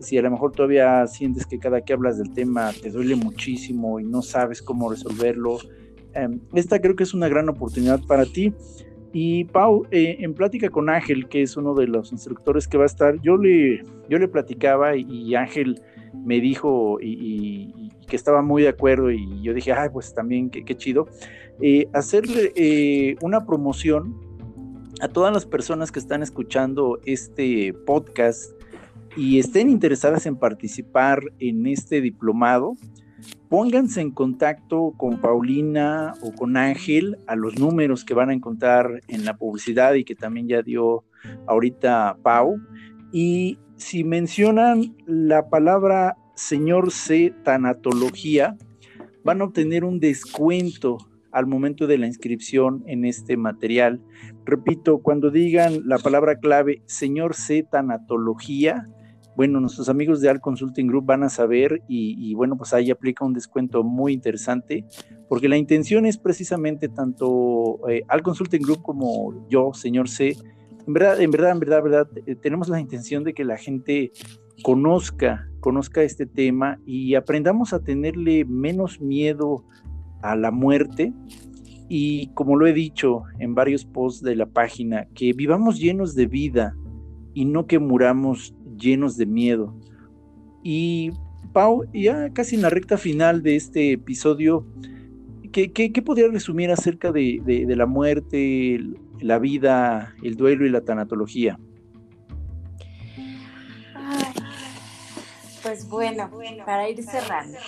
Si 0.00 0.16
a 0.16 0.22
lo 0.22 0.30
mejor 0.30 0.52
todavía 0.52 1.06
sientes 1.06 1.46
que 1.46 1.58
cada 1.58 1.82
que 1.82 1.92
hablas 1.92 2.18
del 2.18 2.32
tema 2.32 2.70
te 2.72 2.90
duele 2.90 3.14
muchísimo 3.14 4.00
y 4.00 4.04
no 4.04 4.22
sabes 4.22 4.62
cómo 4.62 4.90
resolverlo, 4.90 5.58
Em, 6.16 6.40
esta 6.54 6.80
creo 6.80 6.96
que 6.96 7.04
es 7.04 7.14
una 7.14 7.28
gran 7.28 7.48
oportunidad 7.48 8.00
para 8.06 8.24
ti. 8.24 8.52
Y 9.12 9.44
Pau, 9.44 9.86
eh, 9.90 10.16
en 10.20 10.34
plática 10.34 10.68
con 10.68 10.90
Ángel, 10.90 11.28
que 11.28 11.42
es 11.42 11.56
uno 11.56 11.74
de 11.74 11.86
los 11.86 12.12
instructores 12.12 12.66
que 12.66 12.76
va 12.76 12.84
a 12.84 12.86
estar, 12.86 13.20
yo 13.22 13.36
le, 13.36 13.82
yo 14.08 14.18
le 14.18 14.28
platicaba 14.28 14.96
y, 14.96 15.34
Ángel 15.34 15.80
me 16.24 16.40
dijo 16.40 16.98
y, 17.00 17.90
que 18.08 18.16
estaba 18.16 18.42
muy 18.42 18.62
de 18.62 18.68
acuerdo 18.68 19.10
y 19.10 19.42
yo 19.42 19.54
dije, 19.54 19.72
ay, 19.72 19.88
pues 19.92 20.14
también 20.14 20.50
qué, 20.50 20.76
chido, 20.76 21.08
eh, 21.60 21.88
hacerle 21.92 22.52
eh, 22.56 23.16
una 23.22 23.46
promoción 23.46 24.14
a 25.00 25.08
todas 25.08 25.32
las 25.32 25.46
personas 25.46 25.90
que 25.90 25.98
están 25.98 26.22
escuchando 26.22 26.98
este 27.04 27.72
podcast 27.86 28.52
y 29.16 29.38
estén 29.38 29.70
interesadas 29.70 30.26
en 30.26 30.36
participar 30.36 31.20
en 31.38 31.66
este 31.66 32.00
diplomado 32.00 32.76
pónganse 33.48 34.00
en 34.00 34.10
contacto 34.10 34.94
con 34.96 35.20
Paulina 35.20 36.14
o 36.22 36.32
con 36.32 36.56
Ángel 36.56 37.18
a 37.26 37.36
los 37.36 37.58
números 37.58 38.04
que 38.04 38.14
van 38.14 38.30
a 38.30 38.34
encontrar 38.34 39.00
en 39.08 39.24
la 39.24 39.36
publicidad 39.36 39.94
y 39.94 40.04
que 40.04 40.14
también 40.14 40.48
ya 40.48 40.62
dio 40.62 41.04
ahorita 41.46 42.18
Pau. 42.22 42.60
Y 43.12 43.58
si 43.76 44.04
mencionan 44.04 44.94
la 45.06 45.48
palabra 45.48 46.16
señor 46.34 46.90
C, 46.90 47.34
tanatología, 47.44 48.56
van 49.24 49.40
a 49.40 49.44
obtener 49.44 49.84
un 49.84 50.00
descuento 50.00 50.98
al 51.32 51.46
momento 51.46 51.86
de 51.86 51.98
la 51.98 52.06
inscripción 52.06 52.82
en 52.86 53.04
este 53.04 53.36
material. 53.36 54.00
Repito, 54.44 54.98
cuando 54.98 55.30
digan 55.30 55.82
la 55.84 55.98
palabra 55.98 56.38
clave 56.38 56.82
señor 56.86 57.34
C, 57.34 57.66
tanatología, 57.70 58.86
bueno, 59.36 59.60
nuestros 59.60 59.90
amigos 59.90 60.22
de 60.22 60.30
Al 60.30 60.40
Consulting 60.40 60.86
Group 60.86 61.04
van 61.04 61.22
a 61.22 61.28
saber 61.28 61.82
y, 61.86 62.34
bueno, 62.34 62.56
pues 62.56 62.72
ahí 62.72 62.90
aplica 62.90 63.24
un 63.24 63.34
descuento 63.34 63.84
muy 63.84 64.14
interesante, 64.14 64.86
porque 65.28 65.48
la 65.48 65.58
intención 65.58 66.06
es 66.06 66.16
precisamente 66.16 66.88
tanto 66.88 67.78
eh, 67.88 68.02
Al 68.08 68.22
Consulting 68.22 68.62
Group 68.62 68.82
como 68.82 69.46
yo, 69.48 69.74
señor 69.74 70.08
C, 70.08 70.36
en 70.86 70.92
verdad, 70.92 71.20
en 71.20 71.30
verdad, 71.30 71.50
en 71.50 71.60
verdad, 71.60 71.82
verdad, 71.82 72.08
eh, 72.26 72.34
tenemos 72.36 72.68
la 72.68 72.80
intención 72.80 73.24
de 73.24 73.34
que 73.34 73.44
la 73.44 73.58
gente 73.58 74.12
conozca, 74.62 75.48
conozca 75.60 76.02
este 76.02 76.24
tema 76.24 76.78
y 76.86 77.14
aprendamos 77.14 77.74
a 77.74 77.82
tenerle 77.82 78.44
menos 78.46 79.00
miedo 79.00 79.64
a 80.22 80.34
la 80.34 80.50
muerte. 80.50 81.12
Y 81.88 82.28
como 82.34 82.56
lo 82.56 82.66
he 82.66 82.72
dicho 82.72 83.24
en 83.38 83.54
varios 83.54 83.84
posts 83.84 84.22
de 84.22 84.36
la 84.36 84.46
página, 84.46 85.06
que 85.14 85.32
vivamos 85.32 85.78
llenos 85.78 86.14
de 86.14 86.26
vida 86.26 86.74
y 87.34 87.44
no 87.44 87.66
que 87.66 87.78
muramos 87.78 88.55
llenos 88.76 89.16
de 89.16 89.26
miedo. 89.26 89.74
Y 90.62 91.12
Pau, 91.52 91.84
ya 91.92 92.30
casi 92.32 92.56
en 92.56 92.62
la 92.62 92.70
recta 92.70 92.96
final 92.98 93.42
de 93.42 93.56
este 93.56 93.92
episodio, 93.92 94.66
¿qué, 95.52 95.72
qué, 95.72 96.02
podría 96.02 96.28
resumir 96.28 96.70
acerca 96.70 97.12
de, 97.12 97.64
la 97.68 97.86
muerte, 97.86 98.80
la 99.20 99.38
vida, 99.38 100.14
el 100.22 100.36
duelo 100.36 100.66
y 100.66 100.70
la 100.70 100.82
tanatología? 100.82 101.58
pues 105.62 105.88
bueno, 105.88 106.30
para 106.64 106.88
ir 106.88 107.02
cerrando. 107.02 107.58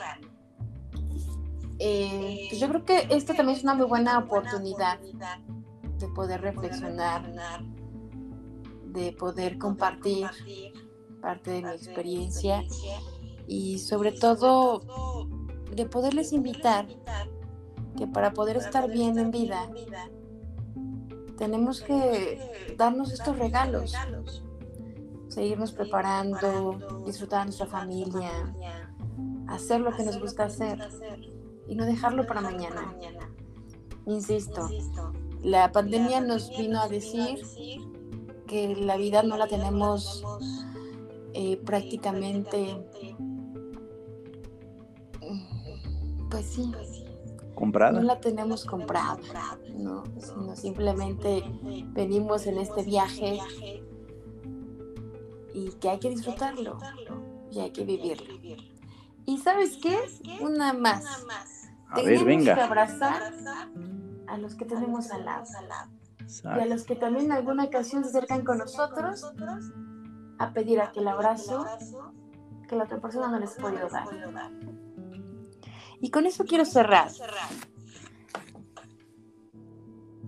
Eh, 1.81 2.47
pues 2.49 2.61
yo 2.61 2.69
creo 2.69 2.85
que 2.85 3.09
esto 3.11 3.35
también 3.35 3.59
es 3.59 3.65
una 3.65 3.75
muy 3.75 3.87
buena 3.87 4.21
oportunidad 4.21 5.01
de 5.01 6.09
poder 6.15 6.41
reflexionar 6.43 7.23
de 8.93 9.13
poder 9.13 9.59
compartir 9.59 10.27
parte 11.21 11.51
de 11.51 11.63
mi 11.63 11.71
experiencia 11.71 12.65
y 13.47 13.79
sobre 13.79 14.13
todo 14.13 14.83
de 15.75 15.87
poderles 15.87 16.33
invitar 16.33 16.87
que 17.97 18.07
para 18.07 18.33
poder 18.33 18.57
estar 18.57 18.91
bien 18.91 19.19
en 19.19 19.31
vida 19.31 19.69
tenemos 21.37 21.81
que 21.81 22.75
darnos 22.77 23.13
estos 23.13 23.39
regalos, 23.39 23.95
seguirnos 25.29 25.73
preparando, 25.73 27.03
disfrutar 27.07 27.41
de 27.41 27.45
nuestra 27.47 27.67
familia, 27.67 28.31
hacer 29.47 29.81
lo 29.81 29.93
que 29.93 30.05
nos 30.05 30.19
gusta 30.21 30.45
hacer 30.45 30.79
y 31.69 31.75
no 31.77 31.87
dejarlo 31.87 32.27
para 32.27 32.41
mañana. 32.41 32.95
Insisto, 34.07 34.69
la 35.43 35.71
pandemia 35.71 36.21
nos 36.21 36.51
vino 36.57 36.81
a 36.81 36.89
decir 36.89 37.41
que 38.47 38.75
la 38.75 38.97
vida 38.97 39.23
no 39.23 39.37
la 39.37 39.47
tenemos 39.47 40.25
eh, 41.41 41.57
prácticamente, 41.57 42.85
pues 46.29 46.47
sí, 46.47 46.73
comprada. 47.55 48.01
No 48.01 48.07
la 48.09 48.19
tenemos 48.19 48.65
comprada, 48.65 49.21
¿no? 49.73 50.03
sino 50.19 50.57
simplemente 50.57 51.45
venimos 51.93 52.45
en 52.49 52.59
este 52.59 52.83
viaje 52.83 53.39
y 55.55 55.71
que 55.81 55.89
hay 55.89 56.01
que 56.01 56.11
disfrutarlo 56.11 56.77
y 57.53 57.61
hay 57.61 57.71
que 57.71 57.85
vivirlo. 57.85 58.35
¿Y 59.25 59.39
sabes 59.39 59.79
qué? 59.81 59.97
Una 60.41 60.73
más. 60.73 61.25
A 61.91 62.03
ver, 62.03 62.25
venga. 62.25 62.57
que 62.57 62.63
abrazar 62.63 63.33
a 64.27 64.39
los 64.39 64.57
que 64.57 64.65
tenemos 64.65 65.13
al 65.13 65.25
lado. 65.25 65.45
Y 66.45 66.49
a 66.49 66.67
los 66.67 66.83
que 66.83 66.97
también 66.97 67.27
en 67.27 67.33
alguna 67.33 67.63
ocasión 67.63 68.03
se 68.03 68.11
acercan 68.11 68.45
con 68.45 68.59
nosotros 68.59 69.33
a 70.39 70.53
pedir 70.53 70.81
aquel 70.81 71.09
abrazo 71.09 71.67
que 72.69 72.77
la 72.77 72.85
otra 72.85 72.99
persona 72.99 73.29
no 73.29 73.39
les 73.39 73.55
puede 73.55 73.79
dar. 73.91 74.07
Y 76.01 76.11
con 76.11 76.27
eso 76.27 76.45
quiero 76.45 76.65
cerrar. 76.65 77.09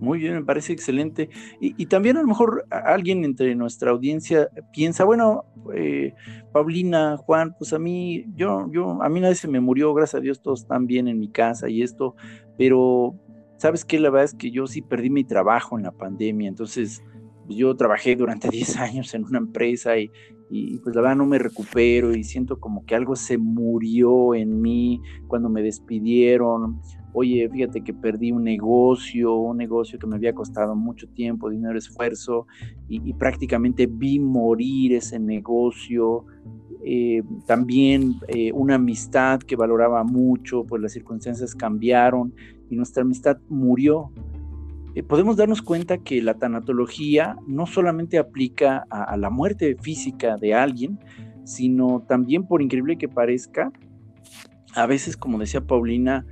Muy 0.01 0.17
bien, 0.17 0.33
me 0.33 0.43
parece 0.43 0.73
excelente. 0.73 1.29
Y, 1.59 1.85
también 1.85 2.17
a 2.17 2.21
lo 2.21 2.27
mejor 2.27 2.65
alguien 2.71 3.23
entre 3.23 3.53
nuestra 3.53 3.91
audiencia 3.91 4.49
piensa, 4.73 5.03
bueno, 5.05 5.45
eh, 5.75 6.15
Paulina, 6.51 7.17
Juan, 7.17 7.55
pues 7.55 7.71
a 7.71 7.77
mí, 7.77 8.25
yo, 8.35 8.67
yo, 8.71 8.99
a 9.03 9.09
mí 9.09 9.19
nadie 9.19 9.35
se 9.35 9.47
me 9.47 9.59
murió, 9.59 9.93
gracias 9.93 10.19
a 10.19 10.21
Dios 10.23 10.41
todos 10.41 10.61
están 10.61 10.87
bien 10.87 11.07
en 11.07 11.19
mi 11.19 11.29
casa 11.29 11.69
y 11.69 11.83
esto, 11.83 12.15
pero 12.57 13.13
sabes 13.57 13.85
qué, 13.85 13.99
la 13.99 14.09
verdad 14.09 14.25
es 14.25 14.33
que 14.33 14.49
yo 14.49 14.65
sí 14.65 14.81
perdí 14.81 15.11
mi 15.11 15.23
trabajo 15.23 15.77
en 15.77 15.83
la 15.83 15.91
pandemia, 15.91 16.49
entonces 16.49 17.03
pues, 17.51 17.57
yo 17.57 17.75
trabajé 17.75 18.15
durante 18.15 18.49
10 18.51 18.77
años 18.77 19.13
en 19.13 19.25
una 19.25 19.39
empresa 19.39 19.97
y, 19.97 20.11
y 20.49 20.77
pues 20.79 20.95
la 20.95 21.01
verdad 21.01 21.17
no 21.17 21.25
me 21.25 21.37
recupero 21.37 22.15
y 22.15 22.23
siento 22.23 22.59
como 22.59 22.85
que 22.85 22.95
algo 22.95 23.15
se 23.15 23.37
murió 23.37 24.33
en 24.33 24.61
mí 24.61 25.01
cuando 25.27 25.49
me 25.49 25.61
despidieron 25.61 26.81
oye, 27.13 27.49
fíjate 27.49 27.81
que 27.81 27.93
perdí 27.93 28.31
un 28.31 28.43
negocio, 28.43 29.35
un 29.35 29.57
negocio 29.57 29.99
que 29.99 30.07
me 30.07 30.15
había 30.15 30.33
costado 30.33 30.75
mucho 30.75 31.07
tiempo, 31.09 31.49
dinero, 31.49 31.77
esfuerzo, 31.77 32.47
y, 32.87 33.13
prácticamente 33.13 33.85
vi 33.85 34.19
morir 34.19 34.93
ese 34.93 35.19
negocio. 35.19 36.25
Eh, 36.83 37.21
también 37.45 38.15
eh, 38.27 38.51
una 38.53 38.75
amistad 38.75 39.39
que 39.39 39.55
valoraba 39.55 40.03
mucho, 40.03 40.63
pues 40.63 40.81
las 40.81 40.93
circunstancias 40.93 41.53
cambiaron 41.53 42.33
y 42.69 42.75
nuestra 42.75 43.03
amistad 43.03 43.37
murió. 43.49 44.11
Eh, 44.95 45.03
podemos 45.03 45.37
darnos 45.37 45.61
cuenta 45.61 45.99
que 45.99 46.21
la 46.21 46.33
tanatología 46.33 47.37
no 47.47 47.65
solamente 47.65 48.17
aplica 48.17 48.85
a 48.89 49.15
la 49.17 49.29
muerte 49.29 49.77
física 49.81 50.35
de 50.37 50.53
alguien, 50.53 50.99
sino 51.43 52.03
también, 52.07 52.47
por 52.47 52.61
increíble 52.61 52.97
que 52.97 53.07
parezca, 53.07 53.71
a 54.75 54.85
veces, 54.85 55.17
como 55.17 55.37
decía 55.37 55.61
Paulina, 55.61 56.25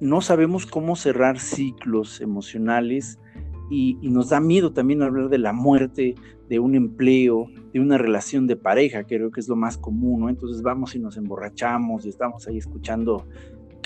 no 0.00 0.20
sabemos 0.20 0.66
cómo 0.66 0.96
cerrar 0.96 1.38
ciclos 1.38 2.20
emocionales 2.20 3.18
y, 3.70 3.94
nos 4.02 4.28
da 4.30 4.40
miedo 4.40 4.72
también 4.72 5.02
hablar 5.02 5.28
de 5.28 5.38
la 5.38 5.52
muerte, 5.52 6.14
de 6.48 6.58
un 6.60 6.74
empleo, 6.74 7.48
de 7.72 7.80
una 7.80 7.98
relación 7.98 8.46
de 8.46 8.56
pareja, 8.56 9.04
creo 9.04 9.30
que 9.30 9.40
es 9.40 9.48
lo 9.48 9.56
más 9.56 9.76
común, 9.76 10.20
¿no? 10.20 10.28
Entonces 10.28 10.62
vamos 10.62 10.94
y 10.94 11.00
nos 11.00 11.16
emborrachamos 11.16 12.06
y 12.06 12.10
estamos 12.10 12.46
ahí 12.46 12.58
escuchando 12.58 13.26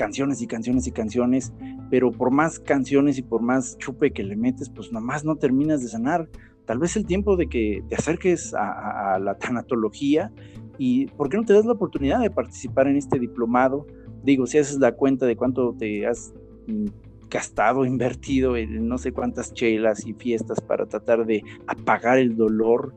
canciones 0.01 0.41
y 0.41 0.47
canciones 0.47 0.87
y 0.87 0.93
canciones, 0.93 1.53
pero 1.91 2.11
por 2.11 2.31
más 2.31 2.59
canciones 2.59 3.19
y 3.19 3.23
por 3.23 3.43
más 3.43 3.77
chupe 3.77 4.13
que 4.13 4.23
le 4.23 4.35
metes, 4.35 4.71
pues 4.71 4.91
nomás 4.93 5.27
no 5.27 5.37
terminas 5.37 5.83
de 5.83 5.89
sanar. 5.89 6.27
Tal 6.65 6.79
vez 6.79 6.97
el 6.97 7.05
tiempo 7.05 7.37
de 7.37 7.49
que 7.49 7.85
te 7.87 7.97
acerques 7.97 8.55
a, 8.55 9.17
a 9.17 9.19
la 9.19 9.37
tanatología 9.37 10.33
y 10.79 11.05
por 11.09 11.29
qué 11.29 11.37
no 11.37 11.45
te 11.45 11.53
das 11.53 11.67
la 11.67 11.73
oportunidad 11.73 12.19
de 12.21 12.31
participar 12.31 12.89
en 12.89 12.97
este 12.97 13.19
diplomado, 13.19 13.87
digo, 14.25 14.47
si 14.47 14.57
haces 14.57 14.79
la 14.79 14.93
cuenta 14.93 15.27
de 15.27 15.37
cuánto 15.37 15.75
te 15.79 16.07
has 16.07 16.33
mm, 16.67 16.87
gastado, 17.29 17.85
invertido 17.95 18.57
en 18.57 18.89
no 18.89 18.97
sé 18.97 19.13
cuántas 19.13 19.53
chelas 19.53 20.07
y 20.07 20.15
fiestas 20.15 20.63
para 20.63 20.87
tratar 20.87 21.27
de 21.27 21.45
apagar 21.67 22.17
el 22.17 22.37
dolor, 22.37 22.95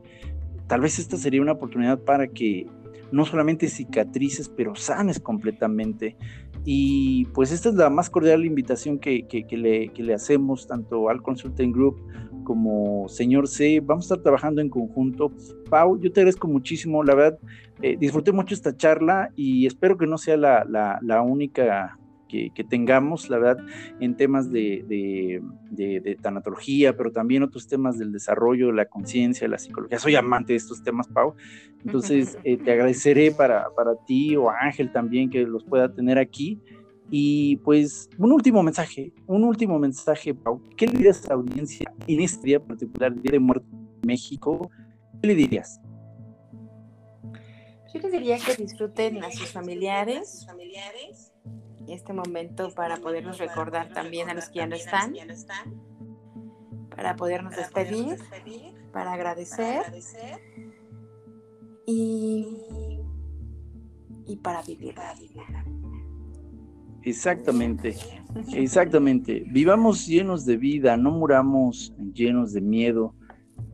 tal 0.68 0.80
vez 0.80 0.98
esta 0.98 1.18
sería 1.18 1.42
una 1.42 1.52
oportunidad 1.52 1.98
para 1.98 2.28
que 2.28 2.66
no 3.14 3.24
solamente 3.24 3.68
cicatrices, 3.68 4.48
pero 4.48 4.74
sanes 4.74 5.20
completamente. 5.20 6.16
Y 6.64 7.26
pues 7.26 7.52
esta 7.52 7.68
es 7.68 7.74
la 7.74 7.90
más 7.90 8.08
cordial 8.08 8.44
invitación 8.44 8.98
que, 8.98 9.26
le, 9.50 9.88
que 9.88 10.02
le 10.02 10.14
hacemos 10.14 10.66
tanto 10.66 11.10
al 11.10 11.22
Consulting 11.22 11.72
Group 11.72 11.96
como 12.44 13.08
señor 13.08 13.48
C. 13.48 13.80
Vamos 13.80 14.04
a 14.04 14.14
estar 14.14 14.22
trabajando 14.22 14.60
en 14.60 14.68
conjunto. 14.68 15.32
Pau, 15.68 15.98
yo 16.00 16.12
te 16.12 16.20
agradezco 16.20 16.46
muchísimo, 16.46 17.02
la 17.02 17.14
verdad, 17.14 17.38
eh, 17.82 17.96
disfruté 17.98 18.30
mucho 18.32 18.54
esta 18.54 18.76
charla 18.76 19.30
y 19.34 19.66
espero 19.66 19.98
que 19.98 20.06
no 20.06 20.16
sea 20.16 20.36
la, 20.36 21.22
única 21.22 21.98
que, 22.28 22.64
tengamos, 22.68 23.28
la 23.30 23.38
verdad, 23.38 23.64
en 24.00 24.16
temas 24.16 24.50
de, 24.50 25.42
tanatología, 26.22 26.96
pero 26.96 27.12
también 27.12 27.42
otros 27.42 27.66
temas 27.66 27.98
del 27.98 28.12
desarrollo, 28.12 28.72
la 28.72 28.86
conciencia, 28.86 29.48
la 29.48 29.58
psicología. 29.58 29.98
Soy 29.98 30.16
amante 30.16 30.52
de 30.52 30.58
estos 30.58 30.82
temas, 30.82 31.08
Pau. 31.08 31.34
Entonces, 31.84 32.38
eh, 32.44 32.56
te 32.56 32.72
agradeceré 32.72 33.30
para, 33.30 33.66
para 33.76 33.94
ti 34.06 34.36
o 34.36 34.50
a 34.50 34.58
Ángel 34.60 34.92
también 34.92 35.30
que 35.30 35.42
los 35.44 35.64
pueda 35.64 35.92
tener 35.92 36.18
aquí. 36.18 36.60
Y 37.10 37.56
pues 37.58 38.08
un 38.18 38.32
último 38.32 38.62
mensaje, 38.62 39.12
un 39.26 39.44
último 39.44 39.78
mensaje, 39.78 40.34
Pau. 40.34 40.60
¿Qué 40.76 40.86
le 40.86 40.92
dirías 40.92 41.24
a 41.26 41.28
la 41.28 41.34
audiencia 41.34 41.92
en 42.06 42.20
este 42.20 42.46
día 42.46 42.60
particular, 42.60 43.14
Día 43.14 43.32
de 43.32 43.38
Muerte 43.38 43.66
en 43.70 44.06
México? 44.06 44.70
¿Qué 45.20 45.28
le 45.28 45.34
dirías? 45.34 45.80
Yo 47.92 48.00
les 48.00 48.10
diría 48.10 48.38
que 48.38 48.56
disfruten 48.60 49.22
a 49.22 49.30
sus 49.30 49.52
familiares 49.52 50.46
este 51.88 52.12
momento 52.12 52.72
para 52.74 52.96
podernos 52.96 53.38
recordar 53.38 53.92
también 53.92 54.28
a 54.30 54.34
los 54.34 54.48
que 54.48 54.58
ya 54.60 54.66
no 54.66 54.74
están, 54.74 55.14
para 56.94 57.16
podernos 57.16 57.54
despedir, 57.56 58.18
para 58.92 59.12
agradecer 59.12 59.82
y, 61.86 63.00
y 64.26 64.36
para 64.36 64.62
vivir 64.62 64.96
la 64.96 65.14
vida. 65.14 65.64
Exactamente, 67.02 67.96
exactamente. 68.54 69.44
Vivamos 69.50 70.06
llenos 70.06 70.46
de 70.46 70.56
vida, 70.56 70.96
no 70.96 71.10
muramos 71.10 71.94
llenos 72.14 72.52
de 72.54 72.62
miedo. 72.62 73.14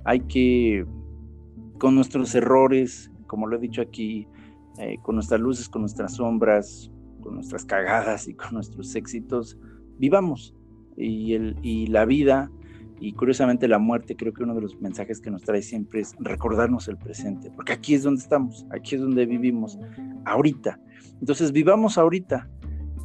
Hay 0.04 0.20
que, 0.20 0.84
con 1.78 1.94
nuestros 1.94 2.34
errores, 2.34 3.10
como 3.28 3.46
lo 3.46 3.56
he 3.56 3.60
dicho 3.60 3.82
aquí, 3.82 4.26
eh, 4.78 4.96
con 5.02 5.14
nuestras 5.14 5.40
luces, 5.40 5.68
con 5.68 5.82
nuestras 5.82 6.16
sombras, 6.16 6.90
con 7.20 7.34
nuestras 7.34 7.64
cagadas 7.64 8.28
y 8.28 8.34
con 8.34 8.54
nuestros 8.54 8.94
éxitos, 8.94 9.58
vivamos. 9.98 10.54
Y, 10.96 11.34
el, 11.34 11.56
y 11.62 11.86
la 11.86 12.04
vida, 12.04 12.50
y 13.00 13.12
curiosamente 13.12 13.66
la 13.68 13.78
muerte, 13.78 14.16
creo 14.16 14.34
que 14.34 14.42
uno 14.42 14.54
de 14.54 14.60
los 14.60 14.78
mensajes 14.80 15.20
que 15.20 15.30
nos 15.30 15.42
trae 15.42 15.62
siempre 15.62 16.00
es 16.00 16.14
recordarnos 16.18 16.86
el 16.88 16.98
presente, 16.98 17.50
porque 17.50 17.72
aquí 17.72 17.94
es 17.94 18.02
donde 18.02 18.20
estamos, 18.20 18.66
aquí 18.70 18.96
es 18.96 19.00
donde 19.00 19.24
vivimos, 19.24 19.78
ahorita. 20.26 20.78
Entonces 21.20 21.52
vivamos 21.52 21.96
ahorita, 21.96 22.50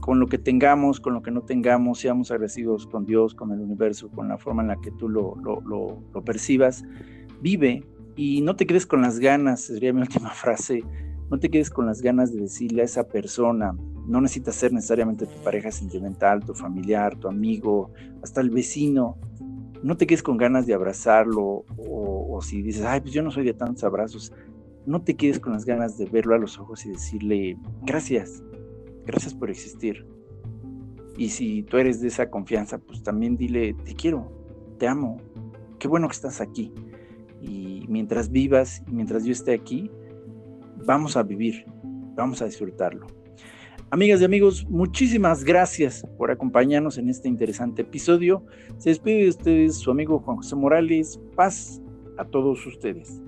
con 0.02 0.20
lo 0.20 0.28
que 0.28 0.38
tengamos, 0.38 1.00
con 1.00 1.14
lo 1.14 1.22
que 1.22 1.32
no 1.32 1.42
tengamos, 1.42 2.00
seamos 2.00 2.30
agradecidos 2.30 2.86
con 2.86 3.06
Dios, 3.06 3.34
con 3.34 3.52
el 3.52 3.60
universo, 3.60 4.10
con 4.12 4.28
la 4.28 4.38
forma 4.38 4.62
en 4.62 4.68
la 4.68 4.82
que 4.82 4.92
tú 4.92 5.10
lo, 5.10 5.36
lo, 5.42 6.24
percibas. 6.24 6.84
Vive 7.42 7.84
y 8.16 8.42
no 8.42 8.56
te 8.56 8.68
quedes 8.68 8.86
con 8.86 9.02
las 9.02 9.20
ganas, 9.20 9.62
sería 9.62 9.94
mi 9.94 10.02
última 10.02 10.30
frase, 10.30 10.84
no 11.32 11.40
te 11.40 11.50
quedes 11.50 11.70
con 11.70 11.86
las 11.86 12.02
ganas 12.02 12.34
de 12.34 12.42
decirle 12.42 12.82
a 12.82 12.86
esa 12.86 13.08
persona, 13.08 13.76
no 14.08 14.22
necesitas 14.22 14.56
ser 14.56 14.74
necesariamente 14.74 15.26
tu 15.26 15.38
pareja 15.44 15.72
sentimental, 15.72 16.44
tu 16.46 16.54
familiar, 16.54 17.16
tu 17.18 17.28
amigo, 17.28 17.92
hasta 18.22 18.42
el 18.42 18.50
vecino, 18.50 19.18
no 19.84 19.98
te 19.98 20.08
quedes 20.08 20.24
con 20.24 20.38
ganas 20.38 20.66
de 20.66 20.74
abrazarlo 20.74 21.64
o, 21.78 22.28
o 22.30 22.42
si 22.42 22.62
dices, 22.62 22.84
ay, 22.84 23.02
pues 23.02 23.14
yo 23.14 23.22
no 23.22 23.32
soy 23.32 23.46
de 23.46 23.54
tantos 23.54 23.84
abrazos, 23.84 24.34
no 24.86 25.02
te 25.02 25.16
quedes 25.16 25.40
con 25.40 25.54
las 25.54 25.66
ganas 25.66 25.98
de 25.98 26.06
verlo 26.06 26.36
a 26.36 26.38
los 26.38 26.60
ojos 26.60 26.86
y 26.86 26.90
decirle, 26.90 27.58
gracias, 27.84 28.44
gracias 29.06 29.34
por 29.34 29.50
existir. 29.50 30.06
Y 31.18 31.30
si 31.30 31.64
tú 31.64 31.78
eres 31.78 32.02
de 32.02 32.10
esa 32.10 32.30
confianza, 32.30 32.78
pues 32.78 33.02
también 33.04 33.38
dile, 33.38 33.74
te 33.86 33.96
quiero, 33.96 34.32
te 34.78 34.88
amo, 34.88 35.18
qué 35.80 35.88
bueno 35.88 36.08
que 36.08 36.16
estás 36.16 36.42
aquí. 36.42 36.74
Y 37.42 37.86
mientras 37.88 38.32
vivas 38.32 38.84
mientras 38.88 39.24
yo 39.24 39.32
esté 39.32 39.54
aquí, 39.54 39.90
vamos 40.86 41.16
a 41.16 41.24
vivir, 41.24 41.66
vamos 42.16 42.42
a 42.42 42.46
disfrutarlo. 42.46 43.08
Amigas 43.92 44.20
y 44.20 44.26
amigos, 44.26 44.66
muchísimas 44.68 45.44
gracias 45.44 46.06
por 46.18 46.32
acompañarnos 46.32 46.98
en 46.98 47.10
este 47.10 47.28
interesante 47.28 47.84
episodio. 47.84 48.44
Se 48.78 48.90
despide 48.90 49.24
de 49.24 49.30
ustedes 49.30 49.78
su 49.78 49.92
amigo 49.92 50.20
Juan 50.20 50.38
José 50.38 50.56
Morales. 50.56 51.20
Paz 51.36 51.80
a 52.18 52.26
todos 52.26 52.66
ustedes. 52.66 53.22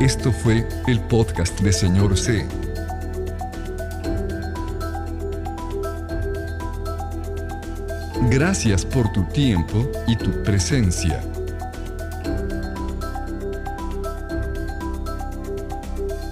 Esto 0.00 0.30
fue 0.32 0.66
el 0.86 1.00
podcast 1.08 1.60
de 1.60 1.72
Señor 1.72 2.16
C. 2.16 2.46
Gracias 8.30 8.86
por 8.86 9.12
tu 9.12 9.24
tiempo 9.24 9.90
y 10.06 10.16
tu 10.16 10.30
presencia. 10.44 11.31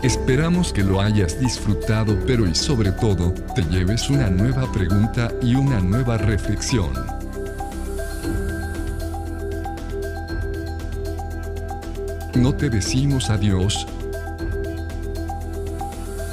Esperamos 0.03 0.73
que 0.73 0.83
lo 0.83 0.99
hayas 0.99 1.39
disfrutado, 1.39 2.19
pero 2.27 2.47
y 2.47 2.55
sobre 2.55 2.91
todo, 2.91 3.35
te 3.55 3.63
lleves 3.65 4.09
una 4.09 4.31
nueva 4.31 4.71
pregunta 4.73 5.31
y 5.43 5.55
una 5.55 5.79
nueva 5.79 6.17
reflexión. 6.17 6.91
No 12.35 12.55
te 12.55 12.71
decimos 12.71 13.29
adiós, 13.29 13.87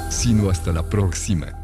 sino 0.08 0.48
hasta 0.48 0.72
la 0.72 0.82
próxima. 0.82 1.57